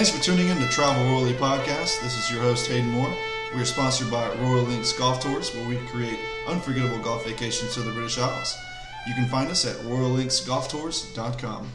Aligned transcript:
Thanks 0.00 0.16
for 0.16 0.22
tuning 0.24 0.48
in 0.48 0.56
to 0.56 0.66
Travel 0.68 1.04
Royally 1.04 1.34
Podcast. 1.34 2.00
This 2.00 2.16
is 2.16 2.30
your 2.32 2.40
host, 2.40 2.66
Hayden 2.68 2.88
Moore. 2.88 3.14
We 3.54 3.60
are 3.60 3.66
sponsored 3.66 4.10
by 4.10 4.34
Royal 4.36 4.64
Links 4.64 4.94
Golf 4.94 5.20
Tours, 5.20 5.54
where 5.54 5.68
we 5.68 5.76
create 5.88 6.18
unforgettable 6.48 7.00
golf 7.00 7.26
vacations 7.26 7.74
to 7.74 7.82
the 7.82 7.92
British 7.92 8.16
Isles. 8.16 8.56
You 9.06 9.12
can 9.12 9.26
find 9.28 9.50
us 9.50 9.66
at 9.66 9.76
royallinksgolftours.com. 9.84 11.70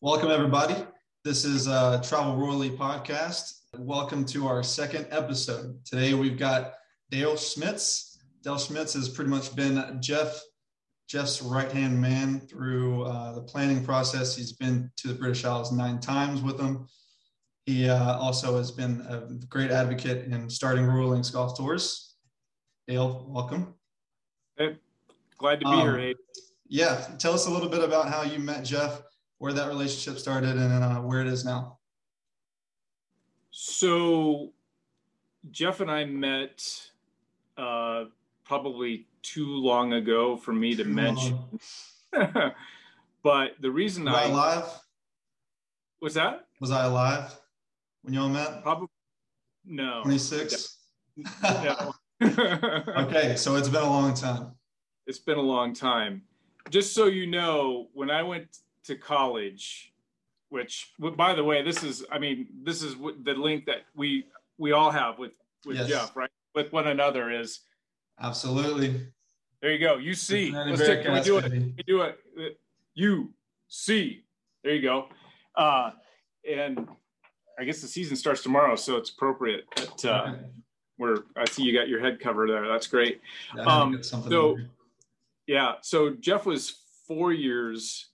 Welcome, 0.00 0.30
everybody. 0.30 0.76
This 1.24 1.44
is 1.44 1.66
uh, 1.66 2.00
Travel 2.04 2.36
Royally 2.36 2.70
Podcast. 2.70 3.62
Welcome 3.76 4.24
to 4.26 4.46
our 4.46 4.62
second 4.62 5.08
episode. 5.10 5.84
Today 5.84 6.14
we've 6.14 6.38
got 6.38 6.74
Dale 7.10 7.36
Schmitz. 7.36 8.16
Dale 8.44 8.58
Schmitz 8.58 8.94
has 8.94 9.08
pretty 9.08 9.30
much 9.30 9.56
been 9.56 9.98
Jeff 10.00 10.40
Jeff's 11.08 11.40
right 11.40 11.70
hand 11.70 12.00
man 12.00 12.40
through 12.40 13.04
uh, 13.04 13.32
the 13.32 13.40
planning 13.40 13.84
process. 13.84 14.36
He's 14.36 14.52
been 14.52 14.90
to 14.96 15.08
the 15.08 15.14
British 15.14 15.44
Isles 15.44 15.70
nine 15.70 16.00
times 16.00 16.42
with 16.42 16.58
them. 16.58 16.88
He 17.64 17.88
uh, 17.88 18.16
also 18.18 18.56
has 18.56 18.70
been 18.70 19.00
a 19.08 19.22
great 19.46 19.70
advocate 19.70 20.26
in 20.26 20.50
starting 20.50 20.84
Royal 20.84 21.10
Links 21.10 21.30
Golf 21.30 21.56
Tours. 21.56 22.14
Dale, 22.88 23.24
welcome. 23.28 23.74
Hey, 24.56 24.76
glad 25.38 25.60
to 25.60 25.66
be 25.66 25.72
um, 25.72 25.80
here, 25.80 25.98
Abe. 25.98 26.16
Yeah, 26.68 27.06
tell 27.18 27.32
us 27.32 27.46
a 27.46 27.50
little 27.50 27.68
bit 27.68 27.82
about 27.82 28.08
how 28.08 28.22
you 28.22 28.38
met 28.40 28.64
Jeff, 28.64 29.02
where 29.38 29.52
that 29.52 29.68
relationship 29.68 30.18
started, 30.18 30.56
and 30.56 30.84
uh, 30.84 30.96
where 31.00 31.20
it 31.20 31.28
is 31.28 31.44
now. 31.44 31.78
So, 33.50 34.52
Jeff 35.50 35.80
and 35.80 35.90
I 35.90 36.04
met 36.04 36.90
uh, 37.56 38.04
probably 38.44 39.06
too 39.26 39.46
long 39.46 39.92
ago 39.92 40.36
for 40.36 40.52
me 40.52 40.74
to 40.76 40.84
too 40.84 40.90
mention. 40.90 41.38
but 43.22 43.52
the 43.60 43.70
reason 43.70 44.04
was 44.04 44.14
I, 44.14 44.22
I 44.22 44.28
alive 44.28 44.64
was 46.00 46.14
that 46.14 46.46
was 46.60 46.70
I 46.70 46.84
alive 46.84 47.34
when 48.02 48.14
y'all 48.14 48.28
met? 48.28 48.62
Probably 48.62 48.88
no. 49.64 50.02
Twenty 50.02 50.18
six. 50.18 50.78
No. 51.42 51.92
okay, 52.22 53.36
so 53.36 53.56
it's 53.56 53.68
been 53.68 53.82
a 53.82 53.90
long 53.90 54.14
time. 54.14 54.52
It's 55.06 55.18
been 55.18 55.38
a 55.38 55.42
long 55.42 55.74
time. 55.74 56.22
Just 56.70 56.94
so 56.94 57.06
you 57.06 57.26
know, 57.26 57.88
when 57.92 58.10
I 58.10 58.22
went 58.22 58.58
to 58.84 58.96
college, 58.96 59.92
which 60.48 60.92
by 60.98 61.34
the 61.34 61.44
way, 61.44 61.62
this 61.62 61.82
is 61.82 62.04
I 62.10 62.18
mean, 62.18 62.46
this 62.62 62.82
is 62.82 62.94
the 63.24 63.34
link 63.34 63.66
that 63.66 63.84
we 63.94 64.26
we 64.58 64.72
all 64.72 64.90
have 64.90 65.18
with 65.18 65.32
with 65.66 65.76
yes. 65.76 65.88
Jeff, 65.88 66.16
right? 66.16 66.30
With 66.54 66.72
one 66.72 66.86
another 66.86 67.30
is 67.30 67.60
absolutely. 68.20 69.08
There 69.62 69.72
you 69.72 69.78
go. 69.78 69.96
You 69.96 70.14
see. 70.14 70.52
Let's 70.52 70.80
take, 70.80 71.02
can 71.02 71.14
we 71.14 71.20
do 71.20 71.38
it? 71.38 71.50
We 71.50 71.82
do 71.86 72.02
it. 72.02 72.18
You 72.94 73.32
see. 73.68 74.22
There 74.62 74.74
you 74.74 74.82
go. 74.82 75.06
Uh, 75.54 75.90
and 76.48 76.88
I 77.58 77.64
guess 77.64 77.80
the 77.80 77.88
season 77.88 78.16
starts 78.16 78.42
tomorrow, 78.42 78.76
so 78.76 78.96
it's 78.96 79.10
appropriate 79.10 79.64
that 79.76 80.04
uh, 80.04 80.34
we're. 80.98 81.18
I 81.36 81.46
see 81.46 81.62
you 81.62 81.72
got 81.76 81.88
your 81.88 82.00
head 82.00 82.20
cover 82.20 82.46
there. 82.46 82.68
That's 82.68 82.86
great. 82.86 83.20
Yeah, 83.56 83.62
um, 83.62 84.02
so, 84.02 84.58
yeah. 85.46 85.74
So 85.80 86.10
Jeff 86.10 86.44
was 86.44 86.76
four 87.08 87.32
years 87.32 88.08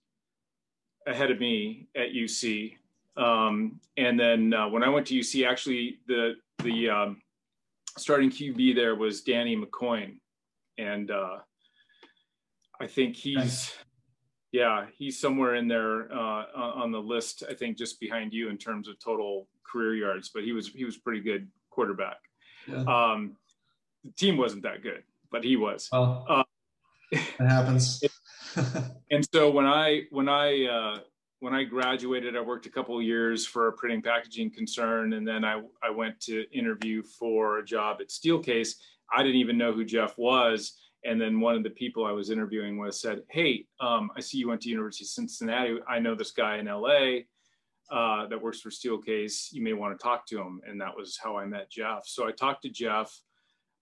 ahead 1.05 1.31
of 1.31 1.39
me 1.39 1.87
at 1.95 2.13
UC, 2.13 2.77
um, 3.17 3.79
and 3.97 4.17
then 4.17 4.53
uh, 4.53 4.69
when 4.69 4.83
I 4.83 4.89
went 4.89 5.07
to 5.07 5.15
UC, 5.15 5.45
actually 5.45 5.99
the 6.07 6.35
the 6.63 6.89
um, 6.89 7.21
starting 7.97 8.29
QB 8.29 8.75
there 8.75 8.95
was 8.95 9.21
Danny 9.21 9.57
McCoy, 9.57 10.15
and 10.77 11.11
uh, 11.11 11.37
I 12.79 12.87
think 12.87 13.15
he's 13.15 13.71
yeah 14.51 14.85
he's 14.97 15.19
somewhere 15.19 15.55
in 15.55 15.67
there 15.67 16.11
uh, 16.11 16.45
on 16.55 16.91
the 16.91 16.99
list. 16.99 17.43
I 17.49 17.53
think 17.53 17.77
just 17.77 17.99
behind 17.99 18.33
you 18.33 18.49
in 18.49 18.57
terms 18.57 18.87
of 18.87 18.99
total 18.99 19.47
career 19.63 19.95
yards, 19.95 20.29
but 20.33 20.43
he 20.43 20.51
was 20.51 20.67
he 20.69 20.85
was 20.85 20.97
pretty 20.97 21.21
good 21.21 21.47
quarterback. 21.69 22.17
Yeah. 22.67 22.83
Um, 22.87 23.37
the 24.03 24.11
team 24.11 24.37
wasn't 24.37 24.63
that 24.63 24.83
good, 24.83 25.03
but 25.31 25.43
he 25.43 25.55
was. 25.55 25.89
Well, 25.91 26.25
uh, 26.29 26.43
it 27.11 27.19
happens. 27.39 28.03
and 29.11 29.25
so 29.33 29.49
when 29.49 29.65
I 29.65 30.03
when 30.11 30.29
I 30.29 30.65
uh, 30.65 30.99
when 31.39 31.53
I 31.53 31.63
graduated, 31.63 32.35
I 32.35 32.41
worked 32.41 32.65
a 32.65 32.69
couple 32.69 32.97
of 32.97 33.03
years 33.03 33.45
for 33.45 33.67
a 33.67 33.73
printing 33.73 34.01
packaging 34.01 34.51
concern, 34.51 35.13
and 35.13 35.27
then 35.27 35.43
I 35.43 35.61
I 35.81 35.89
went 35.89 36.19
to 36.21 36.45
interview 36.51 37.03
for 37.03 37.59
a 37.59 37.65
job 37.65 37.97
at 38.01 38.09
Steelcase. 38.09 38.75
I 39.15 39.23
didn't 39.23 39.37
even 39.37 39.57
know 39.57 39.73
who 39.73 39.85
Jeff 39.85 40.17
was. 40.17 40.73
And 41.05 41.19
then 41.19 41.39
one 41.39 41.55
of 41.55 41.63
the 41.63 41.69
people 41.71 42.05
I 42.05 42.11
was 42.11 42.29
interviewing 42.29 42.77
with 42.77 42.95
said, 42.95 43.23
"Hey, 43.29 43.65
um, 43.79 44.09
I 44.15 44.21
see 44.21 44.37
you 44.37 44.47
went 44.47 44.61
to 44.61 44.69
University 44.69 45.03
of 45.03 45.09
Cincinnati. 45.09 45.77
I 45.87 45.99
know 45.99 46.15
this 46.15 46.31
guy 46.31 46.57
in 46.57 46.67
LA 46.67 47.23
uh, 47.91 48.27
that 48.27 48.41
works 48.41 48.61
for 48.61 48.69
Steelcase. 48.69 49.51
You 49.51 49.61
may 49.61 49.73
want 49.73 49.97
to 49.97 50.01
talk 50.01 50.25
to 50.27 50.39
him." 50.39 50.61
And 50.65 50.79
that 50.79 50.95
was 50.95 51.19
how 51.21 51.37
I 51.37 51.45
met 51.45 51.69
Jeff. 51.69 52.03
So 52.05 52.25
I 52.27 52.31
talked 52.31 52.61
to 52.63 52.69
Jeff. 52.69 53.13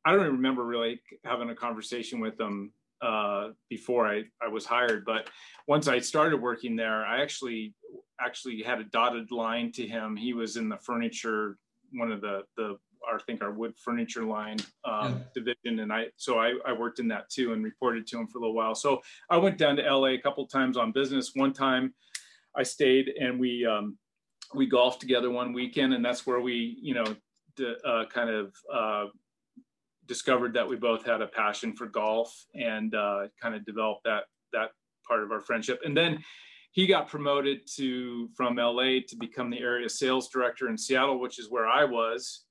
I 0.04 0.12
don't 0.12 0.22
even 0.22 0.36
remember 0.38 0.66
really 0.66 1.00
having 1.24 1.52
a 1.52 1.56
conversation 1.56 2.20
with 2.20 2.40
him 2.40 2.74
uh, 3.02 3.50
before 3.70 4.08
I, 4.08 4.24
I 4.42 4.48
was 4.48 4.66
hired, 4.66 5.06
but 5.06 5.30
once 5.68 5.88
I 5.88 6.00
started 6.00 6.42
working 6.42 6.76
there, 6.76 7.06
I 7.06 7.22
actually 7.22 7.74
actually 8.20 8.62
had 8.62 8.80
a 8.80 8.84
dotted 8.86 9.32
line 9.32 9.72
to 9.74 9.88
him. 9.88 10.16
He 10.16 10.34
was 10.34 10.58
in 10.58 10.70
the 10.70 10.78
furniture, 10.78 11.58
one 11.94 12.12
of 12.12 12.22
the 12.22 12.44
the 12.58 12.78
our, 13.08 13.16
I 13.16 13.22
think 13.24 13.44
our 13.44 13.52
wood 13.52 13.74
furniture 13.78 14.24
line 14.24 14.58
um, 14.86 15.14
yeah. 15.14 15.18
division, 15.34 15.80
and 15.80 15.92
I 15.92 16.08
so 16.18 16.40
I, 16.40 16.54
I 16.66 16.74
worked 16.74 17.00
in 17.00 17.08
that 17.10 17.30
too 17.30 17.54
and 17.54 17.64
reported 17.64 18.08
to 18.08 18.20
him 18.20 18.28
for 18.28 18.40
a 18.40 18.42
little 18.42 18.56
while. 18.56 18.76
So 18.76 19.02
I 19.30 19.38
went 19.38 19.58
down 19.58 19.76
to 19.78 19.84
LA 19.84 20.10
a 20.10 20.18
couple 20.18 20.46
times 20.48 20.78
on 20.78 20.92
business. 20.92 21.32
One 21.36 21.54
time, 21.54 21.94
I 22.56 22.64
stayed 22.64 23.10
and 23.20 23.40
we 23.40 23.66
um, 23.66 23.98
we 24.54 24.66
golfed 24.66 25.02
together 25.02 25.30
one 25.30 25.54
weekend, 25.54 25.94
and 25.94 26.04
that's 26.04 26.26
where 26.26 26.40
we 26.40 26.78
you 26.82 26.94
know 26.94 27.16
the, 27.58 27.78
uh, 27.88 28.06
kind 28.06 28.30
of 28.30 28.54
uh, 28.74 29.06
discovered 30.08 30.54
that 30.54 30.68
we 30.68 30.76
both 30.76 31.06
had 31.06 31.22
a 31.22 31.28
passion 31.28 31.74
for 31.74 31.88
golf 31.88 32.34
and 32.54 32.96
uh, 32.96 33.28
kind 33.42 33.56
of 33.56 33.66
developed 33.66 34.04
that 34.06 34.24
that 34.54 34.72
part 35.08 35.24
of 35.24 35.32
our 35.32 35.42
friendship. 35.42 35.80
And 35.86 35.96
then 35.96 36.24
he 36.72 36.88
got 36.88 37.10
promoted 37.10 37.68
to 37.76 38.30
from 38.36 38.56
LA 38.56 39.00
to 39.08 39.16
become 39.20 39.50
the 39.50 39.60
area 39.60 39.90
sales 39.90 40.30
director 40.30 40.70
in 40.70 40.78
Seattle, 40.78 41.20
which 41.20 41.40
is 41.40 41.50
where 41.50 41.68
I 41.68 41.84
was 41.84 42.46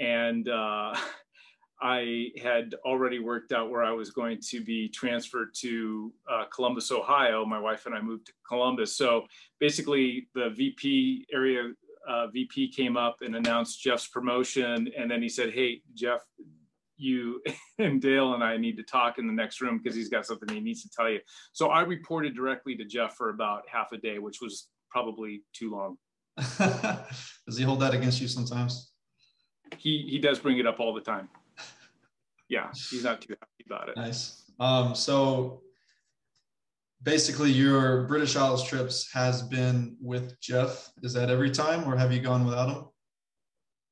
and 0.00 0.48
uh, 0.48 0.94
I 1.82 2.28
had 2.42 2.74
already 2.86 3.18
worked 3.18 3.52
out 3.52 3.70
where 3.70 3.84
I 3.84 3.92
was 3.92 4.10
going 4.10 4.38
to 4.48 4.64
be 4.64 4.88
transferred 4.88 5.54
to 5.58 6.12
uh, 6.30 6.44
Columbus, 6.54 6.90
Ohio. 6.90 7.44
My 7.44 7.58
wife 7.58 7.84
and 7.86 7.94
I 7.94 8.00
moved 8.00 8.26
to 8.26 8.32
Columbus. 8.48 8.96
So 8.96 9.26
basically, 9.60 10.28
the 10.34 10.50
VP 10.50 11.26
area 11.32 11.72
uh, 12.08 12.28
VP 12.28 12.72
came 12.72 12.96
up 12.96 13.16
and 13.20 13.36
announced 13.36 13.82
Jeff's 13.82 14.06
promotion, 14.06 14.88
and 14.96 15.10
then 15.10 15.22
he 15.22 15.28
said, 15.28 15.52
"Hey, 15.52 15.82
Jeff." 15.94 16.20
You 16.98 17.42
and 17.78 18.00
Dale 18.00 18.32
and 18.32 18.42
I 18.42 18.56
need 18.56 18.78
to 18.78 18.82
talk 18.82 19.18
in 19.18 19.26
the 19.26 19.32
next 19.34 19.60
room 19.60 19.78
because 19.82 19.94
he's 19.94 20.08
got 20.08 20.24
something 20.24 20.48
he 20.48 20.60
needs 20.60 20.82
to 20.82 20.88
tell 20.88 21.10
you. 21.10 21.20
So 21.52 21.68
I 21.68 21.82
reported 21.82 22.34
directly 22.34 22.74
to 22.76 22.86
Jeff 22.86 23.16
for 23.16 23.28
about 23.28 23.64
half 23.70 23.92
a 23.92 23.98
day, 23.98 24.18
which 24.18 24.40
was 24.40 24.68
probably 24.90 25.42
too 25.52 25.72
long. 25.72 25.98
Does 27.46 27.58
he 27.58 27.64
hold 27.64 27.80
that 27.80 27.92
against 27.92 28.18
you 28.22 28.28
sometimes? 28.28 28.92
He 29.78 30.06
he 30.08 30.18
does 30.18 30.38
bring 30.38 30.58
it 30.58 30.66
up 30.66 30.80
all 30.80 30.94
the 30.94 31.00
time. 31.00 31.28
Yeah, 32.48 32.68
he's 32.72 33.04
not 33.04 33.20
too 33.20 33.34
happy 33.40 33.64
about 33.66 33.88
it. 33.88 33.96
Nice. 33.96 34.44
Um, 34.60 34.94
so 34.94 35.62
basically, 37.02 37.50
your 37.50 38.04
British 38.04 38.36
Isles 38.36 38.66
trips 38.66 39.10
has 39.12 39.42
been 39.42 39.96
with 40.00 40.38
Jeff. 40.40 40.90
Is 41.02 41.12
that 41.14 41.30
every 41.30 41.50
time, 41.50 41.88
or 41.90 41.96
have 41.96 42.12
you 42.12 42.20
gone 42.20 42.44
without 42.44 42.68
him? 42.68 42.84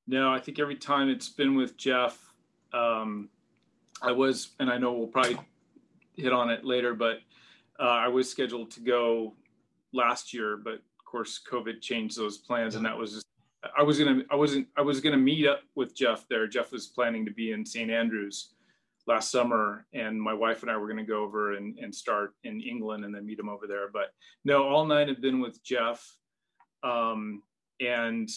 No, 0.06 0.32
I 0.32 0.38
think 0.38 0.58
every 0.58 0.76
time 0.76 1.08
it's 1.08 1.28
been 1.28 1.54
with 1.56 1.76
Jeff. 1.76 2.18
Um, 2.72 3.30
I 4.02 4.12
was, 4.12 4.50
and 4.60 4.70
I 4.70 4.78
know 4.78 4.92
we'll 4.92 5.06
probably 5.06 5.38
hit 6.16 6.32
on 6.32 6.50
it 6.50 6.64
later, 6.64 6.94
but 6.94 7.18
uh, 7.80 7.84
I 7.84 8.08
was 8.08 8.30
scheduled 8.30 8.70
to 8.72 8.80
go 8.80 9.34
last 9.92 10.34
year, 10.34 10.56
but 10.56 10.74
of 10.74 11.04
course 11.04 11.40
COVID 11.50 11.80
changed 11.80 12.19
those 12.19 12.38
plans, 12.38 12.75
and 12.75 12.84
that 12.84 12.96
was 12.96 13.12
just 13.12 13.26
I 13.76 13.82
was 13.82 13.99
gonna 13.99 14.22
I 14.31 14.37
wasn't 14.37 14.69
I 14.76 14.82
was 14.82 15.00
gonna 15.00 15.16
meet 15.16 15.46
up 15.46 15.61
with 15.75 15.94
Jeff 15.94 16.26
there. 16.28 16.46
Jeff 16.46 16.72
was 16.72 16.87
planning 16.87 17.25
to 17.25 17.32
be 17.32 17.52
in 17.52 17.64
St. 17.64 17.90
Andrews 17.90 18.55
last 19.06 19.31
summer, 19.31 19.87
and 19.93 20.20
my 20.20 20.32
wife 20.32 20.62
and 20.62 20.70
I 20.70 20.76
were 20.76 20.88
gonna 20.88 21.05
go 21.05 21.22
over 21.22 21.55
and, 21.55 21.78
and 21.78 21.94
start 21.94 22.34
in 22.44 22.61
England 22.61 23.05
and 23.05 23.14
then 23.14 23.26
meet 23.26 23.38
him 23.38 23.49
over 23.49 23.66
there. 23.66 23.90
But 23.93 24.12
no, 24.44 24.69
all 24.69 24.84
nine 24.87 25.08
have 25.08 25.20
been 25.20 25.40
with 25.40 25.62
Jeff. 25.62 26.05
Um, 26.82 27.43
and 27.81 28.28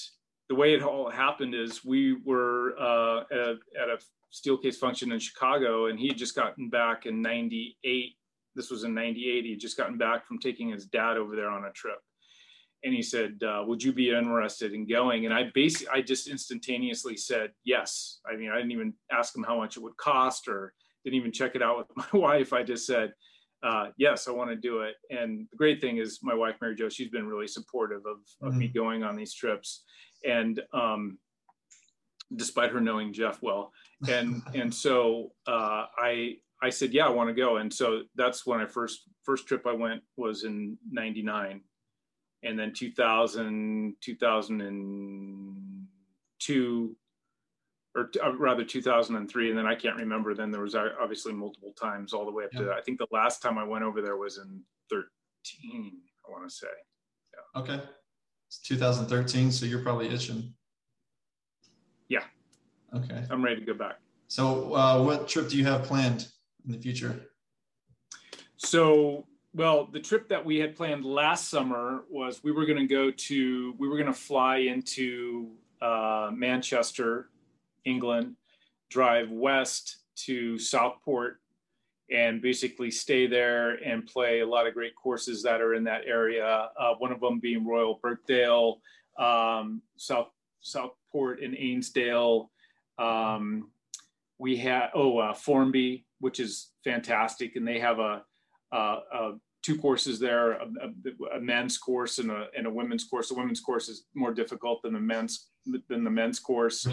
the 0.50 0.56
way 0.56 0.74
it 0.74 0.83
all 0.83 1.09
happened 1.09 1.53
is 1.53 1.83
we 1.83 2.18
were 2.24 2.75
uh, 2.79 3.21
at, 3.31 3.57
at 3.81 3.89
a 3.89 4.00
Steelcase 4.33 4.75
function 4.75 5.12
in 5.12 5.19
Chicago, 5.19 5.88
and 5.88 6.00
he 6.00 6.07
had 6.07 6.18
just 6.18 6.35
gotten 6.35 6.69
back 6.69 7.06
in 7.06 7.21
'98. 7.21 8.13
This 8.56 8.69
was 8.69 8.83
in 8.83 8.94
'98. 8.94 9.45
He 9.45 9.51
had 9.51 9.59
just 9.59 9.77
gotten 9.77 9.97
back 9.97 10.25
from 10.25 10.39
taking 10.39 10.69
his 10.69 10.85
dad 10.85 11.18
over 11.18 11.35
there 11.35 11.50
on 11.50 11.65
a 11.65 11.71
trip 11.71 12.00
and 12.83 12.94
he 12.94 13.01
said, 13.01 13.41
uh, 13.44 13.63
"Would 13.65 13.83
you 13.83 13.91
be 13.91 14.12
interested 14.12 14.74
in 14.74 14.88
going?" 14.88 15.25
And 15.25 15.33
I 15.33 15.51
basically, 15.53 15.89
I 15.89 16.01
just 16.01 16.27
instantaneously 16.27 17.18
said 17.18 17.51
yes. 17.63 18.19
I 18.31 18.35
mean, 18.35 18.50
I 18.51 18.57
didn't 18.57 18.71
even 18.71 18.94
ask 19.12 19.35
him 19.35 19.44
how 19.44 19.57
much 19.57 19.77
it 19.77 19.83
would 19.83 19.97
cost, 19.97 20.47
or 20.47 20.74
didn't 21.03 21.19
even 21.19 21.31
check 21.31 21.56
it 21.56 21.62
out 21.62 21.77
with 21.77 21.88
my 22.13 22.19
wife. 22.19 22.53
I 22.53 22.63
just 22.63 22.85
said, 22.85 23.13
uh, 23.63 23.88
yes, 23.97 24.27
I 24.27 24.31
want 24.31 24.50
to 24.50 24.56
do 24.56 24.81
it. 24.81 24.95
And 25.09 25.47
the 25.51 25.57
great 25.57 25.81
thing 25.81 25.97
is 25.97 26.19
my 26.21 26.33
wife, 26.33 26.56
Mary 26.62 26.75
Jo, 26.75 26.89
she's 26.89 27.09
been 27.09 27.27
really 27.27 27.47
supportive 27.47 28.06
of, 28.06 28.18
of 28.41 28.51
mm-hmm. 28.51 28.57
me 28.59 28.68
going 28.68 29.03
on 29.03 29.15
these 29.15 29.33
trips. 29.33 29.83
And 30.25 30.62
um, 30.74 31.18
despite 32.35 32.71
her 32.71 32.81
knowing 32.81 33.13
Jeff 33.13 33.41
well. 33.41 33.71
And, 34.07 34.44
and 34.53 34.71
so 34.71 35.31
uh, 35.47 35.85
I, 35.97 36.35
I 36.62 36.69
said, 36.69 36.94
yeah, 36.94 37.07
I 37.07 37.09
want 37.09 37.29
to 37.29 37.33
go. 37.33 37.57
And 37.57 37.74
so 37.74 38.01
that's 38.13 38.45
when 38.45 38.59
I 38.59 38.68
first, 38.68 39.09
first 39.24 39.47
trip 39.47 39.65
I 39.65 39.74
went 39.74 40.03
was 40.18 40.44
in 40.44 40.77
99 40.91 41.62
and 42.44 42.60
then 42.60 42.74
2000, 42.74 43.95
2002, 44.01 46.95
or 47.95 48.12
uh, 48.24 48.38
rather 48.38 48.63
2003 48.63 49.50
and 49.50 49.57
then 49.57 49.66
i 49.66 49.74
can't 49.74 49.95
remember 49.95 50.36
then 50.36 50.51
there 50.51 50.62
was 50.62 50.75
uh, 50.75 50.89
obviously 51.01 51.34
multiple 51.34 51.74
times 51.74 52.13
all 52.13 52.25
the 52.25 52.31
way 52.31 52.44
up 52.44 52.51
yeah. 52.54 52.62
to 52.62 52.72
i 52.72 52.80
think 52.81 53.00
the 53.00 53.07
last 53.12 53.42
time 53.42 53.57
i 53.57 53.63
went 53.63 53.84
over 53.84 54.04
there 54.04 54.18
was 54.18 54.38
in 54.38 54.62
13 54.92 55.94
i 56.28 56.31
want 56.31 56.48
to 56.48 56.56
say. 56.56 56.68
Yeah. 57.34 57.62
okay. 57.62 57.81
It's 58.48 58.60
2013 58.60 59.51
so 59.51 59.66
you're 59.66 59.81
probably 59.81 60.10
itching. 60.10 60.54
Yeah. 62.07 62.24
Okay. 62.95 63.24
I'm 63.30 63.44
ready 63.44 63.60
to 63.60 63.66
go 63.66 63.74
back. 63.74 64.00
So 64.28 64.74
uh, 64.74 65.04
what 65.04 65.28
trip 65.28 65.50
do 65.50 65.57
you 65.57 65.66
have 65.66 65.84
planned 65.84 66.28
in 66.66 66.72
the 66.72 66.78
future? 66.78 67.30
So 68.57 69.25
well 69.57 69.89
the 69.92 70.00
trip 70.00 70.30
that 70.30 70.45
we 70.45 70.57
had 70.57 70.75
planned 70.75 71.04
last 71.04 71.50
summer 71.50 72.04
was 72.09 72.44
we 72.44 72.51
were 72.51 72.65
going 72.65 72.77
to 72.77 72.88
go 72.88 73.12
to 73.12 73.74
we 73.77 73.88
were 73.88 73.98
going 73.98 74.07
to 74.07 74.13
fly 74.13 74.57
into 74.57 75.51
uh, 75.81 76.30
manchester 76.33 77.30
England, 77.88 78.36
drive 78.89 79.31
west 79.31 79.98
to 80.15 80.59
Southport, 80.59 81.39
and 82.12 82.42
basically 82.42 82.92
stay 82.92 83.27
there 83.27 83.75
and 83.83 84.06
play 84.06 84.42
a 84.42 84.45
lot 84.45 84.68
of 84.68 84.74
great 84.74 84.95
courses 84.95 85.42
that 85.44 85.62
are 85.62 85.74
in 85.74 85.83
that 85.86 86.01
area. 86.06 86.69
Uh, 86.80 86.94
one 86.98 87.12
of 87.12 87.19
them 87.19 87.39
being 87.39 87.65
Royal 87.65 88.00
Birkdale, 88.03 88.81
um, 89.18 89.81
South 89.95 90.30
Southport 90.62 91.42
and 91.42 91.56
Ainsdale. 91.57 92.51
Um, 93.00 93.71
we 94.38 94.57
had 94.57 94.89
oh 94.94 95.18
uh, 95.18 95.33
Formby, 95.33 96.06
which 96.19 96.39
is 96.39 96.71
fantastic, 96.83 97.56
and 97.56 97.68
they 97.68 97.80
have 97.80 98.00
a, 98.00 98.24
a, 98.71 98.77
a 98.77 99.33
two 99.67 99.77
courses 99.77 100.17
there: 100.17 100.53
a, 100.53 100.67
a, 101.35 101.41
men's 101.41 101.77
course 101.77 102.19
and 102.19 102.31
a, 102.31 102.47
and 102.57 102.65
a 102.65 102.69
women's 102.69 103.03
course. 103.03 103.27
The 103.27 103.35
women's 103.35 103.59
course 103.59 103.89
is 103.89 104.05
more 104.15 104.33
difficult 104.33 104.81
than 104.81 104.93
the 104.93 104.99
men's 104.99 105.49
than 105.89 106.05
the 106.05 106.09
men's 106.09 106.39
course. 106.39 106.87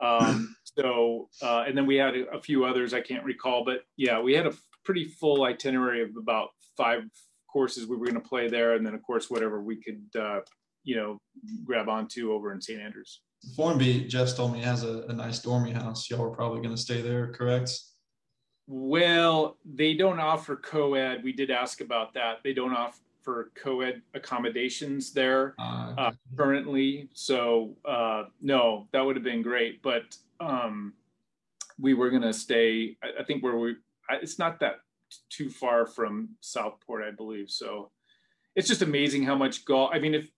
Um, 0.00 0.56
so, 0.76 1.28
uh, 1.42 1.64
and 1.66 1.76
then 1.76 1.86
we 1.86 1.96
had 1.96 2.16
a, 2.16 2.24
a, 2.30 2.40
few 2.40 2.64
others 2.64 2.94
I 2.94 3.00
can't 3.00 3.24
recall, 3.24 3.64
but 3.64 3.82
yeah, 3.96 4.20
we 4.20 4.34
had 4.34 4.46
a 4.46 4.52
pretty 4.84 5.04
full 5.04 5.44
itinerary 5.44 6.02
of 6.02 6.10
about 6.18 6.48
five 6.76 7.02
courses 7.50 7.86
we 7.86 7.96
were 7.96 8.06
going 8.06 8.20
to 8.20 8.28
play 8.28 8.48
there, 8.48 8.74
and 8.74 8.84
then 8.84 8.94
of 8.94 9.02
course 9.02 9.30
whatever 9.30 9.62
we 9.62 9.76
could, 9.76 10.02
uh, 10.20 10.40
you 10.82 10.96
know, 10.96 11.18
grab 11.64 11.88
onto 11.88 12.32
over 12.32 12.52
in 12.52 12.60
St. 12.60 12.80
Andrews. 12.80 13.20
Formby, 13.54 14.04
Jeff 14.04 14.34
told 14.34 14.52
me 14.52 14.62
has 14.62 14.82
a, 14.82 15.04
a 15.08 15.12
nice 15.12 15.38
dormy 15.38 15.72
house. 15.72 16.10
Y'all 16.10 16.22
were 16.22 16.34
probably 16.34 16.60
going 16.62 16.74
to 16.74 16.80
stay 16.80 17.00
there, 17.02 17.32
correct? 17.32 17.70
Well, 18.66 19.58
they 19.64 19.94
don't 19.94 20.20
offer 20.20 20.56
co-ed. 20.56 21.22
We 21.22 21.32
did 21.32 21.50
ask 21.50 21.80
about 21.80 22.14
that. 22.14 22.38
They 22.42 22.54
don't 22.54 22.72
offer 22.72 22.98
for 23.24 23.50
co-ed 23.54 24.02
accommodations 24.12 25.12
there 25.12 25.54
uh, 25.58 25.94
uh, 25.96 26.12
currently. 26.36 27.08
So 27.14 27.74
uh, 27.84 28.24
no, 28.40 28.86
that 28.92 29.00
would 29.00 29.16
have 29.16 29.24
been 29.24 29.42
great. 29.42 29.82
But 29.82 30.16
um, 30.40 30.92
we 31.80 31.94
were 31.94 32.10
going 32.10 32.22
to 32.22 32.34
stay. 32.34 32.96
I, 33.02 33.22
I, 33.22 33.24
think 33.24 33.42
where 33.42 33.56
we. 33.56 33.76
It's 34.10 34.38
not 34.38 34.60
that 34.60 34.80
too 35.30 35.48
far 35.48 35.86
from 35.86 36.30
Southport, 36.40 37.02
I 37.02 37.10
believe. 37.10 37.50
So 37.50 37.90
it's 38.54 38.68
just 38.68 38.82
amazing 38.82 39.22
how 39.24 39.34
much 39.34 39.64
golf. 39.64 39.90
I 39.92 39.98
mean, 39.98 40.14
if 40.14 40.30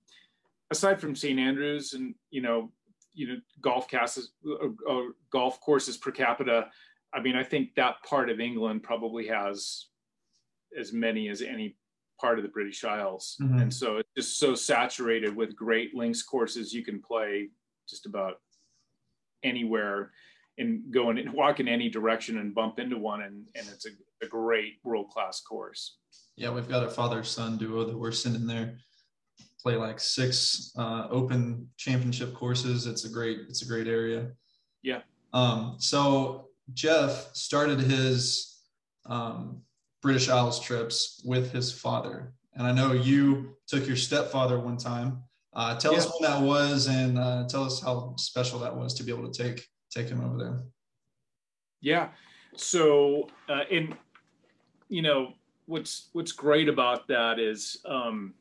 aside 0.70 1.00
from 1.00 1.17
St. 1.17 1.38
Andrews 1.38 1.93
and 1.93 2.14
you 2.31 2.40
know, 2.40 2.70
you 3.14 3.29
know, 3.29 3.37
golf 3.61 3.88
casts, 3.88 4.29
uh, 4.49 4.69
uh, 4.88 5.02
golf 5.31 5.61
courses 5.61 5.96
per 5.96 6.12
capita. 6.12 6.69
I 7.14 7.20
mean, 7.20 7.37
I 7.37 7.43
think 7.43 7.75
that 7.76 8.03
part 8.08 8.31
of 8.31 8.41
England 8.41 8.82
probably 8.82 9.26
has 9.29 9.87
as 10.79 10.93
many 10.93 11.29
as 11.29 11.43
any 11.43 11.76
part 12.20 12.38
of 12.38 12.43
the 12.43 12.50
British 12.50 12.85
Isles. 12.85 13.37
Mm-hmm. 13.41 13.58
And 13.58 13.75
so 13.75 13.99
it's 13.99 14.08
just 14.17 14.38
so 14.38 14.55
saturated 14.55 15.35
with 15.35 15.56
great 15.56 15.94
links 15.94 16.23
courses 16.23 16.73
you 16.73 16.85
can 16.85 17.00
play 17.00 17.49
just 17.88 18.06
about 18.06 18.41
anywhere 19.43 20.12
and 20.58 20.91
go 20.91 21.11
and 21.11 21.32
walk 21.32 21.61
in 21.61 21.69
any 21.69 21.88
direction 21.88 22.38
and 22.38 22.55
bump 22.55 22.79
into 22.79 22.97
one 22.97 23.23
and, 23.23 23.49
and 23.55 23.69
it's 23.69 23.87
a, 23.87 23.91
a 24.25 24.29
great 24.29 24.75
world 24.82 25.11
class 25.11 25.41
course. 25.41 25.99
Yeah, 26.37 26.50
we've 26.50 26.69
got 26.69 26.85
a 26.85 26.91
father 26.91 27.23
son 27.23 27.58
duo 27.58 27.85
that 27.85 27.97
we're 27.97 28.12
sending 28.12 28.47
there 28.47 28.79
play 29.67 29.75
like 29.75 29.99
six 29.99 30.70
uh, 30.79 31.08
open 31.11 31.69
championship 31.76 32.32
courses. 32.35 32.87
It's 32.87 33.05
a 33.05 33.08
great 33.08 33.41
it's 33.49 33.62
a 33.62 33.67
great 33.67 33.88
area. 33.88 34.29
Yeah. 34.82 35.00
Um, 35.32 35.75
so 35.79 36.45
Jeff 36.74 37.34
started 37.34 37.80
his 37.80 38.60
um, 39.06 39.62
British 40.02 40.28
Isles 40.28 40.60
trips 40.60 41.22
with 41.24 41.52
his 41.52 41.72
father. 41.72 42.32
And 42.54 42.66
I 42.66 42.72
know 42.72 42.92
you 42.92 43.56
took 43.66 43.86
your 43.86 43.96
stepfather 43.96 44.58
one 44.58 44.76
time. 44.76 45.22
Uh, 45.52 45.78
tell 45.78 45.92
yeah. 45.92 45.98
us 45.98 46.12
when 46.12 46.30
that 46.30 46.42
was, 46.42 46.86
and 46.86 47.18
uh, 47.18 47.46
tell 47.48 47.64
us 47.64 47.80
how 47.80 48.14
special 48.18 48.58
that 48.58 48.76
was 48.76 48.92
to 48.94 49.02
be 49.02 49.12
able 49.12 49.30
to 49.30 49.42
take 49.42 49.66
take 49.90 50.08
him 50.08 50.22
over 50.22 50.36
there. 50.36 50.62
Yeah. 51.80 52.08
So, 52.56 53.28
uh, 53.48 53.62
and 53.70 53.96
you 54.88 55.02
know 55.02 55.32
what's 55.66 56.10
what's 56.12 56.32
great 56.32 56.69
about 56.69 57.08
that 57.08 57.38
is 57.38 57.78
um, 57.86 58.34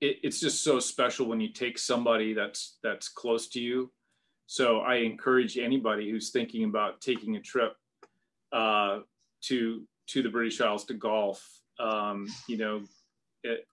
it, 0.00 0.18
it's 0.22 0.40
just 0.40 0.62
so 0.62 0.78
special 0.78 1.26
when 1.26 1.40
you 1.40 1.48
take 1.48 1.78
somebody 1.78 2.34
that's 2.34 2.78
that's 2.82 3.08
close 3.08 3.48
to 3.48 3.60
you. 3.60 3.90
So 4.46 4.80
I 4.80 4.96
encourage 4.96 5.58
anybody 5.58 6.10
who's 6.10 6.30
thinking 6.30 6.64
about 6.64 7.00
taking 7.00 7.36
a 7.36 7.40
trip 7.40 7.76
uh, 8.52 9.00
to 9.42 9.82
to 10.08 10.22
the 10.22 10.28
British 10.28 10.60
Isles 10.60 10.84
to 10.86 10.94
golf. 10.94 11.44
Um, 11.80 12.28
you 12.48 12.56
know, 12.56 12.82
it, 13.42 13.66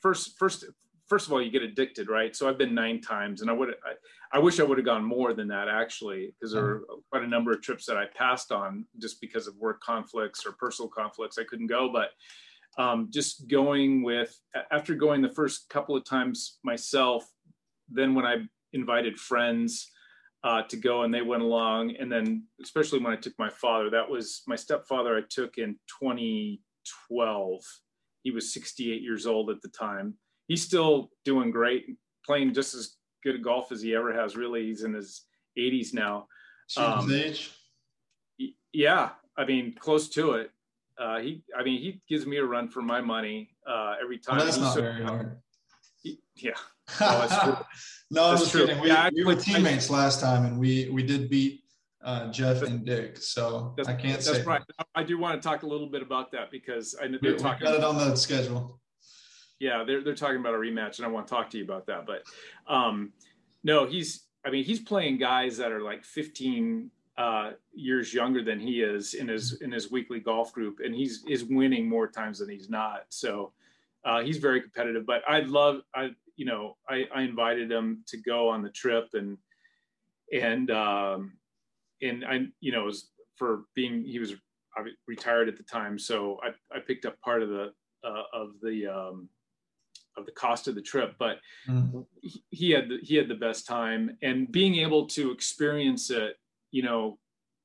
first 0.00 0.38
first 0.38 0.64
first 1.06 1.26
of 1.26 1.32
all, 1.32 1.42
you 1.42 1.50
get 1.50 1.62
addicted, 1.62 2.08
right? 2.08 2.34
So 2.34 2.48
I've 2.48 2.56
been 2.56 2.74
nine 2.74 3.00
times, 3.00 3.42
and 3.42 3.50
I 3.50 3.52
would 3.52 3.70
I, 3.70 4.36
I 4.36 4.38
wish 4.38 4.58
I 4.58 4.62
would 4.62 4.78
have 4.78 4.84
gone 4.86 5.04
more 5.04 5.34
than 5.34 5.48
that 5.48 5.68
actually, 5.68 6.32
because 6.38 6.54
there 6.54 6.62
were 6.62 6.84
quite 7.10 7.22
a 7.22 7.28
number 7.28 7.52
of 7.52 7.60
trips 7.60 7.84
that 7.86 7.96
I 7.96 8.06
passed 8.06 8.52
on 8.52 8.86
just 8.98 9.20
because 9.20 9.46
of 9.46 9.56
work 9.56 9.80
conflicts 9.80 10.46
or 10.46 10.52
personal 10.52 10.88
conflicts. 10.88 11.38
I 11.38 11.44
couldn't 11.44 11.66
go, 11.66 11.92
but 11.92 12.10
um, 12.82 13.08
just 13.10 13.48
going 13.48 14.02
with 14.02 14.40
after 14.70 14.94
going 14.94 15.20
the 15.20 15.28
first 15.28 15.68
couple 15.68 15.96
of 15.96 16.04
times 16.04 16.58
myself, 16.62 17.28
then 17.90 18.14
when 18.14 18.24
I 18.24 18.36
invited 18.72 19.18
friends 19.18 19.90
uh, 20.42 20.62
to 20.62 20.76
go 20.76 21.02
and 21.02 21.12
they 21.12 21.22
went 21.22 21.42
along. 21.42 21.96
And 21.98 22.10
then, 22.10 22.44
especially 22.62 23.00
when 23.00 23.12
I 23.12 23.16
took 23.16 23.34
my 23.38 23.50
father, 23.50 23.90
that 23.90 24.08
was 24.08 24.42
my 24.46 24.56
stepfather 24.56 25.16
I 25.16 25.22
took 25.28 25.58
in 25.58 25.76
2012. 26.00 27.60
He 28.22 28.30
was 28.30 28.52
68 28.52 29.02
years 29.02 29.26
old 29.26 29.50
at 29.50 29.60
the 29.62 29.68
time. 29.68 30.14
He's 30.48 30.62
still 30.62 31.10
doing 31.24 31.50
great, 31.50 31.96
playing 32.24 32.54
just 32.54 32.74
as 32.74 32.96
good 33.22 33.36
at 33.36 33.42
golf 33.42 33.70
as 33.72 33.82
he 33.82 33.94
ever 33.94 34.12
has, 34.12 34.36
really. 34.36 34.66
He's 34.66 34.82
in 34.82 34.94
his 34.94 35.24
80s 35.58 35.94
now. 35.94 36.26
Um, 36.76 37.10
age? 37.12 37.52
Yeah, 38.72 39.10
I 39.36 39.44
mean, 39.44 39.74
close 39.78 40.08
to 40.10 40.32
it. 40.32 40.50
Uh, 40.98 41.18
he, 41.18 41.42
I 41.56 41.62
mean, 41.62 41.80
he 41.80 42.00
gives 42.08 42.26
me 42.26 42.36
a 42.36 42.44
run 42.44 42.68
for 42.68 42.82
my 42.82 43.00
money 43.00 43.50
uh, 43.66 43.94
every 44.02 44.18
time. 44.18 44.36
Well, 44.36 44.44
that's 44.44 44.58
not 44.58 44.74
so, 44.74 44.82
very 44.82 45.02
hard. 45.02 45.38
He, 46.02 46.20
yeah, 46.36 46.52
no, 47.00 47.58
no, 48.10 48.30
that's 48.30 48.50
true. 48.50 48.66
kidding. 48.66 48.80
We, 48.80 48.88
yeah, 48.88 49.08
we 49.14 49.24
were 49.24 49.36
teammates 49.36 49.90
last 49.90 50.20
time, 50.20 50.44
and 50.44 50.58
we 50.58 50.88
we 50.90 51.02
did 51.02 51.30
beat 51.30 51.62
uh, 52.02 52.30
Jeff 52.30 52.62
and 52.62 52.84
Dick. 52.84 53.18
So 53.18 53.74
I 53.78 53.92
can't 53.92 54.14
that's 54.14 54.26
say. 54.26 54.32
That's 54.34 54.46
right. 54.46 54.62
I 54.94 55.04
do 55.04 55.18
want 55.18 55.40
to 55.40 55.48
talk 55.48 55.62
a 55.62 55.66
little 55.66 55.88
bit 55.88 56.02
about 56.02 56.32
that 56.32 56.50
because 56.50 56.96
I 57.00 57.06
know 57.06 57.18
they're 57.22 57.32
we, 57.32 57.38
talking. 57.38 57.64
got 57.64 57.74
it 57.74 57.84
on 57.84 57.96
the 57.96 58.16
schedule. 58.16 58.80
Yeah, 59.58 59.84
they're 59.84 60.02
they're 60.02 60.14
talking 60.14 60.40
about 60.40 60.54
a 60.54 60.58
rematch, 60.58 60.98
and 60.98 61.06
I 61.06 61.08
want 61.08 61.26
to 61.28 61.34
talk 61.34 61.50
to 61.50 61.58
you 61.58 61.64
about 61.64 61.86
that. 61.86 62.06
But 62.06 62.24
um, 62.72 63.12
no, 63.62 63.86
he's. 63.86 64.24
I 64.44 64.50
mean, 64.50 64.64
he's 64.64 64.80
playing 64.80 65.18
guys 65.18 65.58
that 65.58 65.70
are 65.70 65.82
like 65.82 66.02
15 66.02 66.90
uh, 67.18 67.50
years 67.74 68.14
younger 68.14 68.42
than 68.42 68.58
he 68.58 68.80
is 68.80 69.12
in 69.12 69.28
his 69.28 69.60
in 69.60 69.70
his 69.70 69.90
weekly 69.90 70.18
golf 70.18 70.52
group, 70.52 70.78
and 70.82 70.94
he's 70.94 71.22
is 71.28 71.44
winning 71.44 71.88
more 71.88 72.08
times 72.08 72.38
than 72.38 72.48
he's 72.48 72.70
not. 72.70 73.04
So 73.10 73.52
uh, 74.04 74.20
he's 74.22 74.38
very 74.38 74.60
competitive. 74.60 75.04
But 75.06 75.22
I 75.28 75.40
love 75.40 75.80
I 75.94 76.10
you 76.40 76.46
know, 76.46 76.74
I, 76.88 77.04
I 77.14 77.20
invited 77.20 77.70
him 77.70 78.02
to 78.06 78.16
go 78.16 78.48
on 78.48 78.62
the 78.62 78.70
trip 78.70 79.10
and, 79.12 79.36
and, 80.32 80.70
um, 80.70 81.36
and 82.00 82.24
I, 82.24 82.46
you 82.60 82.72
know, 82.72 82.84
was 82.84 83.10
for 83.36 83.64
being, 83.74 84.06
he 84.06 84.18
was 84.18 84.32
retired 85.06 85.50
at 85.50 85.58
the 85.58 85.64
time. 85.64 85.98
So 85.98 86.40
I, 86.42 86.74
I 86.74 86.80
picked 86.80 87.04
up 87.04 87.20
part 87.20 87.42
of 87.42 87.50
the, 87.50 87.74
uh, 88.02 88.22
of 88.32 88.52
the, 88.62 88.86
um, 88.86 89.28
of 90.16 90.24
the 90.24 90.32
cost 90.32 90.66
of 90.66 90.76
the 90.76 90.80
trip, 90.80 91.14
but 91.18 91.40
mm. 91.68 92.06
he, 92.22 92.42
he 92.48 92.70
had 92.70 92.88
the, 92.88 93.00
he 93.02 93.16
had 93.16 93.28
the 93.28 93.34
best 93.34 93.66
time 93.66 94.16
and 94.22 94.50
being 94.50 94.76
able 94.76 95.08
to 95.08 95.32
experience 95.32 96.10
it, 96.10 96.36
you 96.70 96.82
know, 96.82 97.18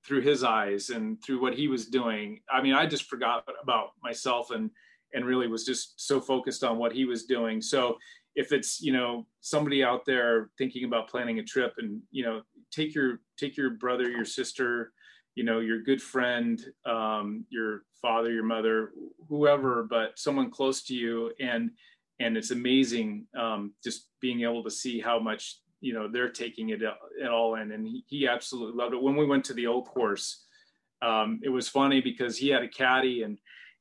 through 0.06 0.22
his 0.22 0.44
eyes 0.44 0.90
and 0.90 1.24
through 1.24 1.40
what 1.42 1.54
he 1.54 1.70
was 1.70 1.88
doing. 1.88 2.42
I 2.52 2.62
mean, 2.62 2.74
I 2.74 2.88
just 2.88 3.06
forgot 3.06 3.48
about 3.64 3.92
myself 4.04 4.52
and 4.52 4.70
and 5.14 5.26
really 5.26 5.48
was 5.48 5.66
just 5.66 5.94
so 5.98 6.20
focused 6.20 6.64
on 6.64 6.78
what 6.78 6.92
he 6.92 7.06
was 7.06 7.26
doing. 7.26 7.62
So 7.62 7.98
if 8.36 8.52
it's 8.52 8.82
you 8.82 8.94
know 8.94 9.26
somebody 9.42 9.84
out 9.84 10.06
there 10.06 10.50
thinking 10.58 10.84
about 10.86 11.10
planning 11.10 11.40
a 11.40 11.44
trip 11.44 11.74
and 11.78 12.02
you 12.12 12.24
know 12.24 12.42
take 12.72 12.94
your 12.94 13.20
take 13.38 13.58
your 13.58 13.72
brother, 13.72 14.10
your 14.10 14.26
sister, 14.26 14.92
you 15.36 15.44
know 15.44 15.60
your 15.60 15.82
good 15.82 16.02
friend, 16.02 16.64
um, 16.86 17.46
your 17.50 17.84
father, 18.02 18.32
your 18.32 18.44
mother, 18.44 18.92
whoever, 19.30 19.84
but 19.90 20.18
someone 20.20 20.52
close 20.52 20.84
to 20.84 20.94
you 20.94 21.32
and 21.40 21.72
and 22.20 22.38
it's 22.38 22.52
amazing 22.52 23.26
um, 23.38 23.74
just 23.84 24.10
being 24.22 24.42
able 24.42 24.64
to 24.64 24.72
see 24.72 25.00
how 25.00 25.20
much 25.20 25.60
you 25.82 25.94
know 25.94 26.08
they're 26.12 26.30
taking 26.30 26.70
it, 26.70 26.82
it 26.82 27.28
all 27.30 27.56
in 27.56 27.72
and 27.72 27.88
he, 27.88 28.04
he 28.08 28.28
absolutely 28.28 28.76
loved 28.76 28.94
it 28.94 29.02
when 29.02 29.16
we 29.16 29.26
went 29.26 29.44
to 29.44 29.54
the 29.54 29.68
old 29.68 29.86
course 29.88 30.46
um, 31.02 31.40
it 31.44 31.50
was 31.50 31.68
funny 31.68 32.02
because 32.02 32.38
he 32.38 32.50
had 32.50 32.64
a 32.64 32.70
caddy 32.70 33.24
and 33.24 33.38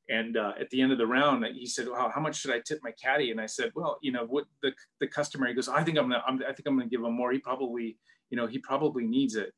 and 0.09 0.37
uh, 0.37 0.53
at 0.59 0.69
the 0.69 0.81
end 0.81 0.91
of 0.91 0.97
the 0.97 1.07
round 1.07 1.45
he 1.55 1.65
said 1.65 1.87
well, 1.87 2.11
how 2.13 2.21
much 2.21 2.37
should 2.37 2.51
i 2.51 2.59
tip 2.59 2.79
my 2.83 2.91
caddy 2.91 3.31
and 3.31 3.41
i 3.41 3.45
said 3.45 3.71
well 3.75 3.97
you 4.01 4.11
know 4.11 4.25
what 4.25 4.45
the 4.61 4.71
the 4.99 5.07
customer 5.07 5.47
he 5.47 5.53
goes 5.53 5.67
i 5.67 5.83
think 5.83 5.97
i'm 5.97 6.09
gonna 6.09 6.23
I'm, 6.27 6.41
i 6.47 6.53
think 6.53 6.67
i'm 6.67 6.77
gonna 6.77 6.89
give 6.89 7.03
him 7.03 7.13
more 7.13 7.31
he 7.31 7.39
probably 7.39 7.97
you 8.29 8.37
know 8.37 8.47
he 8.47 8.59
probably 8.59 9.05
needs 9.05 9.35
it 9.35 9.53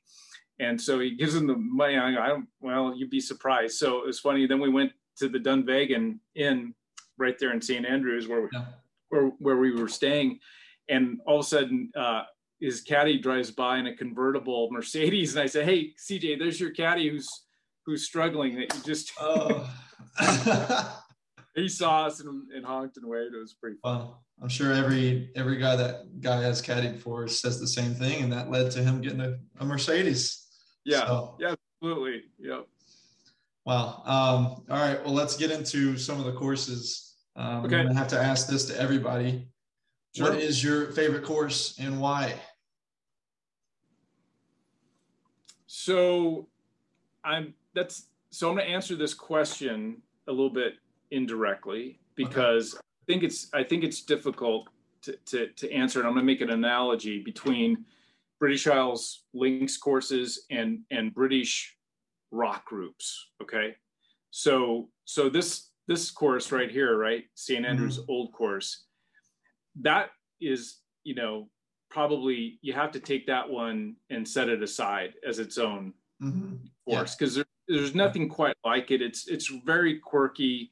and 0.59 0.79
so 0.79 0.99
he 0.99 1.15
gives 1.15 1.35
him 1.35 1.47
the 1.47 1.55
money 1.55 1.97
i, 1.97 2.09
I 2.09 2.27
don't 2.29 2.47
well 2.61 2.93
you'd 2.95 3.09
be 3.09 3.19
surprised 3.19 3.77
so 3.77 3.99
it 3.99 4.07
was 4.07 4.19
funny 4.19 4.47
then 4.47 4.59
we 4.59 4.69
went 4.69 4.91
to 5.17 5.29
the 5.29 5.39
dunvegan 5.39 6.19
inn 6.35 6.73
right 7.17 7.37
there 7.39 7.53
in 7.53 7.61
st 7.61 7.85
andrews 7.85 8.27
where 8.27 8.41
we, 8.41 8.47
yeah. 8.53 8.65
where, 9.09 9.27
where 9.39 9.57
we 9.57 9.71
were 9.71 9.87
staying 9.87 10.39
and 10.89 11.19
all 11.25 11.39
of 11.39 11.45
a 11.45 11.47
sudden 11.47 11.91
uh, 11.97 12.23
his 12.59 12.81
caddy 12.81 13.19
drives 13.19 13.51
by 13.51 13.77
in 13.77 13.87
a 13.87 13.95
convertible 13.95 14.69
Mercedes, 14.71 15.35
and 15.35 15.43
I 15.43 15.45
said, 15.45 15.65
"Hey, 15.65 15.93
CJ, 15.95 16.39
there's 16.39 16.59
your 16.59 16.71
caddy 16.71 17.09
who's 17.09 17.29
who's 17.85 18.05
struggling. 18.05 18.55
That 18.55 18.73
you 18.75 18.83
just." 18.83 19.11
Oh. 19.19 19.69
he 21.55 21.67
saw 21.67 22.05
us 22.05 22.19
and, 22.19 22.51
and, 22.51 22.65
honked 22.65 22.97
and 22.97 23.05
waved. 23.05 23.33
It 23.33 23.39
was 23.39 23.53
pretty 23.53 23.77
fun. 23.81 23.97
Well, 23.97 24.23
I'm 24.41 24.49
sure 24.49 24.73
every 24.73 25.31
every 25.35 25.57
guy 25.57 25.75
that 25.75 26.21
guy 26.21 26.41
has 26.41 26.61
caddied 26.61 26.99
for 26.99 27.27
says 27.27 27.59
the 27.59 27.67
same 27.67 27.93
thing, 27.93 28.23
and 28.23 28.31
that 28.31 28.51
led 28.51 28.71
to 28.71 28.83
him 28.83 29.01
getting 29.01 29.21
a, 29.21 29.37
a 29.59 29.65
Mercedes. 29.65 30.45
Yeah. 30.85 31.05
So. 31.07 31.35
Yeah. 31.39 31.55
Absolutely. 31.81 32.23
Yep. 32.39 32.67
Wow. 33.65 34.01
Um, 34.05 34.63
all 34.69 34.79
right. 34.79 35.03
Well, 35.03 35.13
let's 35.13 35.37
get 35.37 35.51
into 35.51 35.97
some 35.97 36.19
of 36.19 36.25
the 36.25 36.33
courses. 36.33 37.15
Um, 37.35 37.65
okay. 37.65 37.77
I'm 37.77 37.87
gonna 37.87 37.99
have 37.99 38.07
to 38.09 38.19
ask 38.19 38.47
this 38.47 38.65
to 38.65 38.79
everybody. 38.79 39.47
Sure. 40.15 40.29
What 40.29 40.39
is 40.39 40.63
your 40.63 40.91
favorite 40.93 41.23
course 41.23 41.77
and 41.79 41.99
why? 41.99 42.33
So 45.67 46.47
I'm 47.23 47.53
that's 47.75 48.07
so 48.31 48.49
I'm 48.49 48.55
going 48.55 48.67
to 48.67 48.73
answer 48.73 48.95
this 48.95 49.13
question 49.13 50.01
a 50.27 50.31
little 50.31 50.49
bit 50.49 50.73
indirectly 51.11 51.99
because 52.15 52.73
okay. 52.73 52.81
I 52.81 53.05
think 53.05 53.23
it's 53.23 53.47
I 53.53 53.63
think 53.63 53.83
it's 53.83 54.01
difficult 54.01 54.67
to, 55.03 55.17
to, 55.27 55.47
to 55.47 55.71
answer 55.71 55.99
and 55.99 56.07
I'm 56.07 56.13
going 56.13 56.25
to 56.25 56.31
make 56.31 56.41
an 56.41 56.49
analogy 56.49 57.21
between 57.23 57.85
British 58.39 58.67
Isles 58.67 59.23
links 59.33 59.77
courses 59.77 60.45
and 60.51 60.79
and 60.91 61.13
British 61.13 61.75
rock 62.31 62.65
groups. 62.65 63.29
Okay, 63.41 63.75
so 64.31 64.89
so 65.05 65.29
this 65.29 65.69
this 65.87 66.11
course 66.11 66.51
right 66.51 66.69
here, 66.69 66.97
right, 66.97 67.23
St 67.35 67.65
Andrews 67.65 67.99
mm-hmm. 67.99 68.11
Old 68.11 68.33
Course, 68.33 68.85
that 69.81 70.09
is 70.39 70.79
you 71.03 71.15
know 71.15 71.49
probably 71.89 72.59
you 72.61 72.73
have 72.73 72.91
to 72.91 72.99
take 72.99 73.25
that 73.27 73.49
one 73.49 73.95
and 74.09 74.27
set 74.27 74.49
it 74.49 74.61
aside 74.61 75.13
as 75.27 75.39
its 75.39 75.57
own 75.57 75.93
mm-hmm. 76.21 76.55
course 76.85 77.15
because 77.15 77.37
yeah. 77.37 77.43
There, 77.67 77.77
there's 77.77 77.95
nothing 77.95 78.29
quite 78.29 78.55
like 78.65 78.91
it. 78.91 79.01
It's 79.01 79.27
it's 79.27 79.47
very 79.47 79.99
quirky 79.99 80.71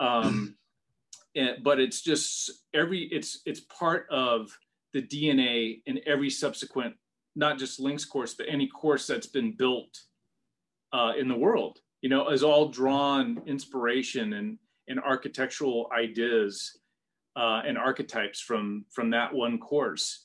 um 0.00 0.56
and, 1.36 1.62
but 1.62 1.80
it's 1.80 2.02
just 2.02 2.50
every 2.74 3.08
it's 3.12 3.40
it's 3.46 3.60
part 3.60 4.06
of 4.10 4.56
the 4.92 5.02
dna 5.02 5.80
in 5.86 6.00
every 6.06 6.28
subsequent 6.28 6.94
not 7.34 7.58
just 7.58 7.80
links 7.80 8.04
course 8.04 8.34
but 8.34 8.46
any 8.48 8.68
course 8.68 9.06
that's 9.06 9.26
been 9.26 9.52
built 9.56 9.98
uh, 10.92 11.12
in 11.18 11.28
the 11.28 11.34
world 11.34 11.78
you 12.02 12.10
know 12.10 12.28
is 12.28 12.42
all 12.42 12.68
drawn 12.68 13.40
inspiration 13.46 14.34
and 14.34 14.58
and 14.88 15.00
architectural 15.00 15.90
ideas 15.96 16.78
uh, 17.36 17.62
and 17.66 17.78
archetypes 17.78 18.40
from 18.40 18.84
from 18.90 19.10
that 19.10 19.32
one 19.32 19.58
course. 19.58 20.24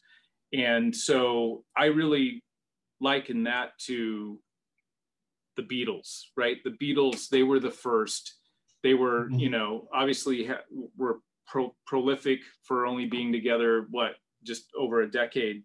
And 0.53 0.95
so 0.95 1.63
i 1.75 1.85
really 1.85 2.41
liken 2.99 3.43
that 3.43 3.77
to 3.77 4.39
the 5.57 5.63
beatles 5.63 6.23
right 6.35 6.57
the 6.63 6.77
beatles 6.81 7.27
they 7.29 7.43
were 7.43 7.59
the 7.59 7.71
first 7.71 8.35
they 8.83 8.93
were 8.93 9.25
mm-hmm. 9.25 9.39
you 9.39 9.49
know 9.49 9.87
obviously 9.93 10.45
ha- 10.45 10.63
were 10.95 11.19
pro- 11.47 11.75
prolific 11.85 12.39
for 12.63 12.85
only 12.85 13.05
being 13.05 13.31
together 13.31 13.87
what 13.89 14.13
just 14.43 14.69
over 14.77 15.01
a 15.01 15.11
decade 15.11 15.63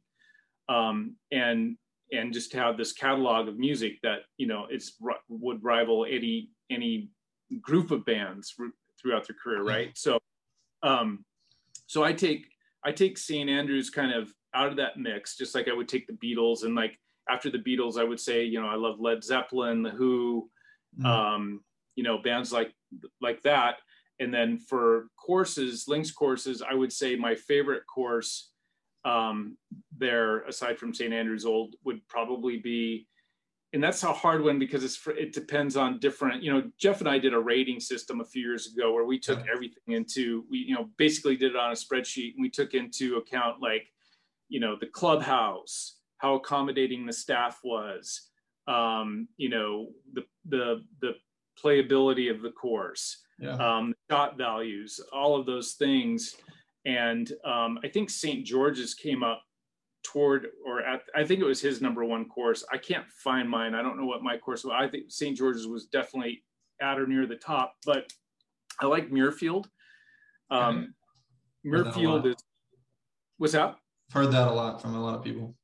um, 0.68 1.16
and 1.30 1.76
and 2.12 2.32
just 2.32 2.52
have 2.52 2.76
this 2.76 2.92
catalog 2.92 3.48
of 3.48 3.58
music 3.58 3.98
that 4.02 4.20
you 4.38 4.46
know 4.46 4.66
it's 4.70 4.96
would 5.28 5.62
rival 5.62 6.06
any 6.08 6.50
any 6.70 7.08
group 7.60 7.90
of 7.90 8.04
bands 8.04 8.54
r- 8.58 8.66
throughout 9.00 9.26
their 9.26 9.36
career 9.42 9.62
right 9.62 9.90
so 9.94 10.18
um 10.82 11.24
so 11.92 12.02
I 12.02 12.14
take 12.14 12.46
I 12.84 12.90
take 12.90 13.18
St. 13.18 13.50
Andrews 13.50 13.90
kind 13.90 14.12
of 14.12 14.32
out 14.54 14.68
of 14.68 14.76
that 14.76 14.96
mix, 14.96 15.36
just 15.36 15.54
like 15.54 15.68
I 15.68 15.74
would 15.74 15.88
take 15.88 16.06
the 16.06 16.14
Beatles. 16.14 16.64
And 16.64 16.74
like 16.74 16.98
after 17.32 17.50
the 17.50 17.58
Beatles, 17.58 17.98
I 17.98 18.04
would 18.04 18.20
say, 18.20 18.44
you 18.44 18.60
know, 18.60 18.68
I 18.68 18.74
love 18.74 19.00
Led 19.00 19.24
Zeppelin, 19.24 19.82
The 19.82 19.90
Who, 19.90 20.50
mm. 21.00 21.06
um, 21.06 21.60
you 21.96 22.04
know, 22.04 22.18
bands 22.18 22.52
like 22.52 22.72
like 23.20 23.42
that. 23.42 23.76
And 24.20 24.32
then 24.32 24.58
for 24.58 25.08
courses, 25.16 25.86
links 25.88 26.10
courses, 26.10 26.62
I 26.62 26.74
would 26.74 26.92
say 26.92 27.16
my 27.16 27.34
favorite 27.34 27.84
course 27.86 28.50
um, 29.04 29.56
there, 29.96 30.42
aside 30.42 30.78
from 30.78 30.94
St. 30.94 31.12
Andrews 31.12 31.44
Old, 31.44 31.74
would 31.84 32.06
probably 32.08 32.58
be 32.58 33.06
and 33.72 33.82
that's 33.82 34.02
a 34.02 34.12
hard 34.12 34.42
one 34.44 34.58
because 34.58 34.84
it's 34.84 35.00
it 35.18 35.32
depends 35.32 35.76
on 35.76 35.98
different 35.98 36.42
you 36.42 36.52
know 36.52 36.62
jeff 36.78 37.00
and 37.00 37.08
i 37.08 37.18
did 37.18 37.32
a 37.32 37.38
rating 37.38 37.80
system 37.80 38.20
a 38.20 38.24
few 38.24 38.42
years 38.42 38.72
ago 38.72 38.92
where 38.92 39.04
we 39.04 39.18
took 39.18 39.40
everything 39.48 39.94
into 39.94 40.44
we 40.50 40.58
you 40.58 40.74
know 40.74 40.90
basically 40.98 41.36
did 41.36 41.52
it 41.52 41.56
on 41.56 41.72
a 41.72 41.74
spreadsheet 41.74 42.34
and 42.34 42.42
we 42.42 42.50
took 42.50 42.74
into 42.74 43.16
account 43.16 43.60
like 43.60 43.90
you 44.48 44.60
know 44.60 44.76
the 44.78 44.86
clubhouse 44.86 45.96
how 46.22 46.34
accommodating 46.34 47.04
the 47.04 47.12
staff 47.12 47.60
was 47.64 48.28
um, 48.68 49.28
you 49.36 49.48
know 49.48 49.88
the 50.14 50.22
the 50.48 50.82
the 51.00 51.12
playability 51.62 52.30
of 52.30 52.40
the 52.40 52.50
course 52.50 53.24
yeah. 53.38 53.56
um, 53.56 53.92
shot 54.10 54.38
values 54.38 55.00
all 55.12 55.36
of 55.36 55.44
those 55.46 55.72
things 55.72 56.36
and 56.86 57.32
um, 57.44 57.78
i 57.84 57.88
think 57.88 58.08
st 58.08 58.46
george's 58.46 58.94
came 58.94 59.22
up 59.22 59.42
toward 60.02 60.48
or 60.66 60.80
at, 60.82 61.02
I 61.14 61.24
think 61.24 61.40
it 61.40 61.44
was 61.44 61.60
his 61.60 61.80
number 61.80 62.04
one 62.04 62.24
course. 62.26 62.64
I 62.72 62.76
can't 62.76 63.06
find 63.08 63.48
mine. 63.48 63.74
I 63.74 63.82
don't 63.82 63.96
know 63.96 64.06
what 64.06 64.22
my 64.22 64.36
course 64.36 64.64
was. 64.64 64.74
I 64.76 64.88
think 64.88 65.04
St. 65.08 65.36
George's 65.36 65.66
was 65.66 65.86
definitely 65.86 66.42
at 66.80 66.98
or 66.98 67.06
near 67.06 67.26
the 67.26 67.36
top, 67.36 67.74
but 67.86 68.12
I 68.80 68.86
like 68.86 69.10
Muirfield. 69.10 69.66
Um, 70.50 70.94
Muirfield 71.64 72.26
is 72.26 72.36
what's 73.38 73.52
that? 73.52 73.76
Heard 74.12 74.32
that 74.32 74.48
a 74.48 74.52
lot 74.52 74.82
from 74.82 74.94
a 74.94 75.02
lot 75.02 75.14
of 75.14 75.22
people. 75.22 75.54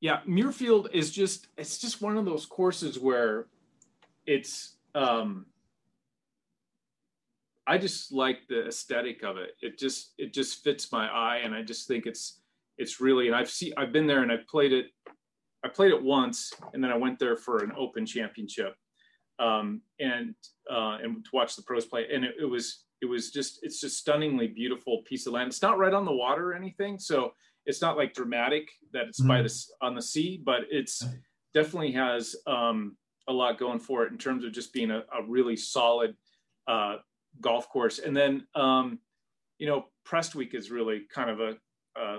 Yeah, 0.00 0.20
Muirfield 0.28 0.92
is 0.92 1.10
just 1.10 1.48
it's 1.56 1.78
just 1.78 2.02
one 2.02 2.16
of 2.18 2.24
those 2.24 2.46
courses 2.46 2.98
where 2.98 3.46
it's 4.26 4.76
um 4.94 5.46
I 7.66 7.78
just 7.78 8.12
like 8.12 8.46
the 8.48 8.66
aesthetic 8.66 9.24
of 9.24 9.36
it. 9.38 9.56
It 9.60 9.78
just 9.78 10.12
it 10.18 10.32
just 10.32 10.62
fits 10.62 10.92
my 10.92 11.08
eye 11.08 11.38
and 11.38 11.54
I 11.54 11.62
just 11.62 11.88
think 11.88 12.06
it's 12.06 12.40
it's 12.78 13.00
really, 13.00 13.26
and 13.26 13.34
I've 13.36 13.50
seen, 13.50 13.72
I've 13.76 13.92
been 13.92 14.06
there 14.06 14.22
and 14.22 14.30
I've 14.30 14.46
played 14.46 14.72
it. 14.72 14.86
I 15.64 15.68
played 15.68 15.92
it 15.92 16.02
once, 16.02 16.52
and 16.74 16.84
then 16.84 16.92
I 16.92 16.96
went 16.96 17.18
there 17.18 17.36
for 17.36 17.64
an 17.64 17.72
Open 17.76 18.06
Championship, 18.06 18.76
um, 19.38 19.80
and 19.98 20.34
uh, 20.70 20.98
and 21.02 21.24
to 21.24 21.30
watch 21.32 21.56
the 21.56 21.62
pros 21.62 21.86
play. 21.86 22.06
And 22.12 22.24
it, 22.24 22.34
it 22.40 22.44
was 22.44 22.84
it 23.00 23.06
was 23.06 23.30
just 23.30 23.60
it's 23.62 23.80
just 23.80 23.98
stunningly 23.98 24.46
beautiful 24.46 25.02
piece 25.06 25.26
of 25.26 25.32
land. 25.32 25.48
It's 25.48 25.62
not 25.62 25.78
right 25.78 25.94
on 25.94 26.04
the 26.04 26.12
water 26.12 26.52
or 26.52 26.54
anything, 26.54 26.98
so 26.98 27.32
it's 27.66 27.82
not 27.82 27.96
like 27.96 28.14
dramatic 28.14 28.68
that 28.92 29.08
it's 29.08 29.20
mm-hmm. 29.20 29.28
by 29.28 29.42
the 29.42 29.64
on 29.82 29.94
the 29.94 30.02
sea, 30.02 30.40
but 30.42 30.62
it's 30.70 31.04
definitely 31.52 31.92
has 31.92 32.36
um, 32.46 32.96
a 33.28 33.32
lot 33.32 33.58
going 33.58 33.80
for 33.80 34.04
it 34.04 34.12
in 34.12 34.18
terms 34.18 34.44
of 34.44 34.52
just 34.52 34.72
being 34.72 34.90
a, 34.90 34.98
a 34.98 35.22
really 35.26 35.56
solid 35.56 36.14
uh, 36.68 36.96
golf 37.40 37.68
course. 37.68 37.98
And 37.98 38.16
then 38.16 38.46
um, 38.54 39.00
you 39.58 39.66
know 39.66 39.86
Prestwick 40.04 40.54
is 40.54 40.70
really 40.70 41.02
kind 41.12 41.30
of 41.30 41.40
a, 41.40 41.54
a 41.96 42.18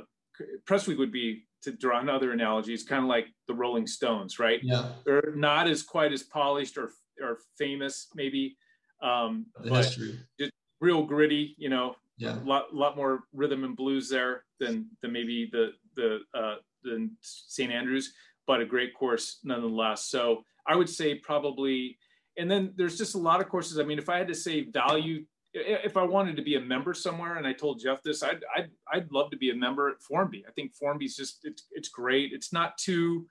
Prestwick 0.66 0.98
would 0.98 1.12
be 1.12 1.46
to 1.64 1.72
draw 1.72 2.00
another 2.00 2.32
analogy. 2.32 2.74
It's 2.74 2.84
kind 2.84 3.04
of 3.04 3.10
like 3.10 3.28
the 3.48 3.54
Rolling 3.54 3.88
Stones, 3.88 4.40
right? 4.40 4.60
Yeah, 4.62 4.90
they're 5.06 5.34
not 5.36 5.68
as 5.68 5.84
quite 5.84 6.12
as 6.12 6.24
polished 6.24 6.78
or 6.78 6.92
or 7.22 7.40
famous, 7.58 8.08
maybe, 8.16 8.58
um, 9.02 9.48
but 9.64 9.86
history. 9.86 10.20
just 10.40 10.52
real 10.82 11.04
gritty. 11.04 11.56
You 11.58 11.70
know, 11.70 11.96
yeah, 12.18 12.40
a 12.40 12.44
lot 12.44 12.74
lot 12.74 12.96
more 12.96 13.24
rhythm 13.34 13.64
and 13.64 13.76
blues 13.76 14.10
there 14.10 14.44
than 14.60 14.90
than 15.02 15.12
maybe 15.12 15.50
the 15.52 15.72
the 15.96 16.20
uh, 16.34 16.56
than 16.84 17.16
St 17.22 17.72
Andrews, 17.72 18.14
but 18.46 18.62
a 18.62 18.66
great 18.66 18.94
course 18.94 19.40
nonetheless. 19.44 20.06
So 20.06 20.44
I 20.66 20.76
would 20.76 20.90
say 20.90 21.16
probably, 21.16 21.98
and 22.38 22.50
then 22.50 22.74
there's 22.76 22.98
just 22.98 23.16
a 23.16 23.20
lot 23.20 23.42
of 23.42 23.50
courses. 23.50 23.80
I 23.80 23.84
mean, 23.84 24.00
if 24.00 24.10
I 24.10 24.18
had 24.18 24.28
to 24.28 24.36
say 24.36 24.66
value, 24.66 25.26
if 25.54 25.96
I 25.96 26.04
wanted 26.04 26.36
to 26.38 26.42
be 26.42 26.56
a 26.56 26.60
member 26.60 26.94
somewhere, 26.94 27.36
and 27.36 27.46
I 27.46 27.54
told 27.54 27.80
Jeff 27.80 28.02
this, 28.04 28.24
I'd 28.24 28.44
I'd, 28.56 28.70
I'd 28.92 29.12
love 29.12 29.32
to 29.32 29.38
be 29.38 29.52
a 29.52 29.56
member 29.56 29.90
at 29.90 30.02
Formby. 30.02 30.44
I 30.48 30.52
think 30.52 30.76
Formby's 30.76 31.16
just 31.16 31.40
it's 31.44 31.68
it's 31.72 31.90
great. 31.90 32.34
It's 32.34 32.52
not 32.52 32.78
too 32.78 33.28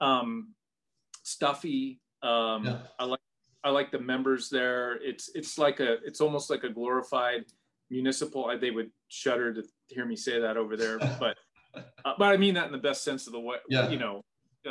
um, 0.00 0.52
stuffy. 1.22 2.00
Um, 2.22 2.64
yeah. 2.64 2.78
I 2.98 3.04
like 3.04 3.20
I 3.64 3.70
like 3.70 3.90
the 3.90 3.98
members 3.98 4.48
there. 4.48 4.96
It's 5.02 5.30
it's 5.34 5.58
like 5.58 5.80
a 5.80 5.94
it's 6.04 6.20
almost 6.20 6.50
like 6.50 6.64
a 6.64 6.70
glorified 6.70 7.44
municipal. 7.90 8.56
They 8.60 8.70
would 8.70 8.90
shudder 9.08 9.54
to 9.54 9.62
hear 9.88 10.06
me 10.06 10.16
say 10.16 10.40
that 10.40 10.56
over 10.56 10.76
there, 10.76 10.98
but 11.20 11.36
uh, 12.04 12.14
but 12.18 12.24
I 12.24 12.36
mean 12.36 12.54
that 12.54 12.66
in 12.66 12.72
the 12.72 12.78
best 12.78 13.04
sense 13.04 13.26
of 13.26 13.32
the 13.32 13.40
way, 13.40 13.56
yeah. 13.68 13.88
you 13.88 13.98
know, 13.98 14.22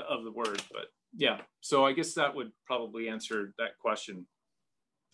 of 0.10 0.24
the 0.24 0.32
word. 0.32 0.62
But 0.72 0.86
yeah, 1.16 1.42
so 1.62 1.86
I 1.86 1.94
guess 1.94 2.14
that 2.14 2.36
would 2.36 2.52
probably 2.66 3.10
answer 3.10 3.54
that 3.58 3.78
question. 3.80 4.26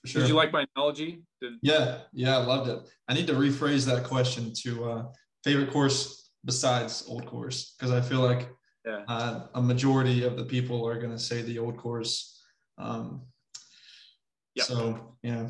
Sure. 0.05 0.22
Did 0.22 0.29
you 0.29 0.36
like 0.36 0.51
my 0.51 0.65
analogy? 0.75 1.22
Did... 1.41 1.53
Yeah, 1.62 2.00
yeah, 2.12 2.38
I 2.38 2.43
loved 2.43 2.70
it. 2.70 2.79
I 3.08 3.13
need 3.13 3.27
to 3.27 3.34
rephrase 3.34 3.86
that 3.86 4.03
question 4.03 4.51
to 4.63 4.89
uh, 4.89 5.05
favorite 5.43 5.72
course 5.72 6.31
besides 6.43 7.05
old 7.08 7.25
course 7.27 7.75
because 7.77 7.93
I 7.93 8.01
feel 8.01 8.22
like 8.22 8.50
yeah. 8.84 9.03
uh, 9.08 9.48
a 9.53 9.62
majority 9.62 10.24
of 10.24 10.38
the 10.38 10.46
people 10.46 10.88
are 10.88 10.98
going 10.98 11.12
to 11.12 11.20
say 11.20 11.41
the 11.41 11.60
old 11.60 11.77
course. 11.77 12.39
Um. 12.77 13.22
So 14.58 15.15
yeah, 15.24 15.48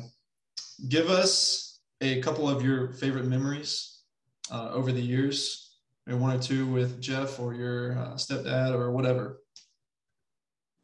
give 0.88 1.10
us 1.10 1.71
a 2.02 2.20
couple 2.20 2.48
of 2.48 2.64
your 2.64 2.88
favorite 2.88 3.26
memories 3.26 4.00
uh, 4.50 4.70
over 4.72 4.92
the 4.92 5.00
years, 5.00 5.76
maybe 6.06 6.18
one 6.18 6.36
or 6.36 6.40
two 6.40 6.66
with 6.66 7.00
Jeff 7.00 7.38
or 7.38 7.54
your 7.54 7.96
uh, 7.96 8.14
stepdad 8.14 8.74
or 8.74 8.90
whatever. 8.90 9.40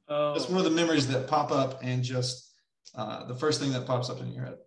Oh. 0.09 0.33
That's 0.33 0.49
one 0.49 0.59
of 0.59 0.65
the 0.65 0.71
memories 0.71 1.07
that 1.09 1.27
pop 1.27 1.51
up 1.51 1.81
and 1.83 2.03
just 2.03 2.53
uh, 2.95 3.27
the 3.27 3.35
first 3.35 3.61
thing 3.61 3.73
that 3.73 3.87
pops 3.87 4.09
up 4.09 4.21
in 4.21 4.33
your 4.33 4.45
head. 4.45 4.59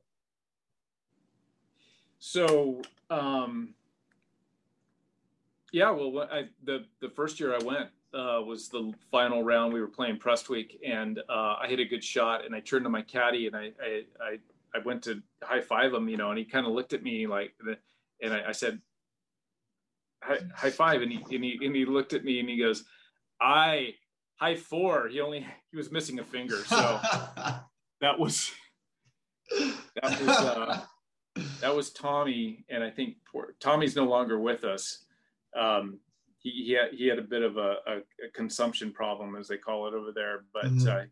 So, 2.20 2.82
um, 3.10 3.74
yeah, 5.72 5.90
well, 5.90 6.28
I, 6.32 6.50
the 6.64 6.86
the 7.00 7.10
first 7.10 7.40
year 7.40 7.56
I 7.56 7.64
went 7.64 7.90
uh, 8.14 8.42
was 8.46 8.68
the 8.70 8.94
final 9.10 9.42
round. 9.44 9.74
We 9.74 9.82
were 9.82 9.88
playing 9.88 10.18
Prestwick, 10.18 10.78
and 10.86 11.20
uh, 11.30 11.56
I 11.60 11.66
hit 11.68 11.80
a 11.80 11.86
good 11.86 12.04
shot, 12.04 12.46
and 12.46 12.54
I 12.54 12.60
turned 12.60 12.86
to 12.86 12.90
my 12.90 13.02
caddy, 13.02 13.48
and 13.48 13.56
I 13.56 13.72
I, 13.82 14.04
I, 14.22 14.40
I 14.74 14.80
went 14.80 15.04
to 15.04 15.22
high 15.44 15.62
five 15.62 15.94
him, 15.94 16.08
you 16.10 16.18
know, 16.18 16.30
and 16.30 16.38
he 16.38 16.46
kind 16.46 16.66
of 16.66 16.74
looked 16.74 16.94
at 16.94 17.04
me 17.04 17.28
like, 17.28 17.54
and 18.22 18.34
I, 18.34 18.50
I 18.50 18.52
said, 18.52 18.80
high, 20.24 20.40
high 20.56 20.70
five, 20.70 21.02
and 21.02 21.12
he, 21.12 21.18
and 21.36 21.44
he 21.44 21.60
and 21.64 21.76
he 21.76 21.86
looked 21.86 22.14
at 22.14 22.24
me, 22.24 22.40
and 22.40 22.50
he 22.50 22.58
goes, 22.58 22.84
I 23.42 23.96
high 24.40 24.56
four. 24.56 25.08
He 25.08 25.20
only 25.20 25.46
he 25.72 25.78
was 25.78 25.92
missing 25.92 26.20
a 26.20 26.24
finger, 26.24 26.58
so 26.66 26.76
that 28.02 28.18
was 28.20 28.52
that 30.02 30.22
was 30.22 30.30
uh, 30.30 30.82
that 31.62 31.76
was 31.76 31.92
Tommy, 31.92 32.66
and 32.70 32.84
I 32.84 32.90
think 32.90 33.18
poor, 33.32 33.56
Tommy's 33.60 33.96
no 33.96 34.06
longer 34.06 34.40
with 34.40 34.64
us. 34.64 35.06
Um, 35.58 36.00
he 36.38 36.50
he 36.66 36.72
had, 36.74 36.94
he 36.94 37.08
had 37.08 37.20
a 37.20 37.24
bit 37.24 37.44
of 37.44 37.58
a, 37.58 37.78
a, 37.88 37.98
a, 38.26 38.32
consumption 38.34 38.92
problem, 38.92 39.36
as 39.36 39.48
they 39.48 39.58
call 39.58 39.88
it 39.88 39.94
over 39.94 40.12
there, 40.14 40.46
but 40.54 40.66
mm-hmm. 40.66 40.88
uh, 40.88 41.04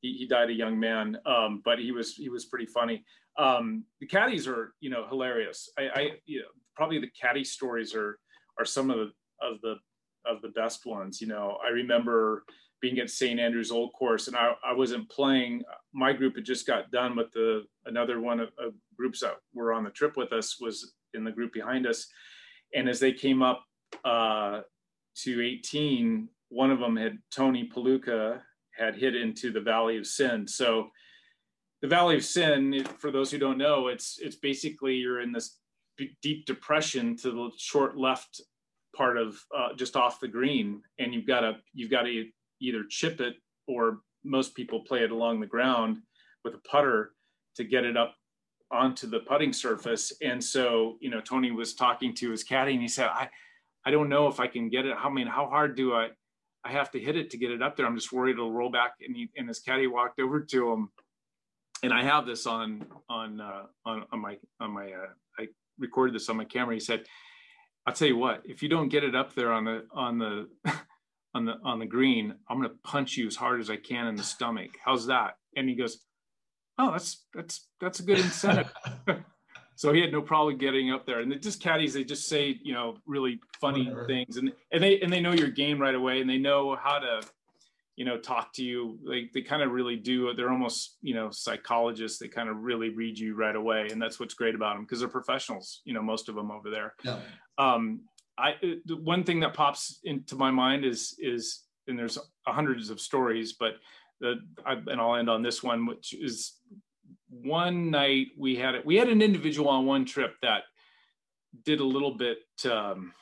he, 0.00 0.14
he 0.14 0.26
died 0.26 0.50
a 0.50 0.54
young 0.54 0.78
man. 0.78 1.18
Um, 1.26 1.62
but 1.64 1.78
he 1.78 1.92
was 1.92 2.14
he 2.14 2.28
was 2.28 2.46
pretty 2.46 2.66
funny. 2.66 3.04
Um, 3.36 3.84
the 4.00 4.06
caddies 4.06 4.48
are 4.48 4.74
you 4.80 4.90
know 4.90 5.06
hilarious. 5.08 5.70
I, 5.78 5.82
I 5.94 6.10
you 6.26 6.40
know 6.40 6.48
probably 6.76 6.98
the 6.98 7.10
caddy 7.20 7.44
stories 7.44 7.94
are 7.94 8.18
are 8.58 8.64
some 8.64 8.90
of 8.90 8.98
the 8.98 9.12
of 9.40 9.60
the 9.62 9.76
of 10.26 10.42
the 10.42 10.48
best 10.48 10.86
ones. 10.86 11.20
You 11.20 11.28
know, 11.28 11.58
I 11.64 11.70
remember 11.70 12.44
being 12.80 12.98
at 12.98 13.10
St. 13.10 13.40
Andrews 13.40 13.70
Old 13.70 13.92
Course, 13.92 14.28
and 14.28 14.36
I, 14.36 14.52
I 14.64 14.72
wasn't 14.72 15.10
playing. 15.10 15.62
My 15.92 16.12
group 16.12 16.36
had 16.36 16.44
just 16.44 16.66
got 16.66 16.90
done, 16.90 17.14
but 17.16 17.32
the 17.32 17.64
another 17.86 18.20
one 18.20 18.40
of, 18.40 18.50
of, 18.58 18.74
groups 18.96 19.20
that 19.20 19.36
were 19.54 19.72
on 19.72 19.84
the 19.84 19.90
trip 19.90 20.16
with 20.16 20.32
us 20.32 20.60
was 20.60 20.94
in 21.14 21.22
the 21.22 21.30
group 21.30 21.52
behind 21.52 21.86
us. 21.86 22.06
And 22.74 22.88
as 22.88 22.98
they 22.98 23.12
came 23.12 23.42
up 23.42 23.64
uh, 24.04 24.62
to 25.22 25.40
18, 25.40 26.28
one 26.48 26.72
of 26.72 26.80
them 26.80 26.96
had 26.96 27.18
Tony 27.32 27.70
Paluca 27.72 28.40
had 28.78 28.96
hit 28.96 29.14
into 29.14 29.52
the 29.52 29.60
Valley 29.60 29.98
of 29.98 30.06
Sin. 30.06 30.46
So 30.46 30.88
the 31.82 31.88
Valley 31.88 32.16
of 32.16 32.24
Sin, 32.24 32.84
for 32.98 33.10
those 33.10 33.30
who 33.30 33.38
don't 33.38 33.58
know, 33.58 33.88
it's 33.88 34.18
it's 34.20 34.36
basically 34.36 34.94
you're 34.94 35.20
in 35.20 35.32
this 35.32 35.58
deep 36.22 36.46
depression 36.46 37.16
to 37.16 37.30
the 37.30 37.50
short 37.56 37.96
left 37.96 38.40
part 38.96 39.16
of 39.16 39.36
uh, 39.56 39.74
just 39.76 39.96
off 39.96 40.20
the 40.20 40.28
green, 40.28 40.82
and 40.98 41.14
you've 41.14 41.26
got 41.26 41.40
to 41.40 41.56
you've 41.72 41.90
got 41.90 42.02
to 42.02 42.26
either 42.60 42.84
chip 42.88 43.20
it 43.20 43.36
or 43.66 44.00
most 44.24 44.54
people 44.54 44.80
play 44.80 45.02
it 45.04 45.10
along 45.10 45.40
the 45.40 45.46
ground 45.46 45.98
with 46.44 46.54
a 46.54 46.68
putter 46.68 47.12
to 47.56 47.64
get 47.64 47.84
it 47.84 47.96
up 47.96 48.14
onto 48.70 49.06
the 49.06 49.20
putting 49.20 49.52
surface. 49.52 50.12
And 50.22 50.42
so, 50.42 50.96
you 51.00 51.10
know, 51.10 51.20
Tony 51.20 51.50
was 51.50 51.74
talking 51.74 52.14
to 52.14 52.30
his 52.30 52.44
caddy 52.44 52.72
and 52.72 52.82
he 52.82 52.88
said, 52.88 53.06
I, 53.06 53.28
I 53.86 53.90
don't 53.90 54.08
know 54.08 54.28
if 54.28 54.40
I 54.40 54.46
can 54.46 54.68
get 54.68 54.86
it. 54.86 54.94
I 54.98 55.08
mean, 55.08 55.26
how 55.26 55.46
hard 55.46 55.76
do 55.76 55.94
I, 55.94 56.08
I 56.68 56.72
have 56.72 56.90
to 56.90 57.00
hit 57.00 57.16
it 57.16 57.30
to 57.30 57.38
get 57.38 57.50
it 57.50 57.62
up 57.62 57.76
there. 57.76 57.86
I'm 57.86 57.96
just 57.96 58.12
worried 58.12 58.32
it'll 58.32 58.52
roll 58.52 58.70
back. 58.70 58.92
And, 59.00 59.16
he, 59.16 59.30
and 59.36 59.48
his 59.48 59.60
caddy 59.60 59.86
walked 59.86 60.20
over 60.20 60.40
to 60.40 60.72
him. 60.72 60.90
And 61.82 61.94
I 61.94 62.02
have 62.02 62.26
this 62.26 62.46
on, 62.46 62.84
on, 63.08 63.40
uh, 63.40 63.62
on, 63.86 64.04
on 64.12 64.20
my, 64.20 64.36
on 64.60 64.72
my, 64.72 64.86
uh, 64.86 65.06
I 65.38 65.46
recorded 65.78 66.14
this 66.14 66.28
on 66.28 66.36
my 66.36 66.44
camera. 66.44 66.74
He 66.74 66.80
said, 66.80 67.04
I'll 67.86 67.94
tell 67.94 68.08
you 68.08 68.18
what, 68.18 68.42
if 68.44 68.62
you 68.62 68.68
don't 68.68 68.90
get 68.90 69.02
it 69.02 69.14
up 69.14 69.34
there 69.34 69.52
on 69.52 69.64
the, 69.64 69.86
on 69.94 70.18
the, 70.18 70.48
on 71.34 71.44
the 71.44 71.56
on 71.62 71.78
the 71.78 71.86
green 71.86 72.34
i'm 72.48 72.56
going 72.58 72.70
to 72.70 72.76
punch 72.84 73.18
you 73.18 73.26
as 73.26 73.36
hard 73.36 73.60
as 73.60 73.68
i 73.68 73.76
can 73.76 74.06
in 74.06 74.16
the 74.16 74.22
stomach 74.22 74.70
how's 74.82 75.06
that 75.06 75.34
and 75.56 75.68
he 75.68 75.74
goes 75.74 75.98
oh 76.78 76.90
that's 76.90 77.26
that's 77.34 77.68
that's 77.82 78.00
a 78.00 78.02
good 78.02 78.18
incentive 78.18 78.72
so 79.78 79.92
he 79.92 80.00
had 80.00 80.10
no 80.10 80.20
problem 80.20 80.58
getting 80.58 80.90
up 80.90 81.06
there. 81.06 81.20
And 81.20 81.40
just 81.40 81.62
caddies 81.62 81.94
they 81.94 82.02
just 82.02 82.26
say 82.26 82.58
you 82.64 82.74
know 82.74 82.96
really 83.06 83.38
funny 83.60 83.84
Whatever. 83.84 84.06
things. 84.08 84.36
And 84.36 84.52
and 84.72 84.82
they 84.82 85.00
and 85.00 85.12
they 85.12 85.20
know 85.20 85.30
your 85.32 85.50
game 85.50 85.80
right 85.80 85.94
away 85.94 86.20
and 86.20 86.28
they 86.28 86.36
know 86.36 86.74
how 86.74 86.98
to 86.98 87.22
you 87.94 88.04
know 88.04 88.18
talk 88.18 88.52
to 88.54 88.64
you. 88.64 88.98
Like 89.04 89.30
they 89.32 89.40
kind 89.40 89.62
of 89.62 89.70
really 89.70 89.94
do. 89.94 90.34
They're 90.34 90.50
almost 90.50 90.96
you 91.00 91.14
know 91.14 91.30
psychologists. 91.30 92.18
They 92.18 92.26
kind 92.26 92.48
of 92.48 92.56
really 92.56 92.88
read 92.90 93.16
you 93.16 93.36
right 93.36 93.54
away 93.54 93.86
and 93.92 94.02
that's 94.02 94.18
what's 94.18 94.34
great 94.34 94.56
about 94.56 94.74
them 94.74 94.82
because 94.84 94.98
they're 94.98 95.08
professionals 95.08 95.80
you 95.84 95.94
know 95.94 96.02
most 96.02 96.28
of 96.28 96.34
them 96.34 96.50
over 96.50 96.70
there. 96.70 96.94
Yeah. 97.04 97.20
um, 97.56 98.00
I 98.36 98.54
the 98.84 98.96
one 98.96 99.22
thing 99.22 99.38
that 99.40 99.54
pops 99.54 100.00
into 100.02 100.34
my 100.34 100.50
mind 100.50 100.84
is 100.84 101.14
is 101.20 101.62
and 101.86 101.96
there's 101.96 102.18
hundreds 102.48 102.90
of 102.90 103.00
stories, 103.00 103.52
but 103.52 103.74
the 104.20 104.40
I, 104.66 104.72
and 104.72 105.00
I'll 105.00 105.14
end 105.14 105.30
on 105.30 105.42
this 105.42 105.62
one, 105.62 105.86
which 105.86 106.14
is 106.14 106.54
one 107.30 107.90
night 107.90 108.28
we 108.36 108.56
had 108.56 108.76
we 108.84 108.96
had 108.96 109.08
an 109.08 109.22
individual 109.22 109.68
on 109.68 109.86
one 109.86 110.04
trip 110.04 110.34
that 110.42 110.62
did 111.64 111.80
a 111.80 111.84
little 111.84 112.14
bit 112.14 112.38
um, 112.70 113.12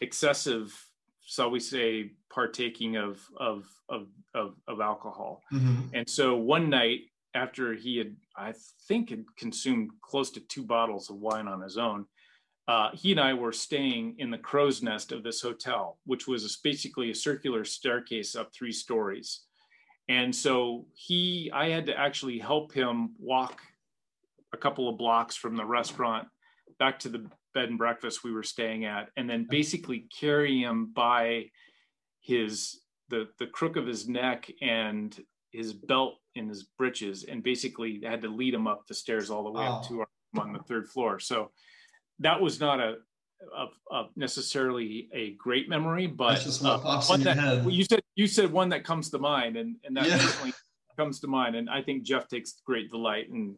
excessive, 0.00 0.72
so 1.20 1.48
we 1.48 1.60
say, 1.60 2.12
partaking 2.32 2.96
of 2.96 3.20
of 3.38 3.66
of 3.88 4.08
of, 4.34 4.54
of 4.68 4.80
alcohol, 4.80 5.42
mm-hmm. 5.52 5.82
and 5.94 6.08
so 6.08 6.36
one 6.36 6.70
night 6.70 7.00
after 7.34 7.74
he 7.74 7.96
had, 7.96 8.16
I 8.36 8.52
think, 8.88 9.10
had 9.10 9.24
consumed 9.36 9.90
close 10.02 10.30
to 10.32 10.40
two 10.40 10.64
bottles 10.64 11.10
of 11.10 11.16
wine 11.16 11.46
on 11.46 11.60
his 11.60 11.78
own 11.78 12.06
uh, 12.70 12.90
he 12.92 13.10
and 13.10 13.18
I 13.18 13.34
were 13.34 13.52
staying 13.52 14.14
in 14.18 14.30
the 14.30 14.38
crow's 14.38 14.80
nest 14.80 15.10
of 15.10 15.24
this 15.24 15.40
hotel, 15.40 15.98
which 16.06 16.28
was 16.28 16.44
a, 16.44 16.48
basically 16.62 17.10
a 17.10 17.14
circular 17.16 17.64
staircase 17.64 18.36
up 18.36 18.52
three 18.54 18.70
stories. 18.70 19.40
And 20.10 20.34
so 20.34 20.86
he, 20.92 21.52
I 21.54 21.68
had 21.68 21.86
to 21.86 21.96
actually 21.96 22.40
help 22.40 22.72
him 22.72 23.10
walk 23.20 23.60
a 24.52 24.56
couple 24.56 24.88
of 24.88 24.98
blocks 24.98 25.36
from 25.36 25.54
the 25.54 25.64
restaurant 25.64 26.26
back 26.80 26.98
to 27.00 27.08
the 27.08 27.30
bed 27.54 27.68
and 27.68 27.78
breakfast 27.78 28.24
we 28.24 28.32
were 28.32 28.42
staying 28.42 28.86
at, 28.86 29.10
and 29.16 29.30
then 29.30 29.46
basically 29.48 30.08
carry 30.18 30.62
him 30.62 30.92
by 30.92 31.44
his 32.20 32.80
the 33.08 33.28
the 33.38 33.46
crook 33.46 33.76
of 33.76 33.86
his 33.86 34.08
neck 34.08 34.50
and 34.60 35.24
his 35.52 35.72
belt 35.72 36.14
in 36.34 36.48
his 36.48 36.64
breeches, 36.64 37.22
and 37.22 37.44
basically 37.44 38.00
had 38.04 38.22
to 38.22 38.28
lead 38.28 38.52
him 38.52 38.66
up 38.66 38.88
the 38.88 38.94
stairs 38.94 39.30
all 39.30 39.44
the 39.44 39.50
way 39.52 39.64
oh. 39.64 39.74
up 39.74 39.86
to 39.86 40.00
our 40.00 40.08
on 40.40 40.52
the 40.52 40.60
third 40.60 40.88
floor. 40.88 41.20
So 41.20 41.52
that 42.18 42.40
was 42.40 42.58
not 42.58 42.80
a, 42.80 42.96
a, 43.56 43.66
a 43.94 44.08
necessarily 44.16 45.08
a 45.12 45.34
great 45.34 45.68
memory, 45.68 46.08
but 46.08 46.44
uh, 46.64 47.02
one 47.02 47.22
that 47.22 47.36
well, 47.64 47.70
you 47.70 47.84
said 47.84 48.00
you 48.20 48.26
said 48.26 48.52
one 48.52 48.68
that 48.68 48.84
comes 48.84 49.08
to 49.10 49.18
mind, 49.18 49.56
and 49.56 49.76
and 49.82 49.96
that 49.96 50.06
yeah. 50.06 50.52
comes 50.94 51.20
to 51.20 51.26
mind. 51.26 51.56
And 51.56 51.70
I 51.70 51.80
think 51.80 52.02
Jeff 52.02 52.28
takes 52.28 52.60
great 52.66 52.90
delight 52.90 53.28
in 53.30 53.56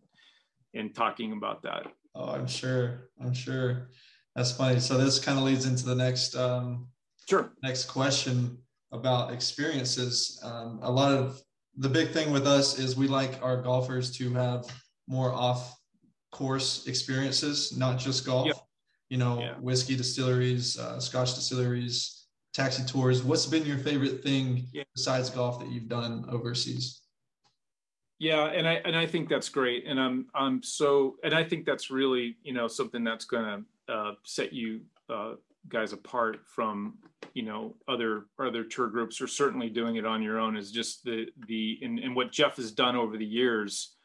in 0.72 0.92
talking 0.92 1.33
about 1.33 1.62
that. 1.62 1.88
Oh, 2.14 2.29
I'm 2.29 2.46
sure. 2.46 3.09
I'm 3.20 3.35
sure. 3.35 3.90
That's 4.37 4.53
funny. 4.53 4.79
So 4.79 4.96
this 4.96 5.18
kind 5.18 5.37
of 5.37 5.44
leads 5.44 5.66
into 5.66 5.85
the 5.85 5.96
next 5.96 6.37
um, 6.37 6.87
sure 7.29 7.53
next 7.64 7.87
question 7.87 8.57
about 8.92 9.33
experiences. 9.33 10.40
Um, 10.44 10.79
a 10.83 10.90
lot 10.90 11.11
of 11.12 11.42
the 11.77 11.88
big 11.88 12.11
thing 12.11 12.31
with 12.31 12.46
us 12.46 12.79
is 12.79 12.96
we 12.96 13.09
like 13.09 13.42
our 13.42 13.61
golfers 13.61 14.16
to 14.18 14.33
have 14.35 14.64
more 15.09 15.33
off 15.33 15.77
course 16.31 16.87
experiences, 16.87 17.77
not 17.77 17.98
just 17.98 18.25
golf. 18.25 18.46
Yep. 18.46 18.57
You 19.09 19.18
know, 19.18 19.40
yeah. 19.40 19.55
whiskey 19.61 19.96
distilleries, 19.96 20.79
uh, 20.79 20.98
Scotch 21.01 21.35
distilleries, 21.35 22.21
taxi 22.52 22.84
tours. 22.84 23.22
What's 23.22 23.46
been 23.46 23.64
your 23.64 23.78
favorite 23.78 24.22
thing 24.22 24.66
yeah. 24.72 24.84
besides 24.94 25.30
golf 25.30 25.58
that 25.60 25.70
you've 25.70 25.88
done 25.88 26.24
overseas? 26.28 27.00
Yeah, 28.18 28.46
and 28.46 28.68
I 28.68 28.74
and 28.84 28.96
I 28.96 29.06
think 29.06 29.28
that's 29.28 29.48
great, 29.48 29.84
and 29.86 29.98
I'm 30.00 30.26
I'm 30.34 30.62
so 30.62 31.16
and 31.24 31.34
I 31.34 31.42
think 31.42 31.66
that's 31.66 31.90
really 31.90 32.36
you 32.44 32.52
know 32.52 32.68
something 32.68 33.02
that's 33.02 33.24
going 33.24 33.64
to 33.88 33.92
uh, 33.92 34.12
set 34.22 34.52
you 34.52 34.82
uh, 35.08 35.32
guys 35.68 35.92
apart 35.92 36.40
from 36.46 36.98
you 37.34 37.42
know 37.42 37.74
other 37.88 38.26
other 38.38 38.62
tour 38.64 38.88
groups 38.88 39.20
or 39.20 39.26
certainly 39.26 39.68
doing 39.68 39.96
it 39.96 40.06
on 40.06 40.22
your 40.22 40.38
own 40.38 40.56
is 40.56 40.70
just 40.70 41.04
the 41.04 41.26
the 41.48 41.78
and, 41.82 41.98
and 41.98 42.14
what 42.14 42.30
Jeff 42.30 42.56
has 42.56 42.70
done 42.70 42.94
over 42.94 43.16
the 43.16 43.26
years 43.26 43.96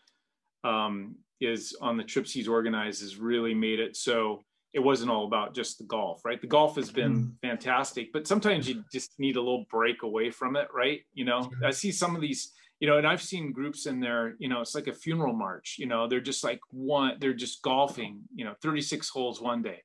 um, 0.64 1.16
is 1.40 1.76
on 1.80 1.98
the 1.98 2.04
trips 2.04 2.32
he's 2.32 2.48
organized 2.48 3.02
has 3.02 3.18
really 3.18 3.54
made 3.54 3.80
it 3.80 3.96
so 3.96 4.44
it 4.74 4.80
wasn't 4.80 5.10
all 5.10 5.26
about 5.26 5.56
just 5.56 5.78
the 5.78 5.86
golf, 5.86 6.24
right? 6.26 6.40
The 6.40 6.48
golf 6.48 6.76
has 6.76 6.92
been 6.92 7.16
mm. 7.16 7.32
fantastic, 7.42 8.12
but 8.12 8.28
sometimes 8.28 8.68
you 8.68 8.84
just 8.92 9.12
need 9.18 9.36
a 9.36 9.42
little 9.42 9.66
break 9.70 10.04
away 10.04 10.30
from 10.30 10.56
it, 10.56 10.68
right? 10.74 11.02
You 11.14 11.26
know, 11.26 11.50
I 11.64 11.72
see 11.72 11.92
some 11.92 12.16
of 12.16 12.22
these, 12.22 12.52
you 12.80 12.88
know, 12.88 12.98
and 12.98 13.08
I've 13.08 13.22
seen 13.22 13.52
groups 13.52 13.86
in 13.86 14.00
there, 14.00 14.36
you 14.40 14.50
know, 14.50 14.62
it's 14.62 14.76
like 14.76 14.88
a 14.88 14.94
funeral 14.94 15.34
march, 15.34 15.78
you 15.80 15.88
know, 15.88 16.08
they're 16.08 16.22
just 16.22 16.44
like 16.44 16.60
one, 16.70 17.18
they're 17.20 17.34
just 17.34 17.62
golfing, 17.62 18.20
you 18.36 18.46
know, 18.46 18.54
36 18.62 19.10
holes 19.10 19.42
one 19.42 19.62
day, 19.62 19.84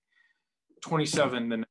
27 0.83 1.49
the 1.49 1.65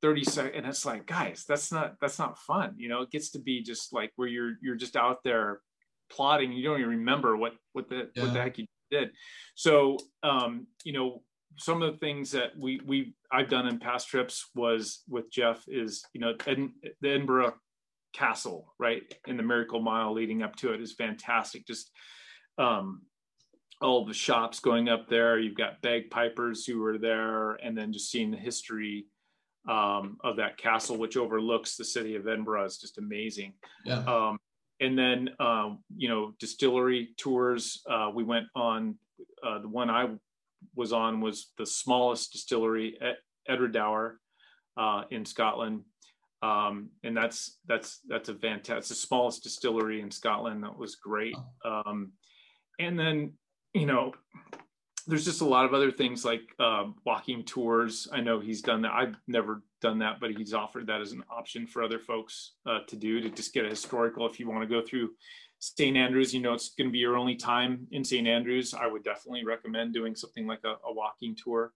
30 0.00 0.24
seconds. 0.24 0.54
And 0.56 0.66
it's 0.66 0.86
like, 0.86 1.06
guys, 1.06 1.44
that's 1.46 1.70
not, 1.70 1.96
that's 2.00 2.18
not 2.18 2.38
fun. 2.38 2.74
You 2.76 2.88
know, 2.88 3.02
it 3.02 3.10
gets 3.10 3.30
to 3.30 3.38
be 3.38 3.62
just 3.62 3.92
like 3.92 4.12
where 4.16 4.28
you're, 4.28 4.54
you're 4.62 4.76
just 4.76 4.96
out 4.96 5.22
there 5.22 5.60
plotting. 6.10 6.52
You 6.52 6.64
don't 6.64 6.80
even 6.80 6.90
remember 6.90 7.36
what, 7.36 7.54
what 7.72 7.88
the, 7.88 8.08
yeah. 8.14 8.22
what 8.22 8.32
the 8.32 8.40
heck 8.40 8.58
you 8.58 8.66
did. 8.90 9.10
So, 9.54 9.98
um, 10.22 10.66
you 10.84 10.92
know, 10.92 11.22
some 11.58 11.82
of 11.82 11.92
the 11.92 11.98
things 11.98 12.30
that 12.32 12.56
we 12.58 12.80
we 12.86 13.14
I've 13.32 13.48
done 13.48 13.66
in 13.66 13.78
past 13.78 14.08
trips 14.08 14.48
was 14.54 15.02
with 15.08 15.30
Jeff 15.30 15.64
is 15.68 16.04
you 16.12 16.20
know 16.20 16.34
Ed, 16.46 16.68
the 17.00 17.10
Edinburgh 17.10 17.54
Castle 18.12 18.74
right 18.78 19.02
in 19.26 19.36
the 19.36 19.42
Miracle 19.42 19.80
Mile 19.80 20.12
leading 20.12 20.42
up 20.42 20.56
to 20.56 20.72
it 20.72 20.80
is 20.80 20.94
fantastic. 20.94 21.66
Just 21.66 21.90
um, 22.58 23.02
all 23.80 24.04
the 24.04 24.14
shops 24.14 24.60
going 24.60 24.88
up 24.88 25.08
there. 25.08 25.38
You've 25.38 25.56
got 25.56 25.82
bagpipers 25.82 26.64
who 26.64 26.80
were 26.80 26.98
there, 26.98 27.52
and 27.54 27.76
then 27.76 27.92
just 27.92 28.10
seeing 28.10 28.30
the 28.30 28.36
history 28.36 29.06
um, 29.68 30.16
of 30.24 30.36
that 30.36 30.56
castle, 30.56 30.96
which 30.96 31.16
overlooks 31.16 31.76
the 31.76 31.84
city 31.84 32.16
of 32.16 32.26
Edinburgh, 32.26 32.64
is 32.64 32.78
just 32.78 32.98
amazing. 32.98 33.52
Yeah. 33.84 33.98
Um, 34.04 34.38
and 34.80 34.96
then 34.98 35.30
um, 35.40 35.80
you 35.96 36.08
know 36.08 36.34
distillery 36.38 37.10
tours. 37.16 37.82
Uh, 37.88 38.10
we 38.14 38.24
went 38.24 38.46
on 38.54 38.96
uh, 39.44 39.58
the 39.60 39.68
one 39.68 39.90
I 39.90 40.08
was 40.74 40.92
on 40.92 41.20
was 41.20 41.52
the 41.58 41.66
smallest 41.66 42.32
distillery 42.32 42.98
at 43.00 43.16
Edradour 43.48 44.14
uh, 44.76 45.02
in 45.10 45.24
Scotland. 45.24 45.82
Um, 46.40 46.90
and 47.02 47.16
that's 47.16 47.58
that's 47.66 48.00
that's 48.08 48.28
a 48.28 48.34
fantastic 48.34 48.78
it's 48.78 48.88
the 48.90 48.94
smallest 48.94 49.42
distillery 49.42 50.00
in 50.00 50.10
Scotland. 50.10 50.62
That 50.62 50.78
was 50.78 50.94
great. 50.94 51.34
Um, 51.64 52.12
and 52.78 52.98
then 52.98 53.32
you 53.74 53.86
know, 53.86 54.12
there's 55.06 55.24
just 55.24 55.40
a 55.40 55.44
lot 55.44 55.64
of 55.64 55.74
other 55.74 55.90
things 55.90 56.24
like 56.24 56.42
uh, 56.60 56.84
walking 57.04 57.44
tours. 57.44 58.08
I 58.12 58.20
know 58.20 58.40
he's 58.40 58.62
done 58.62 58.82
that. 58.82 58.92
I've 58.92 59.16
never 59.26 59.62
done 59.80 59.98
that, 59.98 60.20
but 60.20 60.30
he's 60.32 60.54
offered 60.54 60.86
that 60.86 61.00
as 61.00 61.12
an 61.12 61.24
option 61.30 61.66
for 61.66 61.82
other 61.82 61.98
folks 61.98 62.52
uh, 62.66 62.80
to 62.86 62.96
do 62.96 63.20
to 63.20 63.30
just 63.30 63.52
get 63.52 63.64
a 63.64 63.68
historical. 63.68 64.26
If 64.26 64.38
you 64.38 64.48
want 64.48 64.62
to 64.62 64.66
go 64.68 64.84
through 64.84 65.10
St. 65.60 65.96
Andrews, 65.96 66.32
you 66.32 66.40
know, 66.40 66.54
it's 66.54 66.70
going 66.70 66.88
to 66.88 66.92
be 66.92 66.98
your 66.98 67.16
only 67.16 67.34
time 67.34 67.86
in 67.90 68.04
St. 68.04 68.26
Andrews. 68.26 68.74
I 68.74 68.86
would 68.86 69.02
definitely 69.02 69.44
recommend 69.44 69.92
doing 69.92 70.14
something 70.14 70.46
like 70.46 70.60
a, 70.64 70.74
a 70.86 70.92
walking 70.92 71.36
tour. 71.36 71.72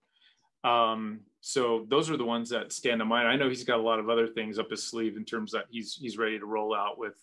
Um, 0.65 1.21
so 1.41 1.87
those 1.89 2.09
are 2.09 2.17
the 2.17 2.25
ones 2.25 2.49
that 2.51 2.73
stand 2.73 3.01
to 3.01 3.05
mind. 3.05 3.27
I 3.27 3.35
know 3.35 3.49
he's 3.49 3.65
got 3.65 3.81
a 3.81 3.83
lot 3.83 3.99
of 3.99 4.09
other 4.09 4.29
things 4.29 4.59
up 4.59 4.71
his 4.71 4.85
sleeve 4.85 5.17
in 5.17 5.25
terms 5.25 5.51
that 5.53 5.65
he's 5.71 5.95
he's 5.95 6.17
ready 6.17 6.39
to 6.39 6.47
roll 6.47 6.73
out 6.73 6.99
with 6.99 7.15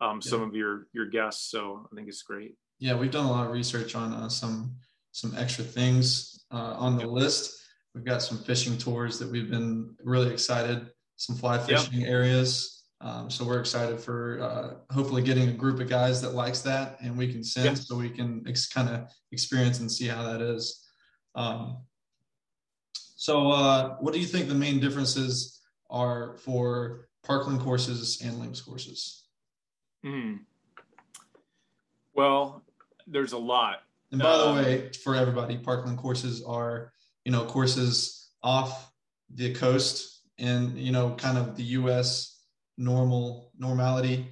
um, 0.00 0.22
some 0.22 0.42
yeah. 0.42 0.46
of 0.46 0.54
your 0.54 0.86
your 0.92 1.06
guests. 1.06 1.50
So 1.50 1.88
I 1.90 1.96
think 1.96 2.08
it's 2.08 2.22
great. 2.22 2.54
Yeah, 2.78 2.96
we've 2.96 3.10
done 3.10 3.26
a 3.26 3.30
lot 3.30 3.46
of 3.46 3.52
research 3.52 3.96
on 3.96 4.12
uh, 4.12 4.28
some 4.28 4.76
some 5.10 5.34
extra 5.36 5.64
things 5.64 6.44
uh, 6.52 6.74
on 6.76 6.96
the 6.96 7.06
list. 7.06 7.60
We've 7.94 8.04
got 8.04 8.22
some 8.22 8.38
fishing 8.38 8.78
tours 8.78 9.18
that 9.18 9.28
we've 9.28 9.50
been 9.50 9.96
really 10.04 10.30
excited. 10.30 10.90
Some 11.16 11.34
fly 11.34 11.58
fishing 11.58 12.04
areas 12.04 12.75
um, 13.00 13.30
so 13.30 13.44
we're 13.44 13.60
excited 13.60 14.00
for 14.00 14.40
uh, 14.40 14.94
hopefully 14.94 15.22
getting 15.22 15.48
a 15.48 15.52
group 15.52 15.80
of 15.80 15.88
guys 15.88 16.22
that 16.22 16.34
likes 16.34 16.62
that, 16.62 16.96
and 17.00 17.16
we 17.16 17.30
can 17.30 17.44
send 17.44 17.66
yeah. 17.66 17.74
so 17.74 17.96
we 17.96 18.08
can 18.08 18.42
ex- 18.48 18.68
kind 18.68 18.88
of 18.88 19.08
experience 19.32 19.80
and 19.80 19.92
see 19.92 20.06
how 20.06 20.22
that 20.22 20.40
is. 20.40 20.82
Um, 21.34 21.78
so, 23.16 23.50
uh, 23.50 23.96
what 23.96 24.14
do 24.14 24.20
you 24.20 24.26
think 24.26 24.48
the 24.48 24.54
main 24.54 24.80
differences 24.80 25.60
are 25.90 26.38
for 26.38 27.08
Parkland 27.22 27.60
courses 27.60 28.22
and 28.24 28.38
links 28.38 28.62
courses? 28.62 29.24
Mm. 30.04 30.40
Well, 32.14 32.62
there's 33.06 33.32
a 33.32 33.38
lot. 33.38 33.82
And 34.10 34.22
by 34.22 34.36
the 34.38 34.46
um, 34.46 34.56
way, 34.56 34.90
for 35.04 35.14
everybody, 35.14 35.58
Parkland 35.58 35.98
courses 35.98 36.42
are 36.42 36.92
you 37.26 37.32
know 37.32 37.44
courses 37.44 38.30
off 38.42 38.90
the 39.34 39.52
coast 39.52 40.22
and 40.38 40.78
you 40.78 40.92
know 40.92 41.10
kind 41.10 41.36
of 41.36 41.56
the 41.56 41.64
U.S 41.64 42.35
normal 42.76 43.52
normality. 43.58 44.28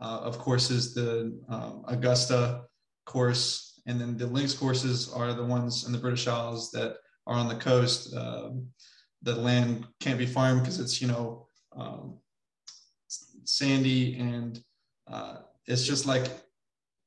Uh, 0.00 0.20
of 0.22 0.38
course, 0.38 0.70
is 0.70 0.94
the 0.94 1.38
um, 1.48 1.84
Augusta 1.88 2.62
course, 3.04 3.80
and 3.86 4.00
then 4.00 4.16
the 4.16 4.26
links 4.26 4.54
courses 4.54 5.12
are 5.12 5.32
the 5.32 5.44
ones 5.44 5.86
in 5.86 5.92
the 5.92 5.98
British 5.98 6.28
Isles 6.28 6.70
that 6.72 6.96
are 7.26 7.34
on 7.34 7.48
the 7.48 7.56
coast. 7.56 8.14
Um, 8.14 8.68
the 9.22 9.34
land 9.34 9.86
can't 10.00 10.18
be 10.18 10.26
farmed 10.26 10.60
because 10.60 10.78
it's 10.78 11.02
you 11.02 11.08
know 11.08 11.46
um, 11.76 12.18
sandy 13.44 14.18
and 14.18 14.62
uh, 15.10 15.38
it's 15.66 15.84
just 15.84 16.06
like 16.06 16.30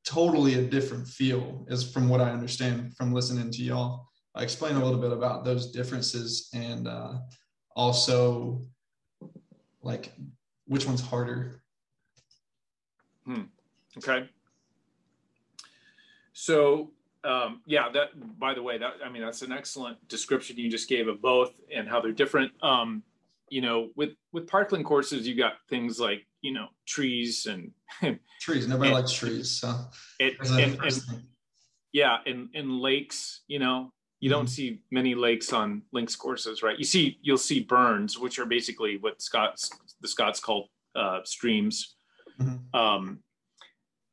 totally 0.03 0.55
a 0.55 0.61
different 0.61 1.07
feel 1.07 1.65
is 1.69 1.89
from 1.89 2.09
what 2.09 2.21
I 2.21 2.31
understand 2.31 2.95
from 2.97 3.13
listening 3.13 3.51
to 3.51 3.63
y'all. 3.63 4.07
I 4.35 4.43
explain 4.43 4.75
a 4.75 4.83
little 4.83 4.99
bit 4.99 5.11
about 5.11 5.45
those 5.45 5.71
differences 5.71 6.49
and 6.53 6.87
uh, 6.87 7.15
also 7.75 8.61
like 9.83 10.11
which 10.71 10.87
one's 10.87 11.01
harder? 11.01 11.61
Hmm. 13.25 13.41
Okay. 13.97 14.29
So 16.31 16.91
um, 17.25 17.61
yeah, 17.65 17.89
that 17.93 18.39
by 18.39 18.53
the 18.53 18.63
way, 18.63 18.77
that 18.77 18.93
I 19.05 19.09
mean 19.09 19.21
that's 19.21 19.41
an 19.41 19.51
excellent 19.51 20.07
description 20.07 20.55
you 20.55 20.71
just 20.71 20.87
gave 20.87 21.09
of 21.09 21.21
both 21.21 21.51
and 21.75 21.89
how 21.89 21.99
they're 21.99 22.13
different. 22.13 22.53
Um, 22.63 23.03
you 23.49 23.59
know, 23.59 23.89
with 23.97 24.11
with 24.31 24.47
parkland 24.47 24.85
courses, 24.85 25.27
you 25.27 25.35
got 25.35 25.55
things 25.67 25.99
like 25.99 26.25
you 26.39 26.53
know 26.53 26.67
trees 26.87 27.47
and 27.47 27.73
trees. 28.39 28.65
Nobody 28.65 28.91
and, 28.91 28.99
likes 28.99 29.11
trees, 29.11 29.51
so 29.51 29.75
it, 30.19 30.35
and, 30.39 30.79
and 30.81 31.01
yeah, 31.91 32.19
and 32.25 32.47
and 32.55 32.79
lakes. 32.79 33.41
You 33.47 33.59
know, 33.59 33.91
you 34.21 34.29
mm-hmm. 34.29 34.39
don't 34.39 34.47
see 34.47 34.79
many 34.91 35.15
lakes 35.15 35.51
on 35.51 35.81
links 35.91 36.15
courses, 36.15 36.63
right? 36.63 36.77
You 36.77 36.85
see, 36.85 37.17
you'll 37.21 37.37
see 37.37 37.59
burns, 37.61 38.17
which 38.17 38.39
are 38.39 38.45
basically 38.45 38.97
what 38.97 39.21
Scots 39.21 39.71
the 39.99 40.07
Scots 40.07 40.39
call 40.39 40.69
uh, 40.95 41.19
streams. 41.25 41.95
Mm-hmm. 42.39 42.79
Um, 42.79 43.19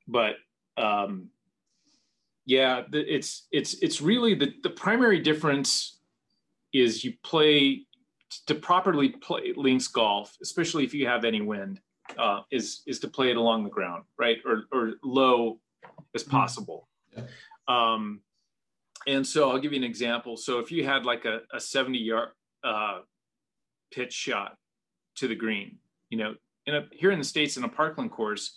but 0.09 0.37
um, 0.77 1.29
yeah, 2.47 2.83
the, 2.91 3.01
it's 3.15 3.47
it's 3.53 3.75
it's 3.75 4.01
really 4.01 4.35
the 4.35 4.55
the 4.63 4.71
primary 4.71 5.21
difference 5.21 6.01
is 6.73 7.05
you 7.05 7.13
play 7.23 7.83
to 8.47 8.55
properly 8.55 9.11
play 9.11 9.53
links 9.57 9.89
golf, 9.89 10.35
especially 10.43 10.85
if 10.85 10.95
you 10.95 11.07
have 11.07 11.25
any 11.25 11.43
wind, 11.43 11.81
uh, 12.19 12.41
is 12.51 12.83
is 12.87 12.99
to 13.01 13.09
play 13.09 13.31
it 13.31 13.37
along 13.37 13.65
the 13.65 13.71
ground, 13.71 14.05
right, 14.19 14.39
or 14.47 14.65
or 14.73 14.95
low 15.05 15.61
as 16.15 16.23
mm-hmm. 16.23 16.31
possible. 16.31 16.89
Yeah. 17.15 17.25
Um, 17.69 18.23
and 19.09 19.27
so 19.27 19.51
I'll 19.51 19.59
give 19.59 19.73
you 19.73 19.79
an 19.79 19.85
example. 19.85 20.37
So 20.37 20.59
if 20.59 20.71
you 20.71 20.85
had 20.85 21.07
like 21.07 21.25
a, 21.25 21.41
a 21.53 21.59
70 21.59 21.99
yard 21.99 22.29
uh, 22.63 22.99
pitch 23.91 24.13
shot 24.13 24.57
to 25.17 25.27
the 25.27 25.35
green, 25.35 25.79
you 26.11 26.19
know, 26.19 26.35
in 26.67 26.75
a, 26.75 26.85
here 26.93 27.11
in 27.11 27.19
the 27.19 27.25
states 27.25 27.57
in 27.57 27.65
a 27.65 27.69
parkland 27.69 28.11
course, 28.11 28.57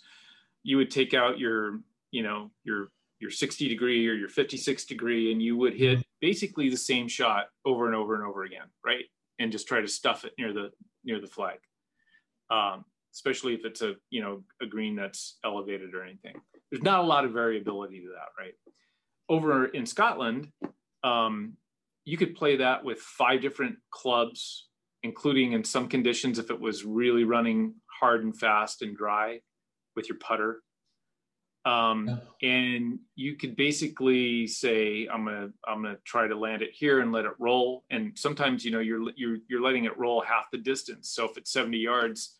you 0.62 0.76
would 0.76 0.90
take 0.90 1.14
out 1.14 1.38
your 1.38 1.80
you 2.10 2.22
know 2.22 2.50
your 2.64 2.90
your 3.18 3.30
60 3.30 3.66
degree 3.68 4.06
or 4.06 4.12
your 4.12 4.28
56 4.28 4.84
degree, 4.84 5.32
and 5.32 5.42
you 5.42 5.56
would 5.56 5.74
hit 5.74 5.98
mm-hmm. 5.98 6.02
basically 6.20 6.68
the 6.68 6.76
same 6.76 7.08
shot 7.08 7.46
over 7.64 7.86
and 7.86 7.96
over 7.96 8.14
and 8.14 8.24
over 8.24 8.44
again, 8.44 8.66
right? 8.84 9.04
And 9.38 9.50
just 9.50 9.66
try 9.66 9.80
to 9.80 9.88
stuff 9.88 10.24
it 10.26 10.32
near 10.38 10.52
the 10.52 10.70
near 11.02 11.20
the 11.20 11.26
flag. 11.26 11.58
Um, 12.50 12.84
especially 13.14 13.54
if 13.54 13.64
it's 13.64 13.80
a 13.80 13.94
you 14.10 14.20
know 14.20 14.42
a 14.60 14.66
green 14.66 14.96
that's 14.96 15.38
elevated 15.44 15.94
or 15.94 16.04
anything. 16.04 16.34
There's 16.70 16.82
not 16.82 17.00
a 17.00 17.06
lot 17.06 17.24
of 17.24 17.32
variability 17.32 18.00
to 18.00 18.08
that, 18.08 18.42
right? 18.42 18.54
Over 19.32 19.64
in 19.64 19.86
Scotland, 19.86 20.48
um, 21.02 21.54
you 22.04 22.18
could 22.18 22.34
play 22.34 22.56
that 22.56 22.84
with 22.84 22.98
five 22.98 23.40
different 23.40 23.76
clubs, 23.90 24.68
including 25.02 25.52
in 25.52 25.64
some 25.64 25.88
conditions 25.88 26.38
if 26.38 26.50
it 26.50 26.60
was 26.60 26.84
really 26.84 27.24
running 27.24 27.76
hard 27.98 28.24
and 28.24 28.38
fast 28.38 28.82
and 28.82 28.94
dry 28.94 29.40
with 29.96 30.06
your 30.06 30.18
putter. 30.18 30.60
Um, 31.64 32.20
and 32.42 32.98
you 33.14 33.36
could 33.36 33.56
basically 33.56 34.46
say, 34.48 35.08
I'm 35.10 35.24
gonna 35.24 35.48
I'm 35.66 35.82
gonna 35.82 35.96
try 36.04 36.26
to 36.26 36.36
land 36.36 36.60
it 36.60 36.72
here 36.74 37.00
and 37.00 37.10
let 37.10 37.24
it 37.24 37.32
roll. 37.38 37.84
And 37.88 38.12
sometimes 38.18 38.66
you 38.66 38.70
know 38.70 38.80
you're 38.80 39.12
you're 39.16 39.38
you're 39.48 39.62
letting 39.62 39.86
it 39.86 39.96
roll 39.96 40.20
half 40.20 40.50
the 40.52 40.58
distance. 40.58 41.08
So 41.08 41.24
if 41.24 41.38
it's 41.38 41.50
70 41.52 41.78
yards, 41.78 42.36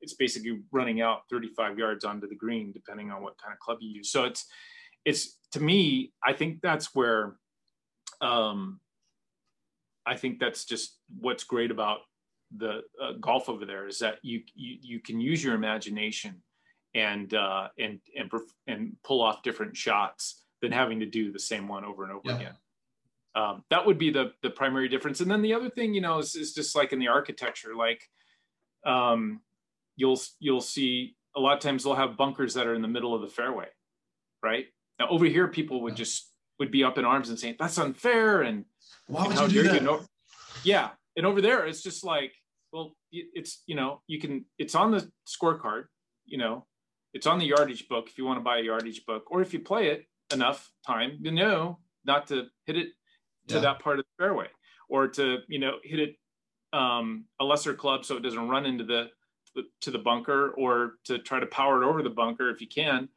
it's 0.00 0.14
basically 0.14 0.60
running 0.70 1.00
out 1.00 1.22
35 1.28 1.76
yards 1.76 2.04
onto 2.04 2.28
the 2.28 2.36
green, 2.36 2.70
depending 2.70 3.10
on 3.10 3.20
what 3.20 3.36
kind 3.42 3.52
of 3.52 3.58
club 3.58 3.78
you 3.80 3.88
use. 3.96 4.12
So 4.12 4.26
it's 4.26 4.46
it's 5.06 5.38
to 5.52 5.62
me, 5.62 6.12
I 6.22 6.34
think 6.34 6.60
that's 6.60 6.94
where 6.94 7.36
um, 8.20 8.80
I 10.04 10.16
think 10.16 10.38
that's 10.38 10.66
just 10.66 10.98
what's 11.18 11.44
great 11.44 11.70
about 11.70 12.00
the 12.56 12.82
uh, 13.02 13.12
golf 13.20 13.48
over 13.48 13.64
there 13.64 13.86
is 13.86 14.00
that 14.00 14.18
you, 14.22 14.42
you 14.54 14.76
you 14.82 15.00
can 15.00 15.20
use 15.20 15.42
your 15.42 15.54
imagination 15.54 16.42
and 16.94 17.32
uh, 17.32 17.68
and 17.78 18.00
and 18.16 18.30
and 18.66 18.96
pull 19.04 19.22
off 19.22 19.42
different 19.42 19.76
shots 19.76 20.42
than 20.60 20.72
having 20.72 21.00
to 21.00 21.06
do 21.06 21.32
the 21.32 21.38
same 21.38 21.68
one 21.68 21.84
over 21.84 22.02
and 22.02 22.12
over 22.12 22.22
yeah. 22.24 22.36
again. 22.36 22.56
Um, 23.36 23.64
that 23.70 23.86
would 23.86 23.98
be 23.98 24.10
the 24.10 24.32
the 24.42 24.50
primary 24.50 24.88
difference. 24.88 25.20
And 25.20 25.30
then 25.30 25.42
the 25.42 25.54
other 25.54 25.70
thing, 25.70 25.94
you 25.94 26.00
know, 26.00 26.18
is, 26.18 26.34
is 26.34 26.52
just 26.52 26.74
like 26.74 26.92
in 26.92 26.98
the 26.98 27.08
architecture, 27.08 27.76
like 27.76 28.02
um, 28.84 29.40
you'll 29.94 30.20
you'll 30.40 30.60
see 30.60 31.16
a 31.36 31.40
lot 31.40 31.54
of 31.54 31.60
times 31.60 31.84
they'll 31.84 31.94
have 31.94 32.16
bunkers 32.16 32.54
that 32.54 32.66
are 32.66 32.74
in 32.74 32.82
the 32.82 32.88
middle 32.88 33.14
of 33.14 33.20
the 33.20 33.28
fairway, 33.28 33.68
right? 34.42 34.66
Now 34.98 35.08
over 35.08 35.26
here, 35.26 35.48
people 35.48 35.82
would 35.82 35.96
just 35.96 36.30
would 36.58 36.70
be 36.70 36.84
up 36.84 36.98
in 36.98 37.04
arms 37.04 37.28
and 37.28 37.38
saying 37.38 37.56
that's 37.58 37.78
unfair 37.78 38.42
and 38.42 38.64
why 39.08 39.26
would 39.26 39.52
you 39.52 39.62
do 39.62 39.68
that? 39.68 39.74
You 39.74 39.80
know, 39.80 40.00
yeah, 40.64 40.90
and 41.16 41.26
over 41.26 41.40
there, 41.40 41.66
it's 41.66 41.82
just 41.82 42.04
like, 42.04 42.32
well, 42.72 42.96
it's 43.12 43.62
you 43.66 43.74
know, 43.74 44.02
you 44.06 44.20
can 44.20 44.44
it's 44.58 44.74
on 44.74 44.90
the 44.90 45.10
scorecard, 45.26 45.84
you 46.24 46.38
know, 46.38 46.66
it's 47.12 47.26
on 47.26 47.38
the 47.38 47.46
yardage 47.46 47.88
book 47.88 48.08
if 48.08 48.18
you 48.18 48.24
want 48.24 48.38
to 48.38 48.44
buy 48.44 48.58
a 48.58 48.62
yardage 48.62 49.04
book, 49.06 49.30
or 49.30 49.42
if 49.42 49.52
you 49.52 49.60
play 49.60 49.88
it 49.88 50.06
enough 50.32 50.70
time, 50.86 51.18
you 51.20 51.30
know 51.30 51.78
not 52.04 52.26
to 52.28 52.46
hit 52.66 52.76
it 52.76 52.88
to 53.48 53.56
yeah. 53.56 53.60
that 53.60 53.80
part 53.80 53.98
of 53.98 54.04
the 54.04 54.22
fairway, 54.24 54.46
or 54.88 55.08
to 55.08 55.38
you 55.48 55.58
know 55.58 55.76
hit 55.82 56.00
it 56.00 56.16
um, 56.72 57.24
a 57.40 57.44
lesser 57.44 57.74
club 57.74 58.04
so 58.04 58.16
it 58.16 58.22
doesn't 58.22 58.48
run 58.48 58.66
into 58.66 58.84
the 58.84 59.08
to 59.80 59.90
the 59.90 59.98
bunker, 59.98 60.50
or 60.50 60.94
to 61.04 61.18
try 61.18 61.40
to 61.40 61.46
power 61.46 61.82
it 61.82 61.86
over 61.86 62.02
the 62.02 62.10
bunker 62.10 62.50
if 62.50 62.60
you 62.60 62.68
can. 62.68 63.08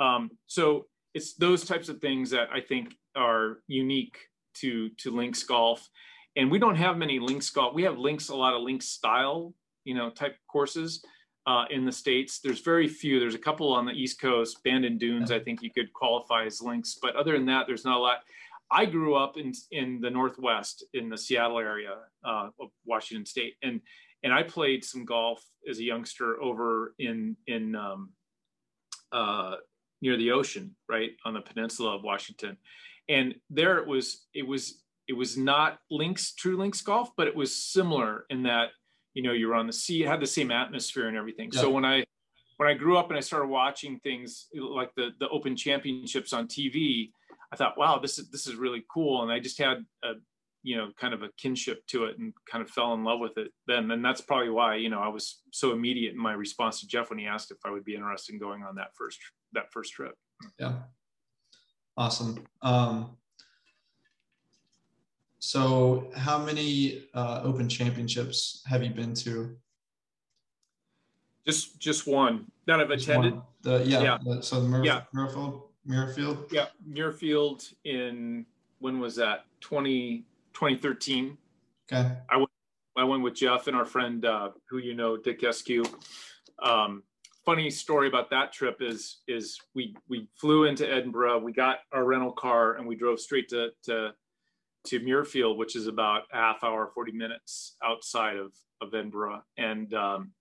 Um, 0.00 0.30
so 0.46 0.86
it's 1.18 1.34
those 1.34 1.64
types 1.64 1.88
of 1.88 2.00
things 2.00 2.30
that 2.30 2.48
I 2.52 2.60
think 2.60 2.94
are 3.16 3.58
unique 3.66 4.18
to 4.60 4.90
to 5.00 5.10
links 5.10 5.42
golf. 5.42 5.88
And 6.36 6.48
we 6.48 6.60
don't 6.60 6.76
have 6.76 6.96
many 6.96 7.18
links 7.18 7.50
golf 7.50 7.74
we 7.74 7.82
have 7.82 7.98
links 7.98 8.28
a 8.28 8.36
lot 8.36 8.54
of 8.54 8.62
links 8.62 8.86
style 8.86 9.52
you 9.84 9.94
know 9.94 10.10
type 10.10 10.36
courses 10.46 11.04
uh, 11.48 11.64
in 11.70 11.84
the 11.84 11.90
states. 11.90 12.38
There's 12.38 12.60
very 12.60 12.86
few 12.86 13.18
there's 13.18 13.34
a 13.34 13.46
couple 13.48 13.72
on 13.72 13.84
the 13.84 13.92
east 13.92 14.20
coast 14.20 14.62
bandon 14.62 14.96
dunes 14.96 15.32
i 15.32 15.40
think 15.40 15.60
you 15.60 15.72
could 15.72 15.92
qualify 15.92 16.44
as 16.44 16.62
links 16.62 16.98
but 17.02 17.16
other 17.16 17.32
than 17.32 17.46
that 17.46 17.66
there's 17.66 17.84
not 17.84 17.98
a 17.98 18.00
lot. 18.00 18.18
I 18.70 18.84
grew 18.84 19.16
up 19.16 19.36
in 19.38 19.52
in 19.72 20.00
the 20.00 20.10
northwest 20.10 20.84
in 20.94 21.08
the 21.08 21.18
seattle 21.18 21.58
area 21.58 21.94
uh, 22.24 22.50
of 22.60 22.68
washington 22.84 23.26
state 23.26 23.54
and 23.64 23.80
and 24.22 24.32
i 24.32 24.42
played 24.44 24.84
some 24.84 25.04
golf 25.04 25.42
as 25.68 25.78
a 25.80 25.84
youngster 25.92 26.40
over 26.40 26.94
in 26.98 27.36
in 27.48 27.74
um, 27.74 28.10
uh, 29.10 29.56
near 30.00 30.16
the 30.16 30.30
ocean 30.30 30.74
right 30.88 31.10
on 31.24 31.34
the 31.34 31.40
peninsula 31.40 31.96
of 31.96 32.02
washington. 32.02 32.56
And 33.08 33.34
there 33.50 33.78
it 33.78 33.86
was 33.86 34.26
it 34.34 34.46
was 34.46 34.82
it 35.08 35.14
was 35.14 35.36
not 35.36 35.78
links 35.90 36.34
true 36.34 36.56
links 36.56 36.82
golf 36.82 37.10
but 37.16 37.26
it 37.26 37.34
was 37.34 37.54
similar 37.54 38.26
in 38.28 38.42
that 38.42 38.68
you 39.14 39.22
know 39.22 39.32
you're 39.32 39.54
on 39.54 39.66
the 39.66 39.72
sea 39.72 40.04
it 40.04 40.08
had 40.08 40.20
the 40.20 40.26
same 40.26 40.50
atmosphere 40.50 41.08
and 41.08 41.16
everything. 41.16 41.50
Yeah. 41.52 41.60
so 41.60 41.70
when 41.70 41.84
i 41.84 42.04
when 42.58 42.68
i 42.68 42.74
grew 42.74 42.98
up 42.98 43.08
and 43.08 43.16
i 43.16 43.20
started 43.20 43.48
watching 43.48 43.98
things 44.00 44.48
like 44.54 44.90
the 44.96 45.10
the 45.20 45.28
open 45.30 45.56
championships 45.56 46.32
on 46.32 46.46
tv 46.46 47.10
i 47.52 47.56
thought 47.56 47.78
wow 47.78 47.98
this 47.98 48.18
is 48.18 48.30
this 48.30 48.46
is 48.46 48.54
really 48.54 48.84
cool. 48.92 49.22
And 49.22 49.32
i 49.32 49.40
just 49.40 49.58
had 49.58 49.78
a 50.04 50.12
you 50.62 50.76
know 50.76 50.90
kind 51.00 51.14
of 51.14 51.22
a 51.22 51.30
kinship 51.38 51.86
to 51.86 52.04
it 52.04 52.18
and 52.18 52.34
kind 52.50 52.62
of 52.62 52.68
fell 52.70 52.92
in 52.92 53.04
love 53.04 53.20
with 53.20 53.38
it 53.38 53.52
then. 53.66 53.90
And 53.90 54.04
that's 54.04 54.20
probably 54.20 54.50
why 54.50 54.74
you 54.76 54.90
know 54.90 55.00
i 55.00 55.08
was 55.08 55.40
so 55.52 55.72
immediate 55.72 56.12
in 56.12 56.18
my 56.18 56.32
response 56.32 56.80
to 56.80 56.86
jeff 56.86 57.10
when 57.10 57.18
he 57.18 57.26
asked 57.26 57.50
if 57.50 57.58
i 57.64 57.70
would 57.70 57.84
be 57.84 57.94
interested 57.94 58.34
in 58.34 58.38
going 58.38 58.62
on 58.62 58.74
that 58.74 58.90
first 58.96 59.18
that 59.52 59.72
first 59.72 59.92
trip 59.92 60.14
yeah 60.58 60.74
Awesome. 61.98 62.46
Um, 62.62 63.16
so, 65.40 66.08
how 66.14 66.38
many 66.38 67.02
uh, 67.12 67.40
Open 67.42 67.68
Championships 67.68 68.62
have 68.66 68.84
you 68.84 68.90
been 68.90 69.14
to? 69.14 69.56
Just 71.44 71.80
just 71.80 72.06
one 72.06 72.46
that 72.66 72.78
I've 72.78 72.92
attended. 72.92 73.40
The, 73.62 73.82
yeah, 73.84 74.02
yeah. 74.02 74.18
The, 74.24 74.40
so 74.44 74.60
the 74.60 74.68
Mur- 74.68 74.84
yeah. 74.84 75.02
Muirfield, 75.12 75.62
Muirfield. 75.88 76.52
Yeah, 76.52 76.66
Muirfield 76.88 77.74
in 77.84 78.46
when 78.78 79.00
was 79.00 79.16
that? 79.16 79.46
20, 79.60 80.24
2013. 80.52 81.36
Okay. 81.92 82.12
I 82.30 82.36
went 82.36 82.50
I 82.96 83.02
went 83.02 83.24
with 83.24 83.34
Jeff 83.34 83.66
and 83.66 83.76
our 83.76 83.84
friend 83.84 84.24
uh, 84.24 84.50
who 84.70 84.78
you 84.78 84.94
know, 84.94 85.16
Dick 85.16 85.40
Eskew. 85.40 85.84
Um, 86.62 87.02
funny 87.48 87.70
story 87.70 88.08
about 88.08 88.28
that 88.28 88.52
trip 88.52 88.76
is 88.80 89.22
is 89.26 89.58
we 89.74 89.96
we 90.06 90.28
flew 90.38 90.64
into 90.64 90.86
Edinburgh, 90.86 91.38
we 91.38 91.50
got 91.50 91.78
our 91.94 92.04
rental 92.04 92.30
car, 92.30 92.74
and 92.74 92.86
we 92.86 92.94
drove 92.94 93.18
straight 93.18 93.48
to 93.48 93.70
to 93.84 94.10
to 94.88 95.00
Muirfield, 95.00 95.56
which 95.56 95.74
is 95.74 95.86
about 95.86 96.24
a 96.30 96.36
half 96.36 96.62
hour, 96.62 96.90
forty 96.92 97.12
minutes 97.12 97.76
outside 97.82 98.36
of 98.36 98.52
of 98.82 98.92
Edinburgh, 98.92 99.40
and 99.56 99.94
um, 99.94 100.32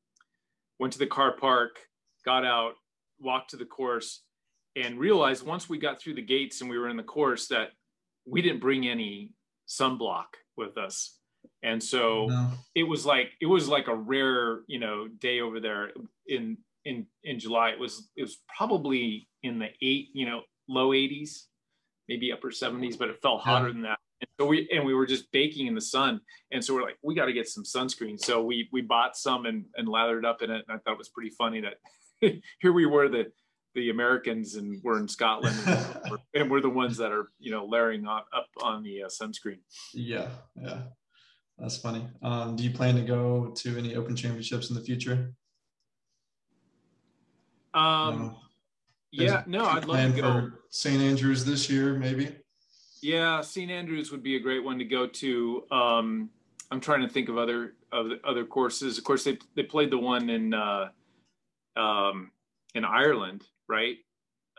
went 0.80 0.91
to 0.93 1.00
the 1.00 1.08
car 1.08 1.32
park, 1.32 1.80
got 2.26 2.43
out, 2.43 2.74
walked 3.22 3.52
to 3.52 3.58
the 3.58 3.63
course, 3.65 4.24
and 4.76 5.00
realized 5.00 5.46
once 5.46 5.70
we 5.70 5.78
got 5.78 6.02
through 6.02 6.15
the 6.15 6.22
gates 6.22 6.60
and 6.60 6.70
we 6.70 6.78
were 6.78 6.89
in 6.89 6.98
the 6.98 7.04
course 7.04 7.48
that 7.48 7.70
we 8.26 8.41
didn't 8.41 8.60
bring 8.60 8.86
any 8.86 9.32
sunblock 9.65 10.26
with 10.58 10.78
us 10.78 11.20
and 11.63 11.82
so 11.82 12.28
no. 12.28 12.50
it 12.76 12.84
was 12.84 13.06
like 13.06 13.32
it 13.41 13.46
was 13.46 13.67
like 13.67 13.88
a 13.88 13.96
rare 13.96 14.62
you 14.67 14.80
know 14.80 15.08
day 15.20 15.41
over 15.41 15.60
there 15.60 15.91
in 16.28 16.58
in 16.88 17.06
in 17.23 17.39
July. 17.39 17.69
It 17.69 17.80
was 17.80 18.10
it 18.15 18.23
was 18.23 18.38
probably 18.56 19.28
in 19.43 19.60
the 19.60 19.67
eight, 19.82 20.10
you 20.13 20.26
know, 20.26 20.41
low 20.67 20.89
80s, 20.89 21.43
maybe 22.08 22.32
upper 22.32 22.50
70s, 22.50 22.97
but 22.97 23.10
it 23.10 23.21
felt 23.21 23.41
hotter 23.41 23.67
yeah. 23.67 23.73
than 23.73 23.82
that. 23.84 24.00
And 24.21 24.30
so 24.39 24.47
we 24.47 24.67
and 24.73 24.84
we 24.84 24.93
were 24.93 25.06
just 25.06 25.32
baking 25.32 25.67
in 25.67 25.76
the 25.76 25.82
sun. 25.82 26.21
And 26.52 26.63
so 26.63 26.73
we're 26.73 26.84
like, 26.84 26.97
we 27.04 27.13
got 27.13 27.26
to 27.26 27.34
get 27.34 27.47
some 27.47 27.63
sunscreen. 27.63 28.19
So 28.19 28.43
we 28.43 28.67
we 28.71 28.82
bought 28.82 29.15
some 29.15 29.45
and 29.45 29.65
and 29.76 29.88
lathered 29.88 30.26
up 30.26 30.41
in 30.41 30.50
it. 30.50 30.65
And 30.67 30.76
I 30.76 30.78
thought 30.80 30.93
it 30.93 30.97
was 30.97 31.10
pretty 31.10 31.32
funny 31.32 31.62
that 31.62 31.76
here 32.60 32.73
we 32.73 32.86
were 32.86 33.10
the 33.10 33.28
the 33.76 33.91
Americans 33.91 34.56
and 34.56 34.82
we're 34.84 34.97
in 34.97 35.08
Scotland 35.08 35.56
and 35.67 36.02
we're, 36.10 36.17
and 36.34 36.50
we're 36.50 36.62
the 36.62 36.69
ones 36.69 36.97
that 36.97 37.12
are 37.12 37.30
you 37.38 37.52
know 37.52 37.65
layering 37.65 38.08
up, 38.08 38.26
up 38.36 38.47
on 38.63 38.82
the 38.82 39.04
uh, 39.04 39.08
sunscreen. 39.08 39.60
Yeah, 39.93 40.30
yeah, 40.56 40.82
that's 41.60 41.78
funny. 41.78 42.08
Um, 42.23 42.56
do 42.56 42.63
you 42.63 42.71
plan 42.71 42.95
to 42.95 43.04
go 43.04 43.54
to 43.58 43.78
any 43.78 43.95
Open 43.95 44.15
Championships 44.15 44.69
in 44.69 44.76
the 44.76 44.82
future? 44.82 45.36
Um, 47.78 48.36
yeah, 49.12 49.44
no, 49.48 49.66
I'd 49.66 49.86
love 49.86 50.16
to 50.16 50.22
go. 50.22 50.52
St. 50.70 51.02
Andrews 51.02 51.46
this 51.46 51.70
year, 51.70 51.94
maybe. 51.94 52.36
Yeah, 53.02 53.42
St. 53.42 53.72
Andrews 53.72 54.12
would 54.12 54.24
be 54.24 54.36
a 54.36 54.40
great 54.40 54.63
one 54.63 54.80
to 54.80 54.86
go 54.86 55.08
to. 55.08 55.63
Um, 55.72 56.30
I'm 56.72 56.82
trying 56.82 57.02
to 57.02 57.10
think 57.10 57.30
of 57.30 57.38
other 57.38 57.74
of 57.92 58.08
other 58.24 58.46
courses. 58.46 58.98
Of 58.98 59.04
course, 59.04 59.24
they 59.24 59.38
they 59.56 59.63
played 59.63 59.92
the 59.92 59.98
one 59.98 60.30
in 60.30 60.54
uh, 60.54 60.90
um, 61.76 62.32
in 62.76 62.84
Ireland, 62.84 63.44
right? 63.70 63.98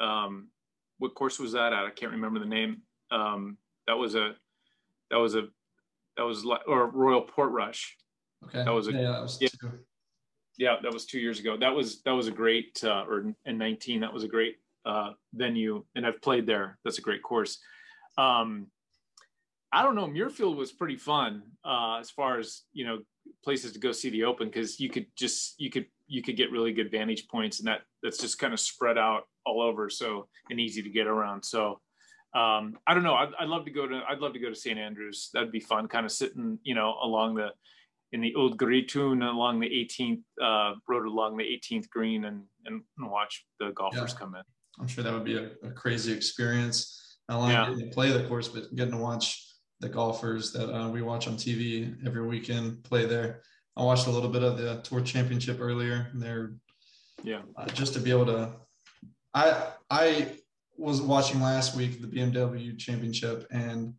Um, 0.00 0.48
what 0.98 1.14
course 1.14 1.38
was 1.38 1.52
that 1.52 1.72
at? 1.72 1.84
I 1.84 1.90
can't 1.90 2.12
remember 2.12 2.38
the 2.38 2.46
name. 2.46 2.82
Um, 3.10 3.58
that 3.86 3.96
was 3.96 4.14
a 4.14 4.34
that 5.10 5.18
was 5.18 5.34
a 5.34 5.48
that 6.16 6.22
was 6.22 6.44
like 6.44 6.60
or 6.66 6.86
Royal 6.86 7.22
Portrush. 7.22 7.96
Okay. 8.46 8.64
That 8.64 8.72
was 8.72 8.88
a 8.88 8.92
yeah, 8.92 9.12
that 9.12 9.22
was 9.22 9.38
yeah, 9.40 9.48
yeah, 10.58 10.76
that 10.82 10.92
was 10.92 11.06
two 11.06 11.20
years 11.20 11.38
ago. 11.38 11.56
That 11.56 11.74
was 11.74 12.02
that 12.02 12.12
was 12.12 12.26
a 12.26 12.32
great, 12.32 12.82
uh, 12.84 13.04
or 13.08 13.32
in 13.46 13.58
19, 13.58 14.00
that 14.00 14.12
was 14.12 14.24
a 14.24 14.28
great 14.28 14.56
uh, 14.84 15.12
venue, 15.32 15.84
and 15.94 16.04
I've 16.04 16.20
played 16.20 16.46
there. 16.46 16.78
That's 16.84 16.98
a 16.98 17.02
great 17.02 17.22
course. 17.22 17.58
Um, 18.18 18.66
I 19.72 19.82
don't 19.82 19.94
know. 19.94 20.06
Muirfield 20.06 20.56
was 20.56 20.72
pretty 20.72 20.96
fun 20.96 21.42
uh, 21.64 21.98
as 22.00 22.10
far 22.10 22.38
as 22.38 22.62
you 22.72 22.84
know 22.84 22.98
places 23.44 23.72
to 23.72 23.78
go 23.78 23.92
see 23.92 24.10
the 24.10 24.24
Open 24.24 24.48
because 24.48 24.80
you 24.80 24.90
could 24.90 25.06
just 25.16 25.54
you 25.58 25.70
could 25.70 25.86
you 26.08 26.22
could 26.22 26.36
get 26.36 26.50
really 26.50 26.72
good 26.72 26.90
vantage 26.90 27.28
points, 27.28 27.60
and 27.60 27.68
that 27.68 27.82
that's 28.02 28.18
just 28.18 28.38
kind 28.38 28.52
of 28.52 28.58
spread 28.58 28.98
out 28.98 29.22
all 29.46 29.62
over, 29.62 29.88
so 29.88 30.26
and 30.50 30.58
easy 30.58 30.82
to 30.82 30.90
get 30.90 31.06
around. 31.06 31.44
So 31.44 31.80
um, 32.34 32.78
I 32.86 32.94
don't 32.94 33.04
know. 33.04 33.14
I'd, 33.14 33.30
I'd 33.38 33.48
love 33.48 33.64
to 33.66 33.70
go 33.70 33.86
to 33.86 34.02
I'd 34.08 34.18
love 34.18 34.32
to 34.32 34.40
go 34.40 34.48
to 34.48 34.56
St 34.56 34.78
Andrews. 34.78 35.30
That'd 35.32 35.52
be 35.52 35.60
fun, 35.60 35.86
kind 35.86 36.04
of 36.04 36.10
sitting 36.10 36.58
you 36.64 36.74
know 36.74 36.96
along 37.00 37.36
the 37.36 37.50
in 38.12 38.20
the 38.20 38.34
old 38.34 38.56
Grey 38.56 38.82
Toon 38.82 39.22
along 39.22 39.60
the 39.60 39.68
18th 39.68 40.22
uh, 40.42 40.74
road 40.88 41.06
along 41.06 41.36
the 41.36 41.44
18th 41.44 41.88
green 41.90 42.24
and, 42.24 42.42
and, 42.66 42.82
watch 42.98 43.44
the 43.60 43.70
golfers 43.74 44.12
yeah. 44.12 44.18
come 44.18 44.34
in. 44.34 44.42
I'm 44.80 44.88
sure 44.88 45.04
that 45.04 45.12
would 45.12 45.24
be 45.24 45.36
a, 45.36 45.50
a 45.62 45.70
crazy 45.70 46.12
experience. 46.12 47.18
Not 47.28 47.40
only 47.40 47.52
yeah. 47.52 47.68
getting 47.68 47.88
to 47.88 47.94
play 47.94 48.10
the 48.10 48.26
course, 48.28 48.48
but 48.48 48.74
getting 48.74 48.94
to 48.94 49.00
watch 49.00 49.44
the 49.80 49.88
golfers 49.88 50.52
that 50.52 50.74
uh, 50.74 50.88
we 50.88 51.02
watch 51.02 51.28
on 51.28 51.34
TV 51.34 51.94
every 52.06 52.26
weekend 52.26 52.82
play 52.84 53.04
there. 53.04 53.42
I 53.76 53.82
watched 53.82 54.06
a 54.06 54.10
little 54.10 54.30
bit 54.30 54.42
of 54.42 54.58
the 54.58 54.80
Tour 54.82 55.00
Championship 55.02 55.58
earlier, 55.60 56.08
and 56.12 56.20
they're 56.20 56.54
yeah, 57.22 57.42
uh, 57.56 57.66
just 57.66 57.94
to 57.94 58.00
be 58.00 58.10
able 58.10 58.26
to 58.26 58.52
I 59.34 59.66
I 59.90 60.32
was 60.76 61.00
watching 61.00 61.40
last 61.40 61.76
week 61.76 62.00
the 62.00 62.06
BMW 62.06 62.78
Championship, 62.78 63.46
and 63.50 63.94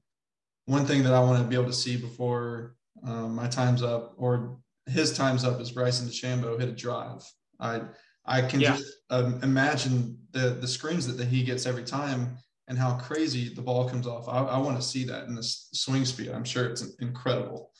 one 0.65 0.85
thing 0.85 1.03
that 1.03 1.13
I 1.13 1.19
want 1.19 1.41
to 1.41 1.47
be 1.47 1.55
able 1.55 1.65
to 1.65 1.73
see 1.73 1.97
before 1.97 2.75
um, 3.03 3.35
my 3.35 3.47
time's 3.47 3.83
up 3.83 4.13
or 4.17 4.57
his 4.87 5.15
time's 5.15 5.43
up 5.43 5.59
is 5.59 5.71
Bryson 5.71 6.07
DeChambeau 6.07 6.59
hit 6.59 6.69
a 6.69 6.73
drive. 6.73 7.23
I 7.59 7.81
I 8.25 8.41
can 8.41 8.59
yeah. 8.59 8.75
just 8.75 8.93
um, 9.09 9.39
imagine 9.43 10.17
the 10.31 10.51
the 10.51 10.67
screens 10.67 11.07
that, 11.07 11.17
that 11.17 11.27
he 11.27 11.43
gets 11.43 11.65
every 11.65 11.83
time 11.83 12.37
and 12.67 12.77
how 12.77 12.95
crazy 12.97 13.53
the 13.53 13.61
ball 13.61 13.89
comes 13.89 14.07
off. 14.07 14.29
I, 14.29 14.43
I 14.43 14.57
want 14.59 14.77
to 14.77 14.83
see 14.83 15.03
that 15.05 15.27
in 15.27 15.35
this 15.35 15.69
swing 15.73 16.05
speed. 16.05 16.29
I'm 16.29 16.43
sure 16.43 16.65
it's 16.65 16.83
incredible. 16.99 17.71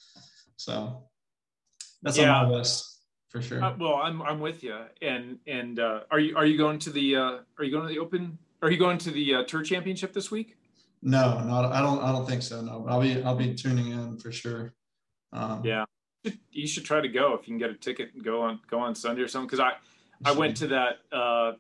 So 0.58 1.03
that's 2.01 2.17
yeah. 2.17 2.36
on 2.36 2.49
my 2.49 2.55
list 2.58 3.01
for 3.29 3.41
sure. 3.41 3.63
Uh, 3.63 3.75
well, 3.77 3.95
I'm 3.95 4.21
I'm 4.21 4.39
with 4.39 4.63
you. 4.63 4.75
And 5.01 5.38
and 5.47 5.79
uh, 5.79 6.01
are 6.12 6.19
you 6.19 6.36
are 6.36 6.45
you 6.45 6.58
going 6.58 6.79
to 6.79 6.89
the 6.89 7.15
uh, 7.15 7.38
are 7.58 7.63
you 7.63 7.71
going 7.71 7.88
to 7.88 7.93
the 7.93 7.99
Open? 7.99 8.38
Are 8.62 8.69
you 8.69 8.77
going 8.77 8.97
to 8.99 9.12
the 9.12 9.36
uh, 9.36 9.43
Tour 9.43 9.63
Championship 9.63 10.12
this 10.12 10.32
week? 10.32 10.58
No, 11.01 11.39
not 11.43 11.71
I 11.71 11.82
don't 11.82 12.03
I 12.03 12.12
don't 12.12 12.27
think 12.27 12.41
so. 12.41 12.62
No, 12.62 12.82
but 12.82 12.91
I'll 12.91 13.01
be 13.01 13.23
I'll 13.23 13.36
be 13.36 13.53
tuning 13.53 13.91
in 13.91 14.17
for 14.17 14.32
sure. 14.32 14.73
Um, 15.31 15.61
yeah, 15.63 15.85
you 16.51 16.67
should 16.67 16.85
try 16.85 17.01
to 17.01 17.07
go 17.07 17.33
if 17.33 17.47
you 17.47 17.53
can 17.53 17.57
get 17.57 17.69
a 17.69 17.75
ticket 17.75 18.13
and 18.13 18.23
go 18.23 18.41
on 18.41 18.59
go 18.69 18.79
on 18.79 18.95
Sunday 18.95 19.21
or 19.21 19.27
something. 19.27 19.47
Because 19.47 19.59
I 19.59 19.73
I 20.25 20.31
went 20.33 20.57
to 20.57 20.67
that 20.67 20.99
uh, 21.11 21.53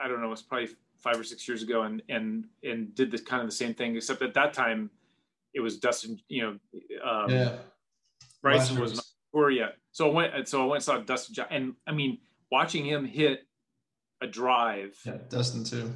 I 0.00 0.08
don't 0.08 0.20
know 0.20 0.32
it's 0.32 0.42
probably 0.42 0.68
five 0.98 1.18
or 1.20 1.24
six 1.24 1.46
years 1.46 1.62
ago 1.62 1.82
and 1.82 2.02
and 2.08 2.44
and 2.62 2.94
did 2.94 3.10
this 3.10 3.20
kind 3.20 3.42
of 3.42 3.48
the 3.48 3.54
same 3.54 3.74
thing 3.74 3.96
except 3.96 4.22
at 4.22 4.34
that 4.34 4.52
time 4.52 4.90
it 5.54 5.60
was 5.60 5.78
Dustin 5.78 6.20
you 6.28 6.42
know 6.42 6.58
um, 7.04 7.30
yeah. 7.30 7.56
Bryson 8.42 8.80
was 8.80 8.96
not 8.96 9.04
tour 9.32 9.50
yet. 9.50 9.76
So 9.92 10.10
I 10.10 10.12
went 10.12 10.48
so 10.48 10.62
I 10.62 10.66
went 10.66 10.76
and 10.76 10.84
saw 10.84 10.98
Dustin 10.98 11.44
and 11.50 11.74
I 11.86 11.92
mean 11.92 12.18
watching 12.50 12.84
him 12.84 13.04
hit 13.04 13.46
a 14.22 14.26
drive 14.26 14.98
yeah 15.04 15.18
Dustin 15.28 15.64
too. 15.64 15.92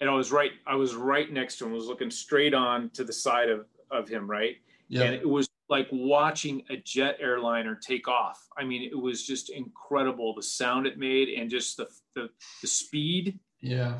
and 0.00 0.10
I 0.10 0.12
was 0.12 0.30
right 0.30 0.52
I 0.66 0.74
was 0.74 0.94
right 0.94 1.30
next 1.32 1.56
to 1.58 1.66
him 1.66 1.72
I 1.72 1.74
was 1.74 1.86
looking 1.86 2.10
straight 2.10 2.54
on 2.54 2.90
to 2.90 3.04
the 3.04 3.12
side 3.12 3.48
of 3.48 3.66
of 3.90 4.08
him 4.08 4.28
right? 4.28 4.56
Yeah. 4.88 5.04
and 5.04 5.14
it 5.14 5.28
was 5.28 5.48
like 5.68 5.88
watching 5.90 6.62
a 6.70 6.76
jet 6.76 7.16
airliner 7.20 7.74
take 7.74 8.08
off. 8.08 8.40
I 8.56 8.64
mean, 8.64 8.82
it 8.82 8.96
was 8.96 9.26
just 9.26 9.50
incredible 9.50 10.34
the 10.34 10.42
sound 10.42 10.86
it 10.86 10.98
made 10.98 11.28
and 11.28 11.50
just 11.50 11.76
the 11.76 11.88
the, 12.14 12.28
the 12.62 12.68
speed. 12.68 13.38
Yeah. 13.60 13.94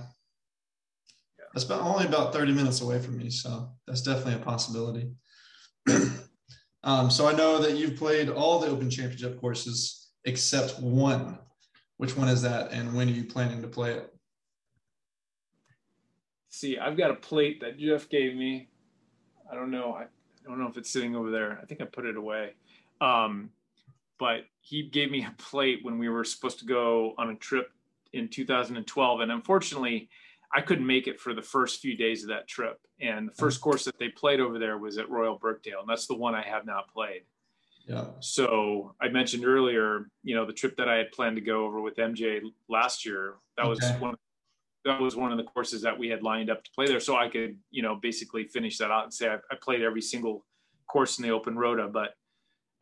yeah. 1.38 1.44
That's 1.54 1.64
about 1.64 1.82
only 1.82 2.06
about 2.06 2.32
30 2.32 2.52
minutes 2.52 2.80
away 2.80 3.00
from 3.00 3.18
me, 3.18 3.30
so 3.30 3.70
that's 3.86 4.02
definitely 4.02 4.34
a 4.34 4.44
possibility. 4.44 5.10
um, 6.84 7.10
so 7.10 7.26
I 7.26 7.32
know 7.32 7.58
that 7.58 7.76
you've 7.76 7.96
played 7.96 8.28
all 8.28 8.58
the 8.58 8.68
Open 8.68 8.90
Championship 8.90 9.40
courses 9.40 10.10
except 10.24 10.80
one. 10.80 11.38
Which 11.98 12.16
one 12.16 12.28
is 12.28 12.42
that, 12.42 12.72
and 12.72 12.94
when 12.94 13.08
are 13.08 13.12
you 13.12 13.24
planning 13.24 13.62
to 13.62 13.68
play 13.68 13.92
it? 13.94 14.12
See, 16.50 16.78
I've 16.78 16.96
got 16.96 17.10
a 17.10 17.14
plate 17.14 17.60
that 17.62 17.78
Jeff 17.78 18.08
gave 18.08 18.34
me. 18.34 18.68
I 19.50 19.54
don't 19.54 19.70
know. 19.70 19.94
I 19.94 20.06
I 20.46 20.50
don't 20.50 20.60
know 20.60 20.68
if 20.68 20.76
it's 20.76 20.90
sitting 20.90 21.16
over 21.16 21.30
there. 21.30 21.58
I 21.60 21.66
think 21.66 21.80
I 21.80 21.84
put 21.84 22.06
it 22.06 22.16
away. 22.16 22.54
Um, 23.00 23.50
but 24.18 24.44
he 24.60 24.84
gave 24.84 25.10
me 25.10 25.24
a 25.24 25.34
plate 25.38 25.80
when 25.82 25.98
we 25.98 26.08
were 26.08 26.24
supposed 26.24 26.58
to 26.60 26.64
go 26.64 27.14
on 27.18 27.30
a 27.30 27.34
trip 27.34 27.70
in 28.12 28.28
2012. 28.28 29.20
And 29.20 29.32
unfortunately, 29.32 30.08
I 30.54 30.60
couldn't 30.60 30.86
make 30.86 31.06
it 31.06 31.20
for 31.20 31.34
the 31.34 31.42
first 31.42 31.80
few 31.80 31.96
days 31.96 32.22
of 32.22 32.28
that 32.28 32.46
trip. 32.46 32.78
And 33.00 33.28
the 33.28 33.34
first 33.34 33.60
course 33.60 33.84
that 33.84 33.98
they 33.98 34.08
played 34.08 34.40
over 34.40 34.58
there 34.58 34.78
was 34.78 34.96
at 34.96 35.10
Royal 35.10 35.36
Birkdale. 35.36 35.80
And 35.80 35.88
that's 35.88 36.06
the 36.06 36.14
one 36.14 36.34
I 36.34 36.42
have 36.42 36.64
not 36.64 36.88
played. 36.88 37.22
Yeah. 37.86 38.06
So 38.20 38.94
I 39.00 39.08
mentioned 39.08 39.44
earlier, 39.44 40.10
you 40.22 40.34
know, 40.34 40.46
the 40.46 40.52
trip 40.52 40.76
that 40.76 40.88
I 40.88 40.96
had 40.96 41.12
planned 41.12 41.36
to 41.36 41.42
go 41.42 41.66
over 41.66 41.80
with 41.80 41.96
MJ 41.96 42.40
last 42.68 43.04
year, 43.04 43.34
that 43.56 43.66
okay. 43.66 43.70
was 43.70 44.00
one 44.00 44.14
of 44.14 44.18
that 44.86 45.00
was 45.00 45.16
one 45.16 45.32
of 45.32 45.38
the 45.38 45.44
courses 45.44 45.82
that 45.82 45.98
we 45.98 46.08
had 46.08 46.22
lined 46.22 46.48
up 46.48 46.64
to 46.64 46.70
play 46.70 46.86
there. 46.86 47.00
So 47.00 47.16
I 47.16 47.28
could, 47.28 47.58
you 47.70 47.82
know, 47.82 47.96
basically 47.96 48.44
finish 48.44 48.78
that 48.78 48.90
out 48.90 49.04
and 49.04 49.12
say 49.12 49.28
I, 49.28 49.34
I 49.50 49.56
played 49.60 49.82
every 49.82 50.00
single 50.00 50.44
course 50.88 51.18
in 51.18 51.24
the 51.24 51.30
Open 51.30 51.56
Rota. 51.56 51.88
But 51.88 52.14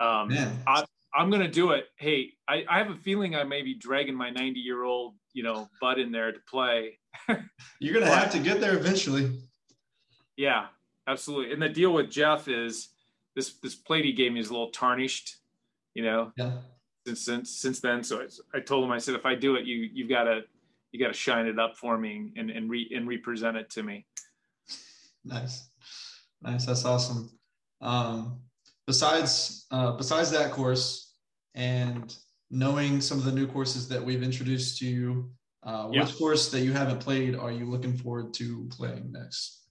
um, 0.05 0.31
I, 0.67 0.85
am 1.17 1.31
going 1.31 1.43
to 1.43 1.49
do 1.49 1.73
it. 1.73 1.87
Hey, 1.97 2.33
I, 2.47 2.65
I, 2.69 2.79
have 2.79 2.91
a 2.91 2.97
feeling 2.97 3.35
I 3.35 3.45
may 3.45 3.63
be 3.63 3.75
dragging 3.75 4.15
my 4.15 4.31
90 4.31 4.61
year 4.61 4.85
old, 4.85 5.15
you 5.33 5.43
know, 5.43 5.69
butt 5.81 5.99
in 5.99 6.13
there 6.13 6.31
to 6.31 6.39
play. 6.49 6.99
You're 7.81 7.95
going 7.95 8.07
to 8.07 8.15
have 8.15 8.31
to 8.33 8.39
get 8.39 8.61
there 8.61 8.77
eventually. 8.77 9.39
Yeah, 10.37 10.67
absolutely. 11.09 11.53
And 11.53 11.63
the 11.63 11.69
deal 11.69 11.93
with 11.93 12.11
Jeff 12.11 12.49
is 12.49 12.91
this 13.35 13.55
this 13.63 13.75
plate 13.75 14.05
he 14.05 14.13
gave 14.13 14.33
me 14.33 14.41
is 14.41 14.51
a 14.51 14.53
little 14.53 14.71
tarnished, 14.71 15.37
you 15.95 16.03
know. 16.05 16.33
Yeah. 16.37 16.59
Since 17.07 17.25
since 17.25 17.51
since 17.51 17.81
then, 17.81 18.03
so 18.03 18.21
I, 18.21 18.59
I 18.59 18.61
told 18.61 18.85
him 18.85 18.91
I 18.91 18.99
said 18.99 19.15
if 19.15 19.27
I 19.27 19.35
do 19.35 19.57
it, 19.57 19.65
you 19.65 19.89
you've 19.93 20.09
got 20.09 20.25
to 20.25 20.43
you 20.95 21.01
got 21.01 21.09
to 21.09 21.19
shine 21.19 21.47
it 21.47 21.59
up 21.59 21.77
for 21.77 21.99
me 21.99 22.33
and 22.37 22.51
and 22.51 22.71
re 22.71 22.89
and 22.95 23.09
represent 23.09 23.57
it 23.57 23.69
to 23.71 23.83
me. 23.83 24.07
Nice, 25.25 25.69
nice. 26.41 26.67
That's 26.67 26.85
awesome. 26.85 27.37
Um, 27.81 28.39
besides 28.87 29.67
uh, 29.73 29.97
besides 29.97 30.31
that 30.31 30.53
course 30.53 31.15
and 31.57 32.15
knowing 32.49 33.01
some 33.01 33.19
of 33.19 33.25
the 33.25 33.33
new 33.33 33.49
courses 33.49 33.89
that 33.89 34.03
we've 34.03 34.23
introduced 34.23 34.79
to 34.79 34.87
you, 34.87 35.33
uh, 35.65 35.89
yeah. 35.91 36.05
which 36.05 36.17
course 36.17 36.49
that 36.53 36.61
you 36.61 36.73
haven't 36.73 37.01
played 37.01 37.35
are 37.35 37.51
you 37.51 37.69
looking 37.69 37.97
forward 37.97 38.33
to 38.35 38.69
playing 38.71 39.11
next? 39.11 39.65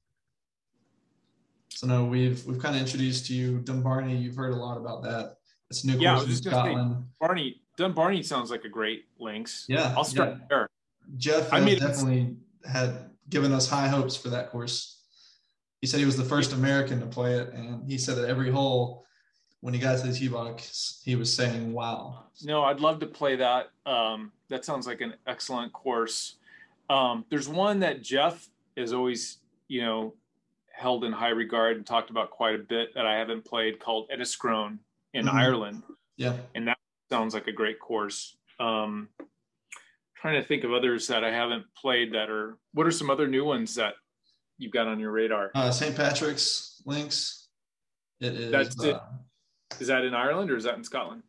So 1.69 1.87
no, 1.87 2.03
we've 2.03 2.45
we've 2.45 2.59
kind 2.59 2.75
of 2.75 2.81
introduced 2.81 3.27
to 3.27 3.33
you 3.33 3.59
Dumbarnie. 3.59 4.17
You've 4.17 4.35
heard 4.35 4.51
a 4.51 4.57
lot 4.57 4.77
about 4.77 5.03
that. 5.03 5.37
It's 5.69 5.85
new 5.85 5.97
yeah, 5.97 6.15
course 6.15 6.27
in 6.27 6.35
Scotland. 6.35 6.95
Say, 6.97 7.05
Barney 7.21 7.61
Dumbarnie 7.77 8.23
sounds 8.23 8.51
like 8.51 8.65
a 8.65 8.69
great 8.69 9.05
links. 9.19 9.63
Yeah, 9.69 9.93
I'll 9.95 10.03
start 10.03 10.31
yeah. 10.31 10.45
there. 10.49 10.69
Jeff 11.17 11.51
I 11.53 11.59
mean, 11.59 11.79
definitely 11.79 12.35
had 12.69 13.09
given 13.29 13.51
us 13.51 13.69
high 13.69 13.87
hopes 13.87 14.15
for 14.15 14.29
that 14.29 14.49
course. 14.49 15.01
He 15.81 15.87
said 15.87 15.99
he 15.99 16.05
was 16.05 16.17
the 16.17 16.23
first 16.23 16.53
American 16.53 16.99
to 17.01 17.05
play 17.05 17.33
it, 17.33 17.53
and 17.53 17.89
he 17.89 17.97
said 17.97 18.17
that 18.17 18.29
every 18.29 18.49
hole, 18.49 19.05
when 19.59 19.73
he 19.73 19.79
got 19.79 19.99
to 19.99 20.07
the 20.07 20.13
tee 20.13 20.29
box, 20.29 21.01
he 21.03 21.15
was 21.15 21.33
saying, 21.33 21.73
"Wow." 21.73 22.25
No, 22.43 22.63
I'd 22.63 22.79
love 22.79 22.99
to 22.99 23.05
play 23.05 23.35
that. 23.35 23.71
Um, 23.85 24.31
that 24.49 24.65
sounds 24.65 24.87
like 24.87 25.01
an 25.01 25.15
excellent 25.27 25.73
course. 25.73 26.35
Um, 26.89 27.25
there's 27.29 27.49
one 27.49 27.79
that 27.81 28.01
Jeff 28.01 28.49
is 28.75 28.93
always, 28.93 29.39
you 29.67 29.81
know, 29.81 30.13
held 30.71 31.03
in 31.03 31.11
high 31.11 31.29
regard 31.29 31.77
and 31.77 31.85
talked 31.85 32.09
about 32.09 32.31
quite 32.31 32.55
a 32.55 32.59
bit 32.59 32.93
that 32.95 33.05
I 33.05 33.17
haven't 33.17 33.45
played 33.45 33.79
called 33.79 34.09
Enniscrone 34.09 34.79
in 35.13 35.25
mm-hmm. 35.25 35.37
Ireland. 35.37 35.83
Yeah, 36.17 36.37
and 36.55 36.67
that 36.67 36.77
sounds 37.09 37.33
like 37.33 37.47
a 37.47 37.51
great 37.51 37.79
course. 37.79 38.37
Um, 38.59 39.09
trying 40.23 40.41
to 40.41 40.47
think 40.47 40.63
of 40.63 40.71
others 40.71 41.05
that 41.07 41.21
I 41.25 41.31
haven't 41.31 41.65
played 41.79 42.13
that 42.13 42.29
are. 42.29 42.57
What 42.73 42.87
are 42.87 42.91
some 42.91 43.09
other 43.09 43.27
new 43.27 43.43
ones 43.43 43.75
that 43.75 43.95
you've 44.57 44.71
got 44.71 44.87
on 44.87 44.97
your 44.97 45.11
radar? 45.11 45.51
Uh, 45.53 45.69
St. 45.69 45.95
Patrick's 45.95 46.81
Links. 46.85 47.49
It 48.21 48.33
is. 48.33 48.51
That's 48.51 48.81
it. 48.81 48.95
Uh, 48.95 49.01
is 49.81 49.87
that 49.87 50.05
in 50.05 50.13
Ireland 50.13 50.49
or 50.49 50.55
is 50.55 50.63
that 50.63 50.77
in 50.77 50.83
Scotland? 50.83 51.23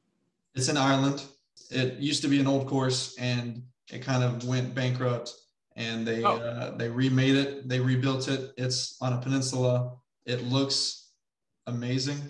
It's 0.55 0.69
in 0.69 0.77
Ireland. 0.77 1.25
It 1.71 1.95
used 1.99 2.23
to 2.23 2.29
be 2.29 2.39
an 2.39 2.47
old 2.47 2.69
course 2.69 3.17
and 3.19 3.65
it 3.93 4.01
kind 4.01 4.23
of 4.23 4.47
went 4.47 4.77
bankrupt 4.77 5.35
and 5.75 6.07
they 6.07 6.23
oh. 6.23 6.37
uh, 6.37 6.77
they 6.77 6.89
remade 6.89 7.35
it. 7.35 7.69
They 7.69 7.81
rebuilt 7.81 8.29
it. 8.29 8.53
It's 8.57 8.97
on 9.01 9.13
a 9.13 9.19
peninsula. 9.19 9.97
It 10.25 10.45
looks 10.45 11.11
amazing, 11.67 12.21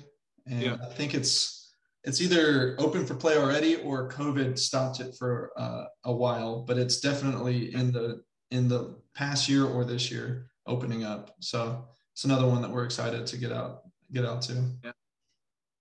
and 0.47 0.63
yeah. 0.63 0.77
I 0.83 0.87
think 0.87 1.13
it's 1.13 1.64
it's 2.05 2.21
either 2.21 2.77
open 2.79 3.07
for 3.07 3.15
play 3.15 3.37
already 3.37 3.77
or 3.77 4.09
COVID 4.11 4.59
stopped 4.59 5.01
it 5.01 5.15
for 5.19 5.51
uh, 5.57 5.85
a 6.05 6.15
while, 6.15 6.63
but 6.63 6.79
it's 6.79 7.01
definitely 7.01 7.75
in 7.75 7.93
the 7.93 8.23
in 8.51 8.69
the 8.69 8.97
past 9.15 9.49
year 9.49 9.65
or 9.65 9.85
this 9.85 10.11
year 10.11 10.47
opening 10.67 11.05
up. 11.05 11.35
So 11.41 11.85
it's 12.13 12.25
another 12.25 12.47
one 12.47 12.61
that 12.63 12.71
we're 12.71 12.85
excited 12.85 13.27
to 13.27 13.37
get 13.37 13.53
out 13.53 13.83
get 14.13 14.25
out 14.25 14.43
to. 14.43 14.53
Yeah. 14.85 14.93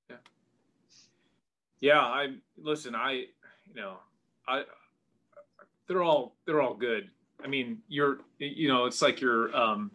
Yeah. 0.10 0.16
Yeah. 1.82 2.00
I 2.00 2.36
listen, 2.58 2.96
I 2.96 3.12
you 3.12 3.76
know, 3.76 3.98
I 4.48 4.64
they're 5.88 6.04
all 6.04 6.38
they're 6.46 6.62
all 6.62 6.74
good. 6.74 7.10
I 7.44 7.48
mean, 7.48 7.80
you're 7.90 8.20
you 8.40 8.70
know, 8.70 8.86
it's 8.86 9.02
like 9.02 9.20
you're 9.20 9.54
um 9.56 9.92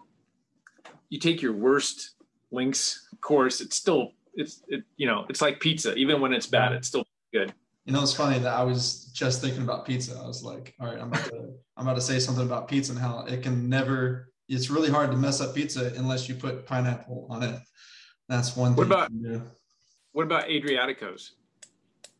you 1.09 1.19
take 1.19 1.41
your 1.41 1.55
worst 1.55 2.17
links 2.51 3.09
course, 3.21 3.61
it's 3.61 3.77
still 3.77 4.13
it's 4.35 4.63
it 4.69 4.85
you 4.97 5.07
know 5.07 5.27
it's 5.29 5.41
like 5.41 5.61
pizza. 5.61 5.95
Even 5.95 6.21
when 6.21 6.33
it's 6.33 6.47
bad, 6.47 6.73
it's 6.73 6.89
still 6.89 7.07
good. 7.33 7.53
You 7.85 7.95
know, 7.95 8.03
it's 8.03 8.13
funny 8.13 8.39
that 8.39 8.53
I 8.53 8.63
was 8.63 9.07
just 9.15 9.41
thinking 9.41 9.63
about 9.63 9.87
pizza. 9.87 10.19
I 10.23 10.27
was 10.27 10.43
like, 10.43 10.75
all 10.79 10.89
right, 10.89 10.99
I'm 11.01 11.09
about 11.09 11.25
to 11.27 11.55
I'm 11.77 11.87
about 11.87 11.95
to 11.95 12.03
say 12.03 12.19
something 12.19 12.45
about 12.45 12.69
pizza 12.69 12.93
and 12.93 13.01
how 13.01 13.25
it 13.27 13.43
can 13.43 13.69
never. 13.69 14.31
It's 14.49 14.71
really 14.71 14.91
hard 14.91 15.11
to 15.11 15.17
mess 15.17 15.41
up 15.41 15.55
pizza 15.55 15.93
unless 15.97 16.29
you 16.29 16.35
put 16.35 16.67
pineapple 16.67 17.27
on 17.31 17.43
it. 17.43 17.61
That's 18.29 18.57
one 18.57 18.75
thing. 18.75 18.89
What 18.89 19.09
about 19.09 19.11
what 20.13 20.25
about 20.25 20.51
Adriatico's? 20.51 21.33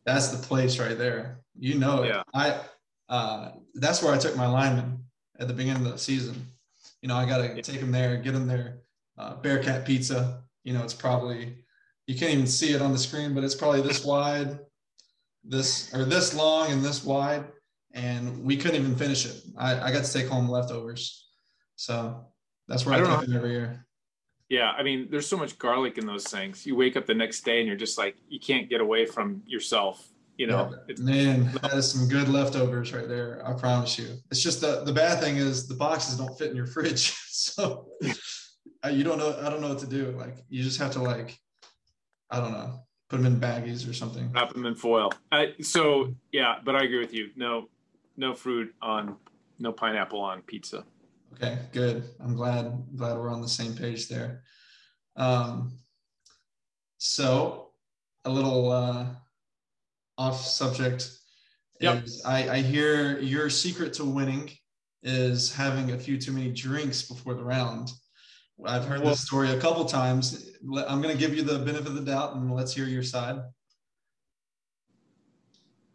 That's 0.05 0.29
the 0.29 0.41
place 0.41 0.79
right 0.79 0.97
there. 0.97 1.41
You 1.57 1.75
know 1.75 2.03
it. 2.03 2.07
Yeah. 2.07 2.23
I 2.33 2.59
uh, 3.09 3.51
that's 3.75 4.01
where 4.01 4.13
I 4.13 4.17
took 4.17 4.35
my 4.35 4.47
lineman 4.47 5.03
at 5.39 5.47
the 5.47 5.53
beginning 5.53 5.85
of 5.85 5.91
the 5.91 5.97
season. 5.97 6.47
You 7.01 7.09
know, 7.09 7.15
I 7.15 7.25
got 7.25 7.37
to 7.39 7.55
yeah. 7.55 7.61
take 7.61 7.79
them 7.79 7.91
there, 7.91 8.17
get 8.17 8.33
them 8.33 8.47
there. 8.47 8.79
Uh, 9.17 9.35
Bearcat 9.35 9.85
Pizza. 9.85 10.43
You 10.63 10.73
know, 10.73 10.83
it's 10.83 10.93
probably 10.93 11.57
you 12.09 12.15
can't 12.15 12.33
even 12.33 12.47
see 12.47 12.73
it 12.73 12.81
on 12.81 12.91
the 12.91 12.97
screen, 12.97 13.35
but 13.35 13.43
it's 13.43 13.53
probably 13.53 13.81
this 13.81 14.03
wide, 14.03 14.57
this 15.43 15.93
or 15.93 16.05
this 16.05 16.33
long 16.33 16.71
and 16.71 16.83
this 16.83 17.05
wide. 17.05 17.45
and 17.93 18.43
we 18.43 18.57
couldn't 18.57 18.81
even 18.81 18.95
finish 18.95 19.27
it. 19.27 19.43
I, 19.55 19.79
I 19.79 19.91
got 19.91 20.05
to 20.05 20.11
take 20.11 20.27
home 20.27 20.49
leftovers, 20.49 21.27
so 21.75 22.25
that's 22.67 22.83
where 22.83 22.95
I, 22.95 23.17
I 23.17 23.25
take 23.25 23.35
every 23.35 23.51
year. 23.51 23.85
Yeah, 24.49 24.71
I 24.71 24.81
mean, 24.81 25.07
there's 25.11 25.27
so 25.27 25.37
much 25.37 25.59
garlic 25.59 25.99
in 25.99 26.07
those 26.07 26.23
things. 26.23 26.65
You 26.65 26.75
wake 26.75 26.97
up 26.97 27.05
the 27.05 27.13
next 27.13 27.41
day 27.41 27.59
and 27.59 27.67
you're 27.67 27.77
just 27.77 27.99
like, 27.99 28.15
you 28.27 28.39
can't 28.39 28.67
get 28.67 28.81
away 28.81 29.05
from 29.05 29.43
yourself. 29.45 30.07
You 30.35 30.47
know, 30.47 30.73
yeah, 30.87 30.95
man, 31.03 31.51
that 31.61 31.73
is 31.73 31.91
some 31.91 32.07
good 32.07 32.27
leftovers 32.27 32.91
right 32.91 33.07
there. 33.07 33.43
I 33.45 33.53
promise 33.53 33.99
you. 33.99 34.15
It's 34.31 34.41
just 34.41 34.61
the 34.61 34.83
the 34.83 34.93
bad 34.93 35.21
thing 35.21 35.35
is 35.35 35.67
the 35.67 35.75
boxes 35.75 36.17
don't 36.17 36.35
fit 36.39 36.49
in 36.49 36.55
your 36.55 36.65
fridge, 36.65 37.11
so 37.27 37.89
you 38.01 39.03
don't 39.03 39.19
know. 39.19 39.37
I 39.43 39.49
don't 39.51 39.61
know 39.61 39.69
what 39.69 39.79
to 39.79 39.87
do. 39.87 40.15
Like, 40.17 40.37
you 40.49 40.63
just 40.63 40.79
have 40.79 40.91
to 40.93 41.03
like, 41.03 41.37
I 42.29 42.39
don't 42.39 42.51
know, 42.51 42.79
put 43.09 43.17
them 43.21 43.25
in 43.25 43.39
baggies 43.39 43.89
or 43.89 43.93
something. 43.93 44.31
Wrap 44.31 44.53
them 44.53 44.65
in 44.65 44.75
foil. 44.75 45.11
I, 45.31 45.53
so 45.61 46.13
yeah, 46.31 46.55
but 46.63 46.75
I 46.75 46.83
agree 46.83 46.99
with 46.99 47.13
you. 47.13 47.29
No, 47.35 47.69
no 48.17 48.33
fruit 48.33 48.73
on, 48.81 49.15
no 49.57 49.71
pineapple 49.71 50.21
on 50.21 50.41
pizza. 50.43 50.85
Okay, 51.33 51.59
good. 51.71 52.03
I'm 52.19 52.35
glad 52.35 52.83
glad 52.95 53.17
we're 53.17 53.31
on 53.31 53.41
the 53.41 53.47
same 53.47 53.75
page 53.75 54.07
there. 54.07 54.43
Um, 55.15 55.77
so 56.97 57.69
a 58.25 58.29
little 58.29 58.71
uh, 58.71 59.05
off 60.17 60.43
subject 60.43 61.11
yep. 61.79 62.03
is 62.03 62.23
I, 62.25 62.49
I 62.49 62.61
hear 62.61 63.19
your 63.19 63.49
secret 63.49 63.93
to 63.93 64.05
winning 64.05 64.49
is 65.03 65.53
having 65.53 65.91
a 65.91 65.97
few 65.97 66.17
too 66.17 66.33
many 66.33 66.51
drinks 66.51 67.03
before 67.03 67.33
the 67.33 67.43
round. 67.43 67.91
I've 68.65 68.85
heard 68.85 69.01
well, 69.01 69.11
this 69.11 69.21
story 69.21 69.51
a 69.51 69.59
couple 69.59 69.85
times. 69.85 70.51
I'm 70.87 71.01
going 71.01 71.13
to 71.13 71.19
give 71.19 71.35
you 71.35 71.43
the 71.43 71.59
benefit 71.59 71.87
of 71.87 71.95
the 71.95 72.01
doubt 72.01 72.35
and 72.35 72.53
let's 72.53 72.73
hear 72.73 72.85
your 72.85 73.03
side. 73.03 73.41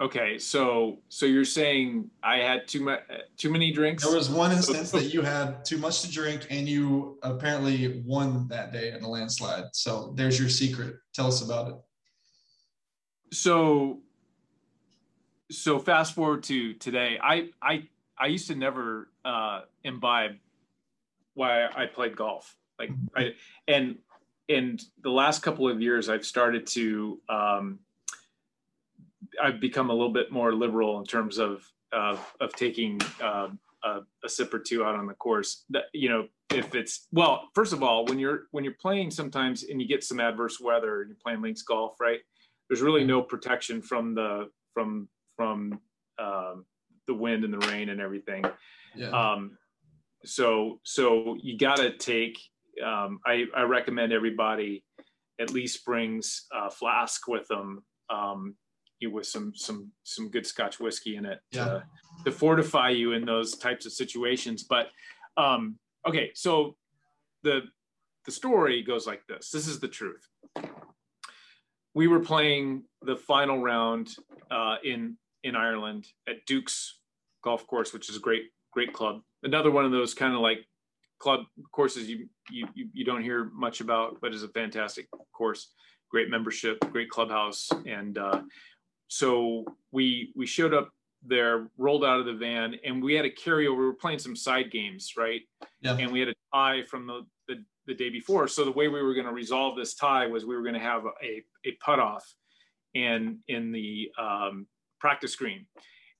Okay, 0.00 0.38
so 0.38 0.98
so 1.08 1.24
you're 1.24 1.44
saying 1.44 2.10
I 2.22 2.38
had 2.38 2.66
too 2.66 2.80
much, 2.80 3.00
too 3.36 3.50
many 3.50 3.70
drinks? 3.70 4.04
There 4.04 4.14
was 4.14 4.28
one 4.28 4.50
instance 4.50 4.90
that 4.92 5.14
you 5.14 5.22
had 5.22 5.64
too 5.64 5.78
much 5.78 6.02
to 6.02 6.10
drink, 6.10 6.48
and 6.50 6.68
you 6.68 7.18
apparently 7.22 8.02
won 8.04 8.48
that 8.48 8.72
day 8.72 8.92
in 8.92 9.04
a 9.04 9.08
landslide. 9.08 9.64
So 9.72 10.12
there's 10.16 10.38
your 10.38 10.48
secret. 10.48 10.96
Tell 11.14 11.28
us 11.28 11.42
about 11.42 11.68
it. 11.68 11.76
So, 13.32 14.00
so 15.50 15.78
fast 15.78 16.14
forward 16.14 16.42
to 16.44 16.74
today. 16.74 17.18
I 17.22 17.50
I 17.62 17.88
I 18.18 18.26
used 18.26 18.48
to 18.48 18.56
never 18.56 19.10
uh, 19.24 19.62
imbibe 19.84 20.38
why 21.34 21.66
I 21.66 21.86
played 21.86 22.16
golf. 22.16 22.56
Like 22.78 22.90
I 23.16 23.34
and 23.68 23.98
and 24.48 24.82
the 25.02 25.10
last 25.10 25.42
couple 25.42 25.68
of 25.68 25.80
years, 25.80 26.08
I've 26.08 26.26
started 26.26 26.66
to. 26.68 27.20
Um, 27.28 27.80
I've 29.42 29.60
become 29.60 29.90
a 29.90 29.92
little 29.92 30.12
bit 30.12 30.30
more 30.30 30.54
liberal 30.54 30.98
in 30.98 31.04
terms 31.04 31.38
of 31.38 31.64
of, 31.92 32.34
of 32.40 32.52
taking 32.54 33.00
uh, 33.22 33.48
a, 33.84 34.00
a, 34.24 34.28
sip 34.28 34.52
or 34.52 34.58
two 34.58 34.84
out 34.84 34.96
on 34.96 35.06
the 35.06 35.14
course. 35.14 35.64
That 35.70 35.84
you 35.92 36.08
know, 36.08 36.26
if 36.50 36.74
it's 36.74 37.06
well, 37.12 37.48
first 37.54 37.72
of 37.72 37.82
all, 37.82 38.04
when 38.04 38.18
you're 38.18 38.44
when 38.50 38.64
you're 38.64 38.76
playing 38.80 39.10
sometimes 39.10 39.64
and 39.64 39.80
you 39.80 39.88
get 39.88 40.04
some 40.04 40.20
adverse 40.20 40.60
weather 40.60 41.00
and 41.00 41.08
you're 41.08 41.18
playing 41.22 41.42
links 41.42 41.62
golf, 41.62 42.00
right? 42.00 42.20
There's 42.68 42.82
really 42.82 43.04
no 43.04 43.22
protection 43.22 43.82
from 43.82 44.14
the 44.14 44.50
from 44.72 45.08
from 45.36 45.80
um, 46.18 46.64
the 47.06 47.14
wind 47.14 47.44
and 47.44 47.52
the 47.52 47.66
rain 47.68 47.88
and 47.88 48.00
everything. 48.00 48.44
Yeah. 48.94 49.10
Um, 49.10 49.56
so 50.24 50.80
so 50.84 51.36
you 51.40 51.58
got 51.58 51.76
to 51.76 51.96
take. 51.96 52.38
Um, 52.84 53.20
I 53.24 53.44
I 53.56 53.62
recommend 53.62 54.12
everybody 54.12 54.84
at 55.40 55.50
least 55.50 55.84
brings 55.84 56.46
a 56.52 56.70
flask 56.70 57.26
with 57.28 57.46
them 57.48 57.84
um, 58.10 58.54
you 59.00 59.10
with 59.10 59.26
some 59.26 59.52
some 59.54 59.90
some 60.02 60.30
good 60.30 60.46
Scotch 60.46 60.80
whiskey 60.80 61.16
in 61.16 61.26
it 61.26 61.40
yeah. 61.50 61.64
to, 61.64 61.84
to 62.24 62.32
fortify 62.32 62.90
you 62.90 63.12
in 63.12 63.24
those 63.24 63.56
types 63.56 63.86
of 63.86 63.92
situations. 63.92 64.64
But 64.64 64.88
um, 65.36 65.78
okay, 66.06 66.30
so 66.34 66.76
the 67.42 67.62
the 68.24 68.32
story 68.32 68.82
goes 68.82 69.06
like 69.06 69.22
this. 69.28 69.50
This 69.50 69.68
is 69.68 69.80
the 69.80 69.88
truth. 69.88 70.26
We 71.94 72.08
were 72.08 72.20
playing 72.20 72.84
the 73.02 73.16
final 73.16 73.62
round 73.62 74.08
uh, 74.50 74.76
in 74.82 75.16
in 75.42 75.54
Ireland 75.54 76.06
at 76.28 76.46
Duke's 76.46 76.98
golf 77.42 77.66
course, 77.66 77.92
which 77.92 78.08
is 78.08 78.16
a 78.16 78.20
great 78.20 78.44
great 78.74 78.92
club. 78.92 79.22
Another 79.42 79.70
one 79.70 79.84
of 79.84 79.92
those 79.92 80.12
kind 80.12 80.34
of 80.34 80.40
like 80.40 80.66
club 81.18 81.40
courses 81.72 82.08
you, 82.08 82.28
you 82.50 82.66
you 82.74 83.04
don't 83.04 83.22
hear 83.22 83.50
much 83.54 83.80
about, 83.80 84.20
but 84.20 84.34
is 84.34 84.42
a 84.42 84.48
fantastic 84.48 85.08
course. 85.32 85.72
Great 86.10 86.28
membership, 86.28 86.78
great 86.92 87.08
clubhouse, 87.08 87.70
and 87.86 88.18
uh, 88.18 88.42
so 89.08 89.64
we 89.92 90.32
we 90.36 90.46
showed 90.46 90.74
up 90.74 90.90
there, 91.26 91.68
rolled 91.78 92.04
out 92.04 92.20
of 92.20 92.26
the 92.26 92.34
van, 92.34 92.74
and 92.84 93.02
we 93.02 93.14
had 93.14 93.24
a 93.24 93.30
carryover. 93.30 93.78
We 93.78 93.86
were 93.86 93.94
playing 93.94 94.18
some 94.18 94.36
side 94.36 94.70
games, 94.70 95.14
right? 95.16 95.40
Yeah. 95.80 95.96
And 95.96 96.12
we 96.12 96.20
had 96.20 96.28
a 96.28 96.34
tie 96.52 96.82
from 96.82 97.06
the, 97.06 97.26
the, 97.48 97.64
the 97.86 97.94
day 97.94 98.10
before. 98.10 98.46
So 98.48 98.64
the 98.64 98.72
way 98.72 98.88
we 98.88 99.02
were 99.02 99.14
going 99.14 99.26
to 99.26 99.32
resolve 99.32 99.76
this 99.76 99.94
tie 99.94 100.26
was 100.26 100.44
we 100.44 100.54
were 100.54 100.62
going 100.62 100.74
to 100.74 100.80
have 100.80 101.04
a, 101.22 101.42
a 101.64 101.72
putt 101.80 101.98
off 101.98 102.30
and 102.94 103.38
in 103.48 103.72
the 103.72 104.10
um, 104.18 104.66
practice 105.00 105.34
green. 105.34 105.66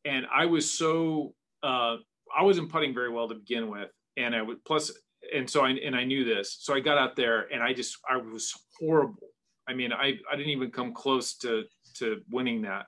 And 0.05 0.27
I 0.35 0.47
was 0.47 0.73
so 0.73 1.35
uh, 1.63 1.97
I 2.37 2.43
wasn't 2.43 2.71
putting 2.71 2.95
very 2.95 3.11
well 3.11 3.29
to 3.29 3.35
begin 3.35 3.69
with, 3.69 3.91
and 4.17 4.35
I 4.35 4.43
would 4.43 4.65
plus 4.65 4.91
and 5.35 5.49
so 5.49 5.65
I 5.65 5.71
and 5.71 5.97
I 5.97 6.05
knew 6.05 6.25
this. 6.25 6.59
So 6.61 6.75
I 6.75 6.81
got 6.81 6.99
out 6.99 7.17
there 7.17 7.53
and 7.53 7.63
I 7.63 7.73
just 7.73 7.97
I 8.09 8.17
was 8.17 8.53
horrible. 8.79 9.29
I 9.69 9.75
mean, 9.75 9.93
I 9.93 10.19
I 10.31 10.37
didn't 10.37 10.53
even 10.53 10.71
come 10.71 10.93
close 10.93 11.37
to 11.39 11.65
to 11.97 12.21
winning 12.31 12.63
that. 12.63 12.87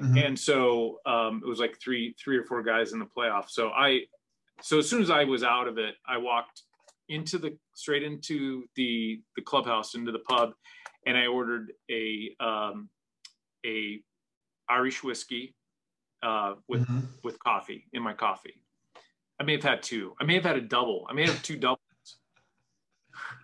Mm-hmm. 0.00 0.18
And 0.18 0.38
so 0.38 0.98
um, 1.06 1.40
it 1.44 1.48
was 1.48 1.60
like 1.60 1.78
three 1.80 2.14
three 2.22 2.36
or 2.36 2.44
four 2.44 2.62
guys 2.62 2.92
in 2.92 2.98
the 2.98 3.06
playoff. 3.06 3.48
So 3.48 3.70
I 3.70 4.02
so 4.60 4.78
as 4.78 4.88
soon 4.88 5.02
as 5.02 5.10
I 5.10 5.24
was 5.24 5.42
out 5.42 5.68
of 5.68 5.78
it, 5.78 5.94
I 6.06 6.18
walked 6.18 6.62
into 7.08 7.38
the 7.38 7.56
straight 7.74 8.02
into 8.02 8.64
the 8.76 9.20
the 9.36 9.42
clubhouse 9.42 9.94
into 9.94 10.12
the 10.12 10.18
pub, 10.20 10.52
and 11.06 11.16
I 11.16 11.26
ordered 11.26 11.72
a 11.90 12.34
um, 12.40 12.90
a 13.64 14.00
Irish 14.68 15.02
whiskey 15.02 15.54
uh, 16.22 16.54
with 16.68 16.82
mm-hmm. 16.82 17.00
with 17.24 17.38
coffee 17.38 17.86
in 17.92 18.02
my 18.02 18.12
coffee. 18.12 18.62
I 19.40 19.44
may 19.44 19.52
have 19.52 19.62
had 19.62 19.82
two. 19.82 20.14
I 20.20 20.24
may 20.24 20.34
have 20.34 20.44
had 20.44 20.56
a 20.56 20.60
double. 20.60 21.06
I 21.08 21.12
may 21.12 21.26
have 21.26 21.42
two 21.42 21.56
doubles. 21.56 21.80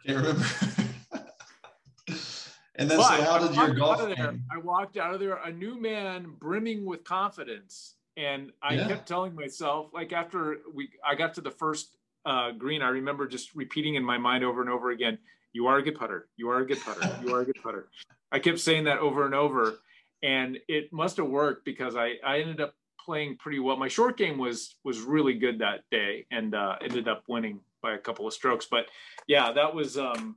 Can't 0.06 0.18
remember. 0.18 0.44
And 2.76 2.90
then, 2.90 2.98
but 2.98 3.18
so 3.18 3.22
how 3.22 3.38
did 3.38 3.54
your 3.54 3.72
golf? 3.72 3.98
There, 4.16 4.34
I 4.50 4.58
walked 4.58 4.96
out 4.96 5.14
of 5.14 5.20
there 5.20 5.36
a 5.36 5.52
new 5.52 5.80
man, 5.80 6.34
brimming 6.40 6.84
with 6.84 7.04
confidence, 7.04 7.94
and 8.16 8.50
I 8.62 8.74
yeah. 8.74 8.88
kept 8.88 9.06
telling 9.06 9.34
myself, 9.34 9.90
like 9.94 10.12
after 10.12 10.58
we, 10.74 10.88
I 11.06 11.14
got 11.14 11.34
to 11.34 11.40
the 11.40 11.52
first 11.52 11.96
uh, 12.26 12.50
green, 12.50 12.82
I 12.82 12.88
remember 12.88 13.28
just 13.28 13.54
repeating 13.54 13.94
in 13.94 14.02
my 14.02 14.18
mind 14.18 14.42
over 14.42 14.60
and 14.60 14.68
over 14.68 14.90
again, 14.90 15.18
"You 15.52 15.68
are 15.68 15.78
a 15.78 15.82
good 15.82 15.94
putter. 15.94 16.26
You 16.36 16.50
are 16.50 16.58
a 16.58 16.66
good 16.66 16.80
putter. 16.80 17.16
You 17.22 17.34
are 17.34 17.42
a 17.42 17.44
good 17.44 17.62
putter." 17.62 17.90
I 18.32 18.40
kept 18.40 18.58
saying 18.58 18.84
that 18.84 18.98
over 18.98 19.24
and 19.24 19.36
over, 19.36 19.78
and 20.24 20.58
it 20.66 20.92
must 20.92 21.18
have 21.18 21.28
worked 21.28 21.64
because 21.64 21.94
I, 21.94 22.14
I 22.26 22.40
ended 22.40 22.60
up 22.60 22.74
playing 23.04 23.36
pretty 23.36 23.58
well. 23.58 23.76
My 23.76 23.88
short 23.88 24.16
game 24.16 24.38
was 24.38 24.76
was 24.84 25.00
really 25.00 25.34
good 25.34 25.58
that 25.58 25.80
day, 25.90 26.26
and 26.30 26.54
uh, 26.54 26.76
ended 26.82 27.08
up 27.08 27.24
winning 27.28 27.60
by 27.82 27.94
a 27.94 27.98
couple 27.98 28.26
of 28.26 28.32
strokes. 28.32 28.66
But 28.70 28.86
yeah, 29.26 29.52
that 29.52 29.74
was 29.74 29.98
um, 29.98 30.36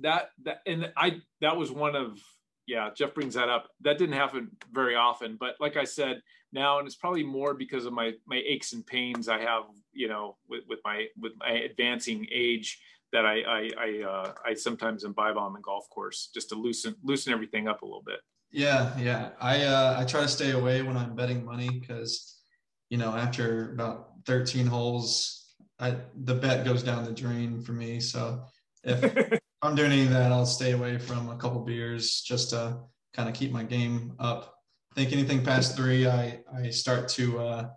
that 0.00 0.30
that 0.44 0.60
and 0.66 0.92
I 0.96 1.20
that 1.40 1.56
was 1.56 1.70
one 1.70 1.96
of 1.96 2.18
yeah 2.66 2.90
Jeff 2.94 3.14
brings 3.14 3.34
that 3.34 3.48
up. 3.48 3.68
That 3.80 3.98
didn't 3.98 4.16
happen 4.16 4.50
very 4.72 4.94
often, 4.94 5.36
but 5.38 5.56
like 5.60 5.76
I 5.76 5.84
said 5.84 6.22
now, 6.52 6.78
and 6.78 6.86
it's 6.86 6.96
probably 6.96 7.24
more 7.24 7.54
because 7.54 7.86
of 7.86 7.92
my 7.92 8.12
my 8.26 8.42
aches 8.46 8.72
and 8.72 8.86
pains 8.86 9.28
I 9.28 9.40
have 9.40 9.64
you 9.92 10.08
know 10.08 10.36
with, 10.48 10.62
with 10.68 10.80
my 10.84 11.06
with 11.18 11.32
my 11.38 11.50
advancing 11.50 12.26
age 12.30 12.80
that 13.12 13.26
I 13.26 13.40
I 13.40 13.70
I, 13.78 14.02
uh, 14.02 14.32
I 14.44 14.54
sometimes 14.54 15.04
imbibe 15.04 15.36
on 15.36 15.52
the 15.52 15.60
golf 15.60 15.88
course 15.90 16.30
just 16.34 16.50
to 16.50 16.54
loosen 16.54 16.94
loosen 17.02 17.32
everything 17.32 17.68
up 17.68 17.82
a 17.82 17.86
little 17.86 18.04
bit. 18.04 18.20
Yeah, 18.52 18.96
yeah. 18.98 19.30
I 19.40 19.64
uh, 19.64 19.96
I 19.98 20.04
try 20.04 20.20
to 20.20 20.28
stay 20.28 20.50
away 20.50 20.82
when 20.82 20.96
I'm 20.96 21.16
betting 21.16 21.44
money 21.44 21.70
because 21.70 22.40
you 22.90 22.98
know 22.98 23.14
after 23.14 23.72
about 23.72 24.10
13 24.26 24.66
holes, 24.66 25.54
I 25.80 25.96
the 26.24 26.34
bet 26.34 26.64
goes 26.64 26.82
down 26.82 27.04
the 27.04 27.12
drain 27.12 27.62
for 27.62 27.72
me. 27.72 27.98
So 27.98 28.44
if 28.84 29.38
I'm 29.62 29.74
doing 29.74 29.92
any 29.92 30.02
of 30.02 30.10
that, 30.10 30.32
I'll 30.32 30.46
stay 30.46 30.72
away 30.72 30.98
from 30.98 31.30
a 31.30 31.36
couple 31.36 31.60
beers 31.60 32.20
just 32.20 32.50
to 32.50 32.78
kind 33.14 33.28
of 33.28 33.34
keep 33.34 33.52
my 33.52 33.62
game 33.62 34.14
up. 34.18 34.54
I 34.92 34.94
think 34.96 35.12
anything 35.12 35.44
past 35.44 35.76
three, 35.76 36.06
I, 36.06 36.40
I 36.54 36.68
start 36.70 37.08
to 37.10 37.40
uh, 37.40 37.68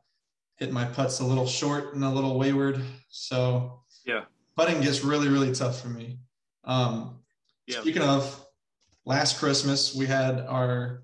hit 0.58 0.74
my 0.74 0.84
putts 0.86 1.20
a 1.20 1.26
little 1.26 1.48
short 1.48 1.94
and 1.94 2.04
a 2.04 2.10
little 2.10 2.38
wayward. 2.38 2.82
So 3.10 3.84
yeah, 4.06 4.26
putting 4.58 4.82
gets 4.82 5.04
really, 5.04 5.30
really 5.30 5.54
tough 5.54 5.82
for 5.82 5.88
me. 5.88 6.20
Um, 6.66 7.20
yeah. 7.68 7.80
Speaking 7.80 8.02
of, 8.02 8.45
last 9.06 9.40
Christmas 9.40 9.96
we 9.96 10.06
had 10.06 10.42
our 10.42 11.04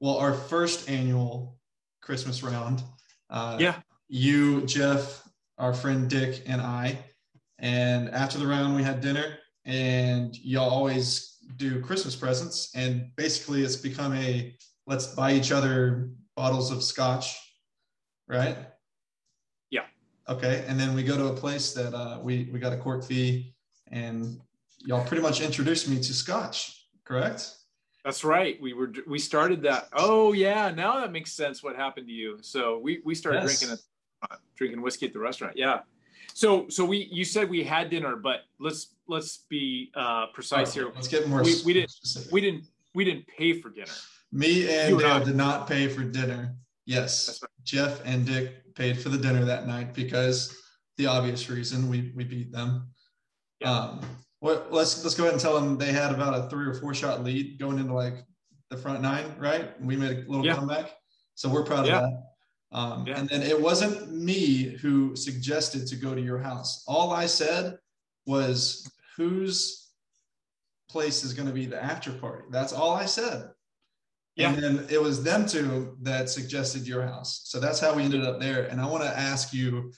well 0.00 0.16
our 0.16 0.34
first 0.34 0.88
annual 0.88 1.58
Christmas 2.00 2.42
round. 2.42 2.82
Uh, 3.28 3.56
yeah, 3.60 3.80
you, 4.08 4.62
Jeff, 4.66 5.28
our 5.58 5.72
friend 5.74 6.08
Dick, 6.08 6.42
and 6.46 6.60
I. 6.60 6.98
And 7.58 8.08
after 8.10 8.38
the 8.38 8.46
round, 8.46 8.74
we 8.74 8.82
had 8.82 9.00
dinner 9.00 9.36
and 9.64 10.36
y'all 10.38 10.70
always 10.70 11.36
do 11.56 11.80
Christmas 11.80 12.16
presents. 12.16 12.70
And 12.74 13.10
basically, 13.16 13.62
it's 13.62 13.76
become 13.76 14.14
a 14.14 14.54
let's 14.86 15.06
buy 15.08 15.32
each 15.32 15.52
other 15.52 16.10
bottles 16.36 16.70
of 16.70 16.82
scotch, 16.82 17.36
right? 18.28 18.56
Yeah. 19.70 19.84
Okay, 20.28 20.64
and 20.66 20.78
then 20.78 20.94
we 20.94 21.02
go 21.02 21.16
to 21.16 21.26
a 21.26 21.34
place 21.34 21.72
that 21.74 21.94
uh, 21.94 22.18
we 22.22 22.48
we 22.52 22.58
got 22.58 22.72
a 22.72 22.76
court 22.76 23.04
fee, 23.04 23.54
and 23.88 24.40
y'all 24.78 25.04
pretty 25.04 25.22
much 25.22 25.40
introduced 25.40 25.88
me 25.88 25.96
to 25.96 26.14
Scotch, 26.14 26.79
correct? 27.10 27.56
That's 28.04 28.24
right. 28.24 28.60
We 28.62 28.72
were 28.72 28.92
we 29.06 29.18
started 29.18 29.62
that. 29.62 29.88
Oh 29.92 30.32
yeah, 30.32 30.70
now 30.70 31.00
that 31.00 31.12
makes 31.12 31.32
sense. 31.32 31.62
What 31.62 31.76
happened 31.76 32.06
to 32.06 32.12
you? 32.12 32.38
So 32.40 32.78
we 32.78 33.02
we 33.04 33.14
started 33.14 33.42
yes. 33.42 33.60
drinking 33.60 33.78
a, 34.22 34.32
uh, 34.32 34.36
drinking 34.56 34.80
whiskey 34.80 35.06
at 35.06 35.12
the 35.12 35.18
restaurant. 35.18 35.56
Yeah. 35.56 35.80
So 36.32 36.68
so 36.68 36.84
we 36.84 37.08
you 37.12 37.24
said 37.24 37.50
we 37.50 37.62
had 37.62 37.90
dinner, 37.90 38.16
but 38.16 38.42
let's 38.58 38.94
let's 39.06 39.44
be 39.50 39.90
uh, 39.94 40.26
precise 40.32 40.68
right, 40.68 40.74
here. 40.74 40.92
Let's 40.94 41.08
get 41.08 41.28
more. 41.28 41.42
We, 41.42 41.56
we 41.64 41.72
didn't 41.74 41.90
specific. 41.90 42.32
we 42.32 42.40
didn't 42.40 42.64
we 42.94 43.04
didn't 43.04 43.26
pay 43.26 43.60
for 43.60 43.68
dinner. 43.68 43.92
Me 44.32 44.70
and 44.70 44.98
Dale 44.98 45.24
did 45.24 45.36
not 45.36 45.68
pay 45.68 45.88
for 45.88 46.02
dinner. 46.02 46.54
Yes, 46.86 47.40
right. 47.42 47.50
Jeff 47.64 48.00
and 48.06 48.24
Dick 48.24 48.74
paid 48.74 48.98
for 48.98 49.10
the 49.10 49.18
dinner 49.18 49.44
that 49.44 49.66
night 49.66 49.92
because 49.92 50.56
the 50.96 51.06
obvious 51.06 51.50
reason 51.50 51.88
we 51.90 52.12
we 52.14 52.24
beat 52.24 52.50
them. 52.50 52.88
Yeah. 53.60 53.72
Um, 53.72 54.00
what, 54.40 54.72
let's 54.72 55.02
let's 55.04 55.14
go 55.14 55.24
ahead 55.24 55.34
and 55.34 55.40
tell 55.40 55.54
them 55.54 55.78
they 55.78 55.92
had 55.92 56.12
about 56.12 56.34
a 56.34 56.48
three 56.48 56.66
or 56.66 56.74
four 56.74 56.94
shot 56.94 57.22
lead 57.22 57.58
going 57.58 57.78
into 57.78 57.94
like 57.94 58.24
the 58.70 58.76
front 58.76 59.02
nine, 59.02 59.34
right? 59.38 59.80
We 59.80 59.96
made 59.96 60.10
a 60.10 60.30
little 60.30 60.44
yeah. 60.44 60.54
comeback, 60.54 60.92
so 61.34 61.48
we're 61.48 61.64
proud 61.64 61.86
yeah. 61.86 61.98
of 61.98 62.02
that. 62.02 62.22
Um, 62.72 63.06
yeah. 63.06 63.18
And 63.18 63.28
then 63.28 63.42
it 63.42 63.60
wasn't 63.60 64.12
me 64.12 64.76
who 64.80 65.14
suggested 65.14 65.86
to 65.88 65.96
go 65.96 66.14
to 66.14 66.20
your 66.20 66.38
house. 66.38 66.84
All 66.86 67.12
I 67.12 67.26
said 67.26 67.78
was, 68.26 68.90
"Whose 69.16 69.90
place 70.88 71.22
is 71.22 71.34
going 71.34 71.48
to 71.48 71.54
be 71.54 71.66
the 71.66 71.82
after 71.82 72.12
party?" 72.12 72.44
That's 72.50 72.72
all 72.72 72.92
I 72.92 73.06
said. 73.06 73.50
Yeah. 74.36 74.52
And 74.52 74.62
then 74.62 74.86
it 74.88 75.02
was 75.02 75.22
them 75.22 75.44
two 75.44 75.96
that 76.02 76.30
suggested 76.30 76.86
your 76.86 77.02
house. 77.02 77.42
So 77.44 77.60
that's 77.60 77.80
how 77.80 77.94
we 77.94 78.04
ended 78.04 78.24
up 78.24 78.40
there. 78.40 78.64
And 78.64 78.80
I 78.80 78.86
want 78.86 79.02
to 79.02 79.18
ask 79.18 79.52
you, 79.52 79.92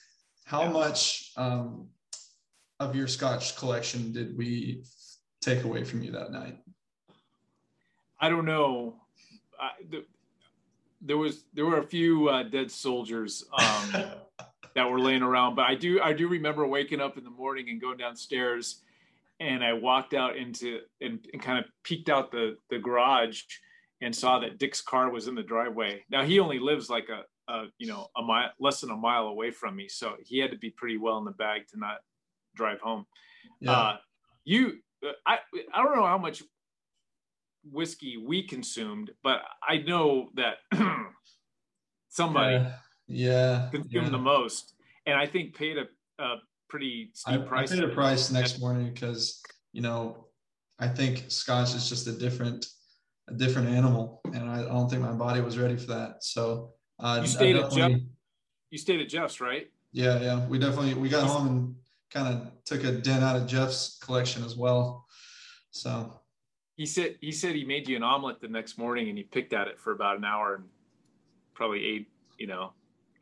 how 0.44 0.68
much 0.68 1.32
um, 1.36 1.88
of 2.82 2.96
your 2.96 3.08
Scotch 3.08 3.56
collection 3.56 4.12
did 4.12 4.36
we 4.36 4.84
take 5.40 5.64
away 5.64 5.84
from 5.84 6.02
you 6.02 6.12
that 6.12 6.32
night? 6.32 6.58
I 8.20 8.28
don't 8.28 8.44
know. 8.44 8.96
I, 9.60 9.70
the, 9.90 10.04
there 11.00 11.16
was 11.16 11.44
there 11.52 11.66
were 11.66 11.78
a 11.78 11.86
few 11.86 12.28
uh, 12.28 12.44
dead 12.44 12.70
soldiers 12.70 13.44
um, 13.58 14.04
that 14.74 14.88
were 14.88 15.00
laying 15.00 15.22
around, 15.22 15.56
but 15.56 15.66
I 15.66 15.74
do 15.74 16.00
I 16.00 16.12
do 16.12 16.28
remember 16.28 16.66
waking 16.66 17.00
up 17.00 17.18
in 17.18 17.24
the 17.24 17.30
morning 17.30 17.68
and 17.68 17.80
going 17.80 17.98
downstairs, 17.98 18.82
and 19.40 19.64
I 19.64 19.72
walked 19.72 20.14
out 20.14 20.36
into 20.36 20.80
and, 21.00 21.18
and 21.32 21.42
kind 21.42 21.58
of 21.58 21.64
peeked 21.82 22.08
out 22.08 22.30
the 22.30 22.56
the 22.70 22.78
garage 22.78 23.42
and 24.00 24.14
saw 24.14 24.38
that 24.40 24.58
Dick's 24.58 24.80
car 24.80 25.10
was 25.10 25.28
in 25.28 25.34
the 25.34 25.42
driveway. 25.42 26.04
Now 26.10 26.24
he 26.24 26.40
only 26.40 26.58
lives 26.58 26.88
like 26.88 27.08
a, 27.08 27.52
a 27.52 27.64
you 27.78 27.88
know 27.88 28.06
a 28.16 28.22
mile 28.22 28.50
less 28.60 28.80
than 28.80 28.90
a 28.90 28.96
mile 28.96 29.26
away 29.26 29.50
from 29.50 29.74
me, 29.74 29.88
so 29.88 30.14
he 30.24 30.38
had 30.38 30.52
to 30.52 30.58
be 30.58 30.70
pretty 30.70 30.98
well 30.98 31.18
in 31.18 31.24
the 31.24 31.32
bag 31.32 31.66
to 31.72 31.78
not 31.78 31.98
drive 32.54 32.80
home. 32.80 33.06
Yeah. 33.60 33.72
Uh, 33.72 33.96
you, 34.44 34.78
I, 35.26 35.38
I 35.74 35.82
don't 35.82 35.96
know 35.96 36.06
how 36.06 36.18
much 36.18 36.42
whiskey 37.70 38.16
we 38.16 38.46
consumed, 38.46 39.10
but 39.22 39.40
I 39.66 39.78
know 39.78 40.30
that 40.34 40.56
somebody 42.08 42.56
yeah, 42.56 42.72
yeah 43.06 43.68
consumed 43.70 44.06
yeah. 44.06 44.10
the 44.10 44.18
most, 44.18 44.74
and 45.06 45.16
I 45.16 45.26
think 45.26 45.54
paid 45.54 45.78
a, 45.78 46.22
a 46.22 46.36
pretty 46.68 47.10
steep 47.14 47.40
I, 47.40 47.44
price. 47.44 47.72
I 47.72 47.76
paid 47.76 47.84
a 47.84 47.88
price 47.88 48.30
next 48.30 48.60
morning 48.60 48.92
because 48.92 49.40
you 49.72 49.82
know 49.82 50.26
I 50.78 50.88
think 50.88 51.24
Scotch 51.28 51.74
is 51.74 51.88
just 51.88 52.06
a 52.06 52.12
different 52.12 52.66
a 53.28 53.34
different 53.34 53.68
animal, 53.68 54.20
and 54.32 54.48
I, 54.50 54.62
don't 54.62 54.88
think 54.88 55.02
my 55.02 55.12
body 55.12 55.40
was 55.40 55.58
ready 55.58 55.76
for 55.76 55.86
that. 55.86 56.24
So 56.24 56.72
uh, 56.98 57.20
you 57.22 57.28
stayed 57.28 57.56
at 57.56 57.70
Jeff. 57.70 57.92
You 58.70 58.78
stayed 58.78 59.00
at 59.00 59.08
Jeff's, 59.08 59.40
right? 59.40 59.68
Yeah, 59.92 60.20
yeah. 60.20 60.46
We 60.46 60.58
definitely 60.58 60.94
we 60.94 61.08
got 61.08 61.26
home 61.28 61.46
and 61.46 61.74
kind 62.12 62.28
of 62.28 62.52
took 62.64 62.84
a 62.84 62.92
dent 62.92 63.24
out 63.24 63.36
of 63.36 63.46
Jeff's 63.46 63.98
collection 64.02 64.44
as 64.44 64.56
well. 64.56 65.06
So 65.70 66.12
he 66.76 66.86
said 66.86 67.16
he 67.20 67.32
said 67.32 67.54
he 67.54 67.64
made 67.64 67.88
you 67.88 67.96
an 67.96 68.02
omelet 68.02 68.40
the 68.40 68.48
next 68.48 68.78
morning 68.78 69.08
and 69.08 69.16
he 69.16 69.24
picked 69.24 69.52
at 69.52 69.68
it 69.68 69.80
for 69.80 69.92
about 69.92 70.18
an 70.18 70.24
hour 70.24 70.56
and 70.56 70.64
probably 71.54 71.84
ate 71.84 72.08
you 72.38 72.46
know 72.46 72.72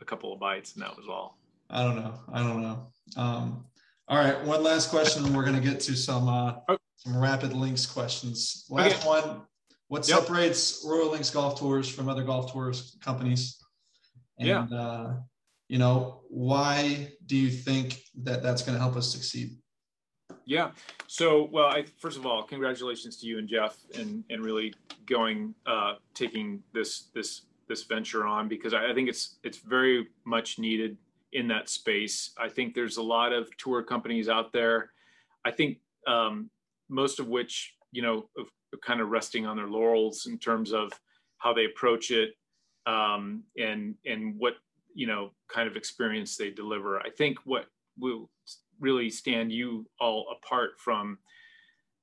a 0.01 0.05
couple 0.05 0.32
of 0.32 0.41
bites 0.41 0.74
and 0.74 0.82
that 0.82 0.97
was 0.97 1.07
all. 1.09 1.38
I 1.68 1.84
don't 1.84 1.97
know. 1.97 2.14
I 2.32 2.43
don't 2.43 2.62
know. 2.62 2.86
Um, 3.16 3.64
all 4.09 4.18
right, 4.18 4.43
one 4.45 4.62
last 4.64 4.91
question. 4.91 5.32
We're 5.32 5.45
going 5.45 5.55
to 5.55 5.62
get 5.62 5.78
to 5.80 5.97
some 5.97 6.28
uh, 6.28 6.55
oh. 6.68 6.76
some 6.97 7.16
rapid 7.16 7.53
links 7.53 7.86
questions. 7.86 8.66
Last 8.68 9.07
okay. 9.07 9.09
one. 9.09 9.43
What 9.86 10.09
yep. 10.09 10.20
separates 10.20 10.84
Royal 10.86 11.11
Links 11.11 11.30
Golf 11.30 11.59
Tours 11.59 11.88
from 11.88 12.09
other 12.09 12.22
golf 12.22 12.53
tours 12.53 12.97
companies? 13.03 13.57
And, 14.38 14.49
yeah. 14.49 14.66
Uh, 14.72 15.16
you 15.70 15.78
know, 15.78 16.22
why 16.28 17.12
do 17.26 17.36
you 17.36 17.48
think 17.48 18.02
that 18.24 18.42
that's 18.42 18.60
going 18.60 18.74
to 18.76 18.80
help 18.80 18.96
us 18.96 19.08
succeed? 19.08 19.56
Yeah. 20.44 20.72
So, 21.06 21.48
well, 21.52 21.66
I, 21.66 21.84
first 22.00 22.18
of 22.18 22.26
all, 22.26 22.42
congratulations 22.42 23.18
to 23.18 23.26
you 23.28 23.38
and 23.38 23.48
Jeff, 23.48 23.76
and 23.96 24.24
and 24.30 24.44
really 24.44 24.74
going, 25.06 25.54
uh, 25.66 25.94
taking 26.12 26.60
this 26.74 27.10
this 27.14 27.42
this 27.68 27.84
venture 27.84 28.26
on 28.26 28.48
because 28.48 28.74
I, 28.74 28.90
I 28.90 28.94
think 28.94 29.08
it's 29.08 29.38
it's 29.44 29.58
very 29.58 30.08
much 30.24 30.58
needed 30.58 30.96
in 31.34 31.46
that 31.48 31.68
space. 31.68 32.32
I 32.36 32.48
think 32.48 32.74
there's 32.74 32.96
a 32.96 33.02
lot 33.02 33.32
of 33.32 33.56
tour 33.56 33.80
companies 33.84 34.28
out 34.28 34.52
there. 34.52 34.90
I 35.44 35.52
think 35.52 35.78
um, 36.08 36.50
most 36.88 37.20
of 37.20 37.28
which, 37.28 37.76
you 37.92 38.02
know, 38.02 38.28
kind 38.84 39.00
of 39.00 39.10
resting 39.10 39.46
on 39.46 39.56
their 39.56 39.68
laurels 39.68 40.26
in 40.26 40.36
terms 40.36 40.72
of 40.72 40.90
how 41.38 41.52
they 41.54 41.66
approach 41.66 42.10
it 42.10 42.30
um, 42.86 43.44
and 43.56 43.94
and 44.04 44.34
what 44.36 44.54
you 44.95 45.07
know 45.07 45.30
kind 45.49 45.68
of 45.68 45.76
experience 45.76 46.36
they 46.36 46.51
deliver 46.51 46.99
i 47.01 47.11
think 47.11 47.38
what 47.45 47.66
will 47.99 48.30
really 48.80 49.11
stand 49.11 49.53
you 49.53 49.86
all 50.01 50.26
apart 50.36 50.70
from 50.78 51.18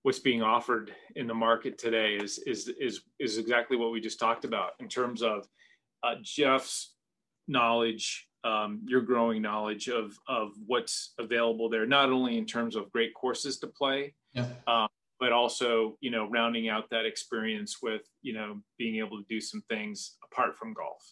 what's 0.03 0.19
being 0.19 0.41
offered 0.41 0.93
in 1.15 1.27
the 1.27 1.33
market 1.33 1.77
today 1.77 2.15
is 2.15 2.37
is 2.39 2.69
is 2.79 3.01
is 3.19 3.37
exactly 3.37 3.77
what 3.77 3.91
we 3.91 3.99
just 3.99 4.19
talked 4.19 4.45
about 4.45 4.71
in 4.79 4.87
terms 4.87 5.21
of 5.21 5.45
uh, 6.03 6.15
jeff's 6.21 6.95
knowledge 7.47 8.27
um, 8.43 8.81
your 8.85 9.01
growing 9.01 9.41
knowledge 9.41 9.89
of 9.89 10.17
of 10.27 10.51
what's 10.65 11.13
available 11.19 11.69
there 11.69 11.85
not 11.85 12.09
only 12.09 12.37
in 12.37 12.45
terms 12.45 12.75
of 12.75 12.91
great 12.91 13.13
courses 13.13 13.59
to 13.59 13.67
play 13.67 14.13
yeah. 14.33 14.45
um, 14.67 14.87
but 15.19 15.31
also 15.31 15.97
you 15.99 16.11
know 16.11 16.29
rounding 16.29 16.69
out 16.69 16.89
that 16.91 17.05
experience 17.05 17.77
with 17.81 18.03
you 18.21 18.33
know 18.33 18.61
being 18.77 18.97
able 19.03 19.17
to 19.17 19.25
do 19.27 19.41
some 19.41 19.63
things 19.69 20.17
apart 20.31 20.57
from 20.57 20.73
golf 20.73 21.03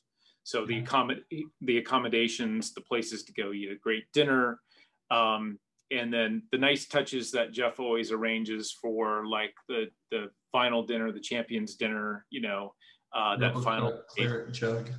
so 0.46 0.64
the 0.64 0.80
accommod- 0.80 1.24
the 1.62 1.80
accommodations, 1.80 2.72
the 2.76 2.82
places 2.82 3.24
to 3.24 3.34
go 3.34 3.52
eat 3.52 3.72
a 3.72 3.76
great 3.76 4.06
dinner, 4.14 4.62
um, 5.10 5.58
and 5.92 6.14
then 6.14 6.44
the 6.52 6.58
nice 6.58 6.86
touches 6.86 7.32
that 7.32 7.52
Jeff 7.52 7.80
always 7.80 8.12
arranges 8.12 8.72
for 8.72 9.26
like 9.26 9.56
the 9.68 9.88
the 10.12 10.30
final 10.52 10.84
dinner, 10.84 11.12
the 11.12 11.20
champions 11.20 11.76
dinner, 11.76 12.28
you 12.30 12.42
know, 12.42 12.76
uh, 13.12 13.36
that 13.38 13.58
final 13.64 14.04
claret 14.08 14.54
jug. 14.54 14.92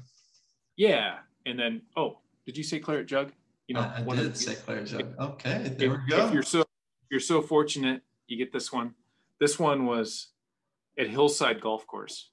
Yeah, 0.76 1.18
and 1.46 1.56
then 1.56 1.82
oh, 1.96 2.18
did 2.44 2.56
you 2.56 2.64
say 2.64 2.80
claret 2.80 3.06
jug? 3.06 3.30
You 3.68 3.76
know, 3.76 3.82
I, 3.82 4.04
I 4.04 4.16
did 4.16 4.36
say 4.36 4.56
claret 4.56 4.86
jug. 4.86 5.14
Okay, 5.20 5.74
there 5.78 5.94
if, 5.94 6.00
we 6.04 6.10
go. 6.10 6.26
If 6.26 6.32
you're 6.32 6.42
so 6.42 6.64
you're 7.08 7.20
so 7.20 7.40
fortunate, 7.40 8.02
you 8.26 8.36
get 8.36 8.52
this 8.52 8.72
one. 8.72 8.94
This 9.38 9.60
one 9.60 9.86
was 9.86 10.30
at 10.98 11.08
Hillside 11.08 11.60
Golf 11.60 11.86
Course. 11.86 12.30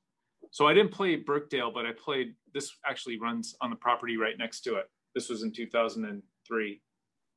So 0.54 0.68
I 0.68 0.74
didn't 0.76 0.91
play 0.91 1.16
Birkdale, 1.16 1.72
but 1.74 1.88
I 1.88 1.91
played. 1.93 2.36
This 2.54 2.72
actually 2.86 3.20
runs 3.20 3.56
on 3.60 3.72
the 3.72 3.76
property 3.76 4.18
right 4.18 4.38
next 4.38 4.62
to 4.62 4.76
it. 4.76 4.86
This 5.16 5.28
was 5.28 5.41
in 5.41 5.51
2003. 5.51 6.82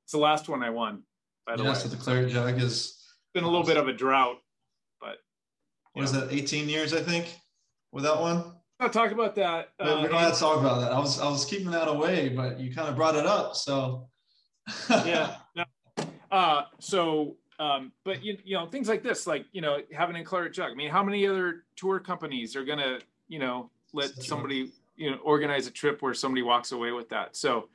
It's 0.04 0.12
the 0.12 0.18
last 0.18 0.50
one 0.50 0.62
I 0.62 0.68
won. 0.68 1.02
By 1.46 1.56
the 1.56 1.62
yeah, 1.62 1.70
way, 1.70 1.74
so 1.76 1.88
the 1.88 1.96
claret 1.96 2.30
jug 2.30 2.60
is 2.60 3.02
been 3.32 3.44
a 3.44 3.48
little 3.48 3.66
bit 3.66 3.78
of 3.78 3.88
a 3.88 3.92
drought, 3.92 4.36
but 5.00 5.16
what 5.94 6.04
is 6.04 6.12
that? 6.12 6.30
18 6.30 6.68
years, 6.68 6.92
I 6.92 7.00
think, 7.00 7.34
with 7.90 8.04
that 8.04 8.20
one. 8.20 8.52
I'll 8.80 8.90
talk 8.90 9.12
about 9.12 9.34
that. 9.36 9.70
Uh, 9.80 10.00
we 10.02 10.08
don't 10.08 10.20
have 10.20 10.34
to 10.34 10.38
talk 10.38 10.60
about 10.60 10.80
that. 10.80 10.92
I 10.92 10.98
was 10.98 11.18
I 11.18 11.28
was 11.28 11.46
keeping 11.46 11.70
that 11.70 11.88
away, 11.88 12.28
but 12.28 12.60
you 12.60 12.74
kind 12.74 12.88
of 12.88 12.96
brought 12.96 13.16
it 13.16 13.24
up, 13.24 13.56
so. 13.56 14.08
yeah. 14.90 15.36
No. 15.56 15.64
Uh, 16.30 16.64
so 16.80 17.36
um, 17.58 17.92
but 18.04 18.24
you, 18.24 18.38
you 18.44 18.56
know 18.56 18.66
things 18.66 18.88
like 18.88 19.02
this, 19.02 19.26
like 19.26 19.46
you 19.52 19.60
know 19.60 19.78
having 19.92 20.16
a 20.16 20.24
claret 20.24 20.52
jug. 20.52 20.70
I 20.70 20.74
mean, 20.74 20.90
how 20.90 21.02
many 21.02 21.26
other 21.26 21.64
tour 21.76 21.98
companies 21.98 22.56
are 22.56 22.64
gonna 22.64 22.98
you 23.28 23.38
know 23.38 23.70
let 23.92 24.10
somebody 24.22 24.72
you 24.96 25.10
know 25.10 25.16
organize 25.18 25.66
a 25.66 25.70
trip 25.70 26.02
where 26.02 26.14
somebody 26.14 26.42
walks 26.42 26.72
away 26.72 26.92
with 26.92 27.08
that? 27.10 27.36
So, 27.36 27.68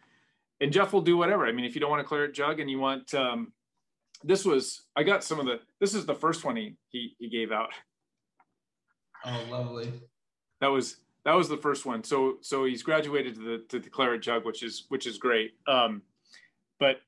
and 0.60 0.72
Jeff 0.72 0.94
will 0.94 1.02
do 1.02 1.18
whatever. 1.18 1.46
I 1.46 1.52
mean, 1.52 1.66
if 1.66 1.76
you 1.76 1.82
don't 1.82 1.90
want 1.90 2.02
a 2.02 2.06
claret 2.06 2.34
jug 2.34 2.60
and 2.60 2.70
you 2.70 2.80
want 2.80 3.14
um, 3.14 3.52
this 4.24 4.46
was 4.46 4.84
I 4.96 5.04
got 5.04 5.24
some 5.24 5.40
of 5.40 5.46
the 5.46 5.60
this 5.80 5.94
is 5.94 6.06
the 6.06 6.16
first 6.16 6.44
one 6.44 6.56
he 6.56 6.76
he, 6.90 7.16
he 7.20 7.30
gave 7.30 7.52
out. 7.52 7.72
Oh, 9.26 9.46
lovely. 9.50 9.92
That 10.60 10.68
was 10.68 10.98
that 11.26 11.34
was 11.34 11.50
the 11.50 11.58
first 11.58 11.86
one. 11.86 12.04
So 12.04 12.38
so 12.42 12.66
he's 12.66 12.84
graduated 12.84 13.36
to 13.36 13.42
the 13.42 13.64
to 13.70 13.80
the 13.80 13.90
claret 13.90 14.22
jug, 14.22 14.46
which 14.46 14.64
is 14.64 14.86
which 14.90 15.08
is 15.08 15.18
great. 15.18 15.54
Um, 15.68 16.02
but 16.80 17.02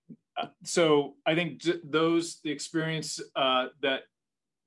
so 0.63 1.15
I 1.25 1.36
think 1.36 1.61
those 1.84 2.39
the 2.43 2.51
experience 2.51 3.19
uh, 3.36 3.67
that 3.81 4.01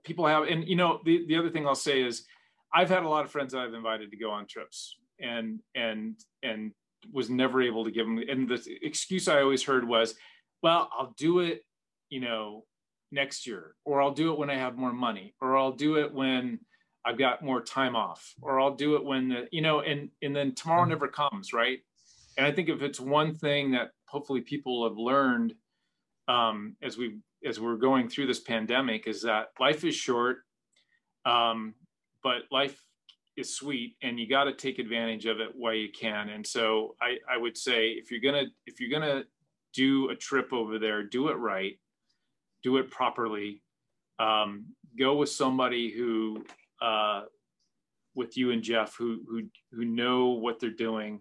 people 0.05 0.27
have, 0.27 0.45
and 0.45 0.67
you 0.67 0.77
know, 0.77 1.01
the 1.05 1.27
the 1.27 1.37
other 1.37 1.51
thing 1.51 1.67
I'll 1.67 1.75
say 1.75 2.03
is, 2.03 2.25
I've 2.73 2.89
had 2.89 3.03
a 3.03 3.09
lot 3.09 3.25
of 3.25 3.31
friends 3.31 3.53
that 3.53 3.61
I've 3.61 3.75
invited 3.75 4.11
to 4.11 4.17
go 4.17 4.31
on 4.31 4.47
trips, 4.47 4.97
and 5.21 5.61
and 5.75 6.17
and 6.43 6.73
was 7.13 7.31
never 7.31 7.63
able 7.63 7.85
to 7.85 7.91
give 7.91 8.07
them. 8.07 8.19
And 8.19 8.49
the 8.49 8.79
excuse 8.83 9.29
I 9.29 9.43
always 9.43 9.65
heard 9.65 9.87
was, 9.87 10.15
"Well, 10.63 10.89
I'll 10.97 11.15
do 11.17 11.41
it, 11.41 11.63
you 12.09 12.21
know, 12.21 12.65
next 13.11 13.47
year, 13.47 13.75
or 13.85 14.01
I'll 14.01 14.15
do 14.15 14.33
it 14.33 14.39
when 14.39 14.51
I 14.51 14.57
have 14.57 14.77
more 14.77 14.93
money, 14.93 15.35
or 15.41 15.57
I'll 15.57 15.73
do 15.73 15.97
it 15.97 16.13
when 16.13 16.61
I've 17.05 17.19
got 17.19 17.45
more 17.45 17.61
time 17.61 17.97
off, 17.97 18.35
or 18.41 18.61
I'll 18.61 18.75
do 18.75 18.97
it 18.97 19.05
when 19.05 19.29
the, 19.29 19.49
you 19.51 19.63
know." 19.63 19.81
And 19.81 20.11
and 20.23 20.35
then 20.35 20.55
tomorrow 20.55 20.83
mm-hmm. 20.83 20.91
never 20.91 21.09
comes, 21.09 21.53
right? 21.53 21.81
And 22.37 22.47
I 22.47 22.53
think 22.53 22.69
if 22.69 22.83
it's 22.83 23.01
one 23.01 23.35
thing 23.35 23.73
that 23.73 23.91
hopefully 24.07 24.41
people 24.41 24.89
have 24.89 24.97
learned 24.97 25.55
um, 26.29 26.77
as 26.83 26.97
we 26.97 27.19
as 27.45 27.61
we're 27.61 27.77
going 27.77 28.09
through 28.09 28.27
this 28.27 28.41
pandemic 28.41 29.07
is 29.07 29.23
that 29.23 29.49
life 29.61 29.85
is 29.85 29.95
short, 29.95 30.39
um, 31.25 31.75
but 32.23 32.43
life 32.51 32.83
is 33.37 33.55
sweet 33.55 33.97
and 34.03 34.19
you 34.19 34.29
got 34.29 34.45
to 34.45 34.55
take 34.55 34.79
advantage 34.79 35.27
of 35.27 35.41
it 35.41 35.51
while 35.55 35.75
you 35.75 35.89
can. 35.93 36.31
And 36.31 36.45
so 36.45 36.97
I, 37.01 37.19
I 37.33 37.37
would 37.37 37.57
say 37.57 37.89
if 37.91 38.11
you're 38.11 38.21
gonna 38.21 38.47
if 38.67 38.81
you're 38.81 38.91
gonna 38.91 39.25
do 39.77 40.09
a 40.09 40.17
trip 40.17 40.53
over 40.53 40.79
there 40.79 41.03
do 41.03 41.29
it 41.29 41.35
right 41.35 41.79
do 42.63 42.79
it 42.79 42.91
properly 42.91 43.63
um, 44.19 44.65
go 44.99 45.17
with 45.17 45.29
somebody 45.29 45.91
who 45.91 46.43
uh, 46.81 47.23
with 48.15 48.37
you 48.37 48.51
and 48.51 48.63
jeff 48.63 48.97
who 48.97 49.21
who 49.29 49.43
who 49.73 49.85
know 49.85 50.29
what 50.29 50.59
they're 50.59 50.71
doing 50.71 51.21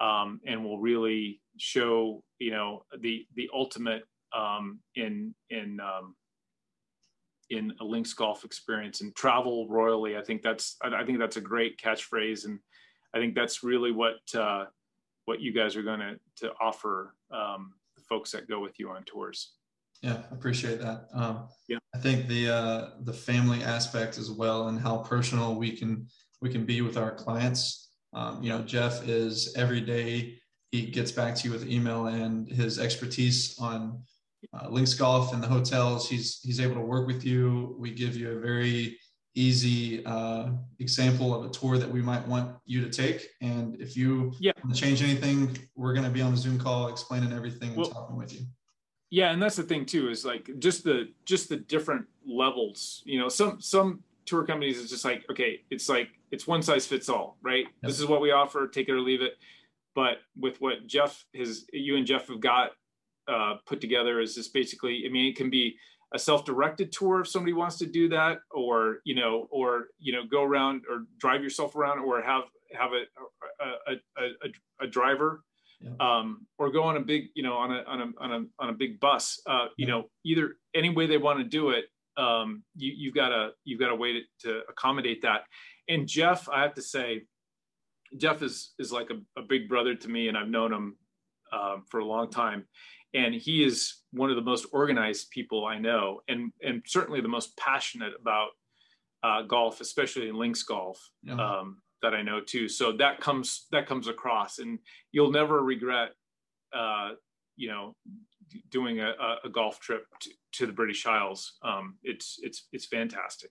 um, 0.00 0.40
and 0.44 0.64
will 0.64 0.80
really 0.80 1.40
show 1.56 2.22
you 2.38 2.50
know 2.50 2.84
the 3.00 3.26
the 3.34 3.48
ultimate 3.52 4.02
um, 4.34 4.80
in 4.96 5.34
in 5.50 5.80
um, 5.80 6.14
in 7.50 7.72
a 7.80 7.84
links 7.84 8.12
golf 8.12 8.44
experience 8.44 9.00
and 9.00 9.14
travel 9.14 9.68
royally. 9.68 10.16
I 10.16 10.22
think 10.22 10.42
that's 10.42 10.76
I 10.82 11.04
think 11.04 11.18
that's 11.18 11.36
a 11.36 11.40
great 11.40 11.78
catchphrase, 11.78 12.44
and 12.44 12.58
I 13.14 13.18
think 13.18 13.34
that's 13.34 13.62
really 13.62 13.92
what 13.92 14.16
uh, 14.34 14.66
what 15.24 15.40
you 15.40 15.52
guys 15.52 15.76
are 15.76 15.82
going 15.82 16.00
to 16.00 16.18
to 16.36 16.52
offer 16.60 17.14
um, 17.30 17.72
the 17.96 18.02
folks 18.02 18.32
that 18.32 18.48
go 18.48 18.60
with 18.60 18.78
you 18.78 18.90
on 18.90 19.04
tours. 19.04 19.52
Yeah, 20.02 20.18
appreciate 20.32 20.80
that. 20.80 21.06
Um, 21.14 21.48
yeah, 21.68 21.78
I 21.94 21.98
think 21.98 22.26
the 22.26 22.50
uh, 22.50 22.90
the 23.02 23.12
family 23.12 23.62
aspect 23.62 24.18
as 24.18 24.30
well, 24.30 24.68
and 24.68 24.78
how 24.78 24.98
personal 24.98 25.54
we 25.54 25.76
can 25.76 26.06
we 26.40 26.50
can 26.50 26.64
be 26.64 26.80
with 26.82 26.96
our 26.96 27.14
clients. 27.14 27.90
Um, 28.12 28.42
you 28.42 28.48
know, 28.48 28.62
Jeff 28.62 29.08
is 29.08 29.54
every 29.56 29.80
day 29.80 30.38
he 30.74 30.82
gets 30.82 31.12
back 31.12 31.36
to 31.36 31.46
you 31.46 31.52
with 31.52 31.68
email 31.68 32.08
and 32.08 32.48
his 32.48 32.80
expertise 32.80 33.56
on 33.60 34.02
uh, 34.52 34.68
Links 34.68 34.92
Golf 34.92 35.32
and 35.32 35.40
the 35.40 35.46
hotels. 35.46 36.08
He's 36.08 36.40
he's 36.42 36.58
able 36.58 36.74
to 36.74 36.80
work 36.80 37.06
with 37.06 37.24
you. 37.24 37.76
We 37.78 37.92
give 37.92 38.16
you 38.16 38.32
a 38.32 38.40
very 38.40 38.98
easy 39.36 40.04
uh, 40.04 40.48
example 40.80 41.32
of 41.32 41.48
a 41.48 41.48
tour 41.48 41.78
that 41.78 41.88
we 41.88 42.02
might 42.02 42.26
want 42.26 42.56
you 42.66 42.80
to 42.84 42.90
take. 42.90 43.28
And 43.40 43.80
if 43.80 43.96
you 43.96 44.32
yeah. 44.40 44.50
want 44.64 44.74
to 44.74 44.80
change 44.80 45.00
anything, 45.00 45.56
we're 45.76 45.92
going 45.92 46.06
to 46.06 46.10
be 46.10 46.20
on 46.20 46.32
a 46.32 46.36
Zoom 46.36 46.58
call 46.58 46.88
explaining 46.88 47.32
everything 47.32 47.68
and 47.68 47.76
well, 47.76 47.90
talking 47.90 48.16
with 48.16 48.32
you. 48.34 48.40
Yeah, 49.10 49.30
and 49.30 49.40
that's 49.40 49.54
the 49.54 49.62
thing 49.62 49.86
too 49.86 50.10
is 50.10 50.24
like 50.24 50.50
just 50.58 50.82
the 50.82 51.12
just 51.24 51.48
the 51.48 51.56
different 51.56 52.06
levels. 52.26 53.00
You 53.04 53.20
know, 53.20 53.28
some 53.28 53.60
some 53.60 54.02
tour 54.26 54.44
companies 54.44 54.78
is 54.78 54.90
just 54.90 55.04
like 55.04 55.24
okay, 55.30 55.60
it's 55.70 55.88
like 55.88 56.08
it's 56.32 56.48
one 56.48 56.62
size 56.62 56.84
fits 56.84 57.08
all, 57.08 57.36
right? 57.42 57.64
Yep. 57.64 57.90
This 57.90 58.00
is 58.00 58.06
what 58.06 58.20
we 58.20 58.32
offer, 58.32 58.66
take 58.66 58.88
it 58.88 58.92
or 58.92 59.00
leave 59.00 59.22
it. 59.22 59.34
But 59.94 60.18
with 60.36 60.60
what 60.60 60.86
Jeff 60.86 61.24
has, 61.34 61.64
you 61.72 61.96
and 61.96 62.06
Jeff 62.06 62.28
have 62.28 62.40
got 62.40 62.70
uh, 63.28 63.56
put 63.66 63.80
together 63.80 64.20
is 64.20 64.34
just 64.34 64.52
basically, 64.52 65.04
I 65.06 65.10
mean, 65.10 65.26
it 65.26 65.36
can 65.36 65.50
be 65.50 65.76
a 66.12 66.18
self-directed 66.18 66.92
tour 66.92 67.20
if 67.20 67.28
somebody 67.28 67.52
wants 67.52 67.76
to 67.78 67.86
do 67.86 68.08
that, 68.08 68.38
or 68.50 68.98
you 69.04 69.14
know, 69.14 69.48
or 69.50 69.88
you 69.98 70.12
know, 70.12 70.22
go 70.30 70.42
around 70.42 70.82
or 70.88 71.04
drive 71.18 71.42
yourself 71.42 71.74
around, 71.74 71.98
or 72.00 72.22
have 72.22 72.44
have 72.72 72.90
a 72.92 73.04
a, 73.64 73.92
a, 73.92 74.26
a, 74.26 74.84
a 74.84 74.86
driver, 74.86 75.42
yeah. 75.80 75.90
um, 76.00 76.46
or 76.58 76.70
go 76.70 76.82
on 76.82 76.96
a 76.96 77.00
big, 77.00 77.28
you 77.34 77.42
know, 77.42 77.54
on 77.54 77.72
a 77.72 77.82
on 77.84 78.00
a 78.00 78.22
on 78.22 78.32
a 78.32 78.62
on 78.62 78.68
a 78.70 78.72
big 78.72 79.00
bus. 79.00 79.40
Uh, 79.46 79.66
you 79.76 79.86
know, 79.86 80.04
either 80.24 80.56
any 80.74 80.90
way 80.90 81.06
they 81.06 81.18
want 81.18 81.38
to 81.38 81.44
do 81.44 81.70
it, 81.70 81.86
um, 82.16 82.62
you 82.76 82.92
you've 82.96 83.14
got 83.14 83.32
a 83.32 83.50
you've 83.64 83.80
got 83.80 83.90
a 83.90 83.94
way 83.96 84.12
to, 84.12 84.20
to 84.40 84.60
accommodate 84.68 85.22
that. 85.22 85.42
And 85.88 86.06
Jeff, 86.06 86.48
I 86.48 86.62
have 86.62 86.74
to 86.74 86.82
say, 86.82 87.24
Jeff 88.16 88.42
is 88.42 88.74
is 88.78 88.92
like 88.92 89.10
a, 89.10 89.40
a 89.40 89.42
big 89.42 89.68
brother 89.68 89.94
to 89.94 90.08
me, 90.08 90.28
and 90.28 90.36
I've 90.36 90.48
known 90.48 90.72
him 90.72 90.96
um, 91.52 91.84
for 91.88 92.00
a 92.00 92.04
long 92.04 92.30
time 92.30 92.66
and 93.14 93.34
he 93.34 93.64
is 93.64 93.94
one 94.12 94.28
of 94.28 94.36
the 94.36 94.42
most 94.42 94.66
organized 94.72 95.30
people 95.30 95.64
I 95.64 95.78
know, 95.78 96.20
and 96.28 96.52
and 96.62 96.82
certainly 96.84 97.20
the 97.20 97.28
most 97.28 97.56
passionate 97.56 98.12
about 98.20 98.50
uh, 99.22 99.42
golf, 99.42 99.80
especially 99.80 100.28
in 100.28 100.36
links 100.36 100.64
golf, 100.64 101.00
um, 101.30 101.80
that 102.02 102.12
I 102.12 102.22
know 102.22 102.40
too. 102.40 102.68
So 102.68 102.92
that 102.92 103.20
comes 103.20 103.66
that 103.70 103.86
comes 103.86 104.08
across, 104.08 104.58
and 104.58 104.80
you'll 105.12 105.30
never 105.30 105.62
regret, 105.62 106.10
uh, 106.76 107.12
you 107.56 107.68
know, 107.68 107.94
doing 108.70 109.00
a, 109.00 109.12
a 109.44 109.48
golf 109.48 109.78
trip 109.78 110.04
to, 110.20 110.30
to, 110.54 110.66
the 110.66 110.72
British 110.72 111.06
Isles. 111.06 111.54
Um, 111.62 111.96
it's 112.02 112.40
it's 112.42 112.66
it's 112.72 112.86
fantastic. 112.86 113.50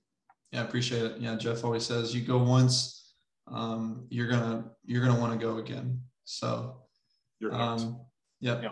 Yeah, 0.51 0.61
I 0.61 0.65
appreciate 0.65 1.03
it. 1.03 1.17
Yeah, 1.19 1.35
Jeff 1.35 1.63
always 1.63 1.85
says 1.85 2.13
you 2.13 2.21
go 2.21 2.37
once, 2.37 3.02
um, 3.47 4.05
you're 4.09 4.27
gonna 4.27 4.71
you're 4.85 5.05
gonna 5.05 5.19
want 5.19 5.39
to 5.39 5.45
go 5.45 5.57
again. 5.57 6.01
So, 6.25 6.77
you're 7.39 7.53
um, 7.53 7.99
yeah. 8.39 8.61
yeah. 8.61 8.69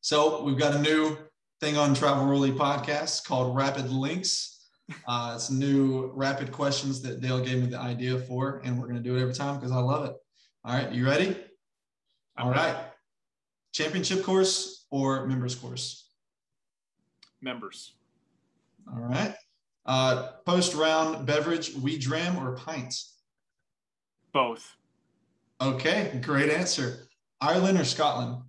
So 0.00 0.42
we've 0.42 0.58
got 0.58 0.74
a 0.74 0.78
new 0.80 1.16
thing 1.60 1.76
on 1.76 1.94
Travel 1.94 2.26
Royally 2.26 2.52
podcast 2.52 3.24
called 3.24 3.54
Rapid 3.54 3.90
Links. 3.90 4.68
Uh, 5.06 5.34
it's 5.36 5.50
new 5.50 6.10
rapid 6.14 6.50
questions 6.50 7.02
that 7.02 7.20
Dale 7.20 7.40
gave 7.40 7.60
me 7.60 7.66
the 7.66 7.78
idea 7.78 8.18
for, 8.18 8.60
and 8.64 8.78
we're 8.78 8.86
going 8.86 9.00
to 9.00 9.08
do 9.08 9.16
it 9.16 9.20
every 9.20 9.34
time 9.34 9.56
because 9.56 9.70
I 9.70 9.78
love 9.78 10.06
it. 10.06 10.16
All 10.64 10.74
right, 10.74 10.90
you 10.90 11.06
ready? 11.06 11.36
All 12.38 12.50
right. 12.50 12.76
Championship 13.72 14.24
course 14.24 14.86
or 14.90 15.26
members 15.26 15.54
course? 15.54 16.10
Members. 17.40 17.94
All 18.92 19.00
right. 19.00 19.34
Uh, 19.86 20.32
Post 20.44 20.74
round 20.74 21.26
beverage, 21.26 21.74
we 21.74 21.98
dram 21.98 22.36
or 22.36 22.56
pints? 22.56 23.19
Both. 24.32 24.76
Okay, 25.60 26.18
great 26.22 26.50
answer. 26.50 27.06
Ireland 27.40 27.78
or 27.78 27.84
Scotland? 27.84 28.42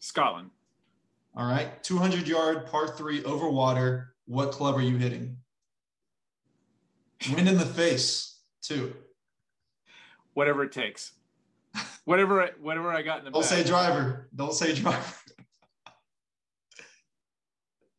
Scotland. 0.00 0.50
All 1.36 1.46
right. 1.46 1.82
200 1.82 2.28
yard 2.28 2.66
par 2.66 2.88
three 2.88 3.24
over 3.24 3.48
water. 3.48 4.14
What 4.26 4.52
club 4.52 4.76
are 4.76 4.82
you 4.82 4.96
hitting? 4.96 5.38
Wind 7.34 7.48
in 7.48 7.56
the 7.56 7.64
face, 7.64 8.38
two. 8.62 8.94
Whatever 10.34 10.64
it 10.64 10.72
takes. 10.72 11.12
Whatever, 12.04 12.50
whatever 12.60 12.92
I 12.92 13.02
got 13.02 13.20
in 13.20 13.24
the. 13.24 13.30
Don't 13.30 13.40
bag. 13.40 13.50
say 13.50 13.64
driver. 13.64 14.28
Don't 14.34 14.52
say 14.52 14.74
driver. 14.74 15.14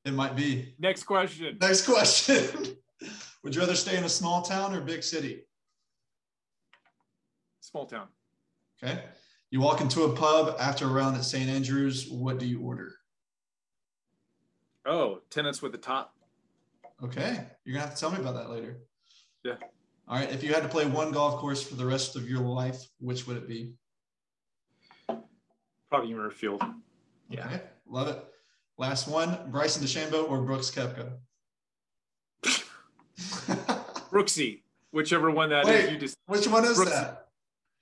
it 0.06 0.14
might 0.14 0.36
be. 0.36 0.76
Next 0.78 1.04
question. 1.04 1.58
Next 1.60 1.86
question. 1.88 2.78
Would 3.43 3.56
you 3.56 3.62
rather 3.62 3.76
stay 3.76 3.98
in 3.98 4.04
a 4.04 4.10
small 4.10 4.43
town 4.43 4.76
or 4.76 4.82
big 4.82 5.04
city? 5.04 5.41
Small 7.66 7.88
town. 7.88 8.07
Okay. 8.84 9.01
You 9.49 9.59
walk 9.59 9.82
into 9.82 10.03
a 10.03 10.16
pub 10.16 10.55
after 10.59 10.86
a 10.86 10.88
round 10.88 11.18
at 11.18 11.24
St. 11.24 11.49
Andrews. 11.49 12.07
What 12.07 12.38
do 12.38 12.45
you 12.45 12.61
order? 12.61 12.93
Oh, 14.86 15.22
Tennent's 15.32 15.63
with 15.63 15.72
the 15.72 15.80
top. 15.80 16.13
Okay. 17.03 17.43
You're 17.63 17.74
going 17.74 17.82
to 17.82 17.88
have 17.88 17.95
to 17.95 17.99
tell 17.99 18.11
me 18.11 18.20
about 18.20 18.36
that 18.36 18.51
later. 18.51 18.78
Yeah. 19.43 19.55
All 20.07 20.20
right. 20.20 20.32
If 20.32 20.43
you 20.43 20.53
had 20.53 20.61
to 20.61 20.70
play 20.70 20.86
one 20.86 21.11
golf 21.11 21.39
course 21.39 21.63
for 21.68 21.74
the 21.74 21.86
rest 21.86 22.16
of 22.16 22.30
your 22.30 22.41
life, 22.41 22.86
which 22.99 23.26
would 23.26 23.38
it 23.38 23.47
be? 23.47 23.74
Probably 25.89 26.13
Muirfield. 26.13 26.61
Yeah. 27.30 27.47
Okay. 27.47 27.61
Love 27.89 28.09
it. 28.09 28.24
Last 28.78 29.07
one 29.07 29.39
Bryson 29.49 29.84
DeChambeau 29.84 30.30
or 30.30 30.41
Brooks 30.41 30.70
Koepka? 30.70 31.13
Brooksy, 34.11 34.61
which,ever 34.91 35.32
one 35.32 35.49
that 35.49 35.66
Wait, 35.66 35.86
is. 35.86 35.91
You 35.91 35.97
just 35.97 36.18
which 36.28 36.47
one 36.47 36.63
is 36.66 36.78
Brooksy. 36.78 36.89
that? 36.91 37.25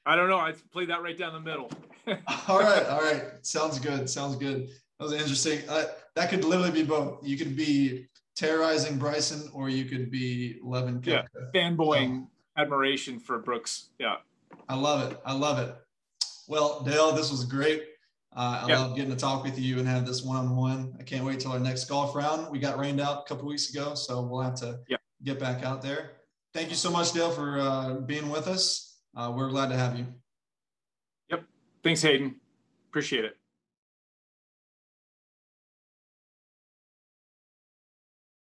I 0.06 0.16
don't 0.16 0.30
know. 0.30 0.38
I 0.38 0.54
played 0.72 0.90
that 0.90 1.02
right 1.02 1.18
down 1.18 1.34
the 1.34 1.40
middle. 1.40 1.72
all 2.48 2.60
right, 2.60 2.86
all 2.88 3.02
right. 3.02 3.24
Sounds 3.42 3.80
good. 3.80 4.10
Sounds 4.10 4.36
good. 4.36 4.68
That 5.00 5.06
was 5.06 5.14
interesting. 5.14 5.68
Uh, 5.70 5.86
that 6.16 6.30
could 6.30 6.44
literally 6.44 6.72
be 6.72 6.84
both. 6.84 7.26
You 7.26 7.38
could 7.38 7.56
be 7.56 8.08
terrorizing 8.36 8.98
Bryson, 8.98 9.50
or 9.54 9.70
you 9.70 9.86
could 9.86 10.12
be 10.12 10.58
loving. 10.62 11.02
Yeah, 11.06 11.24
fanboying 11.56 12.28
admiration 12.58 13.20
for 13.20 13.40
Brooks. 13.40 13.90
Yeah, 14.00 14.18
I 14.68 14.76
love 14.76 15.12
it. 15.12 15.18
I 15.26 15.34
love 15.34 15.60
it. 15.60 15.74
Well, 16.48 16.82
Dale, 16.82 17.14
this 17.14 17.32
was 17.32 17.46
great. 17.46 17.84
Uh, 18.36 18.64
I 18.64 18.68
yeah. 18.68 18.80
love 18.80 18.96
getting 18.96 19.12
to 19.12 19.18
talk 19.18 19.44
with 19.44 19.60
you 19.60 19.78
and 19.78 19.88
have 19.88 20.08
this 20.08 20.24
one-on-one. 20.24 20.96
I 21.00 21.04
can't 21.04 21.24
wait 21.24 21.40
till 21.40 21.52
our 21.52 21.60
next 21.60 21.86
golf 21.86 22.16
round. 22.16 22.52
We 22.52 22.58
got 22.58 22.80
rained 22.80 23.00
out 23.00 23.24
a 23.26 23.30
couple 23.30 23.48
weeks 23.48 23.70
ago, 23.70 23.94
so 23.94 24.24
we'll 24.24 24.42
have 24.42 24.56
to 24.56 24.80
yeah. 24.90 24.98
get 25.24 25.40
back 25.40 25.64
out 25.64 25.84
there. 25.84 26.14
Thank 26.52 26.70
you 26.70 26.76
so 26.76 26.90
much, 26.90 27.14
Dale, 27.14 27.30
for 27.30 27.60
uh, 27.60 27.94
being 28.02 28.30
with 28.30 28.48
us 28.48 28.93
uh, 29.16 29.32
we're 29.36 29.50
glad 29.50 29.70
to 29.70 29.76
have 29.76 29.98
you. 29.98 30.06
Yep. 31.30 31.44
Thanks, 31.84 32.02
Hayden. 32.02 32.36
Appreciate 32.90 33.26
it. 33.26 33.38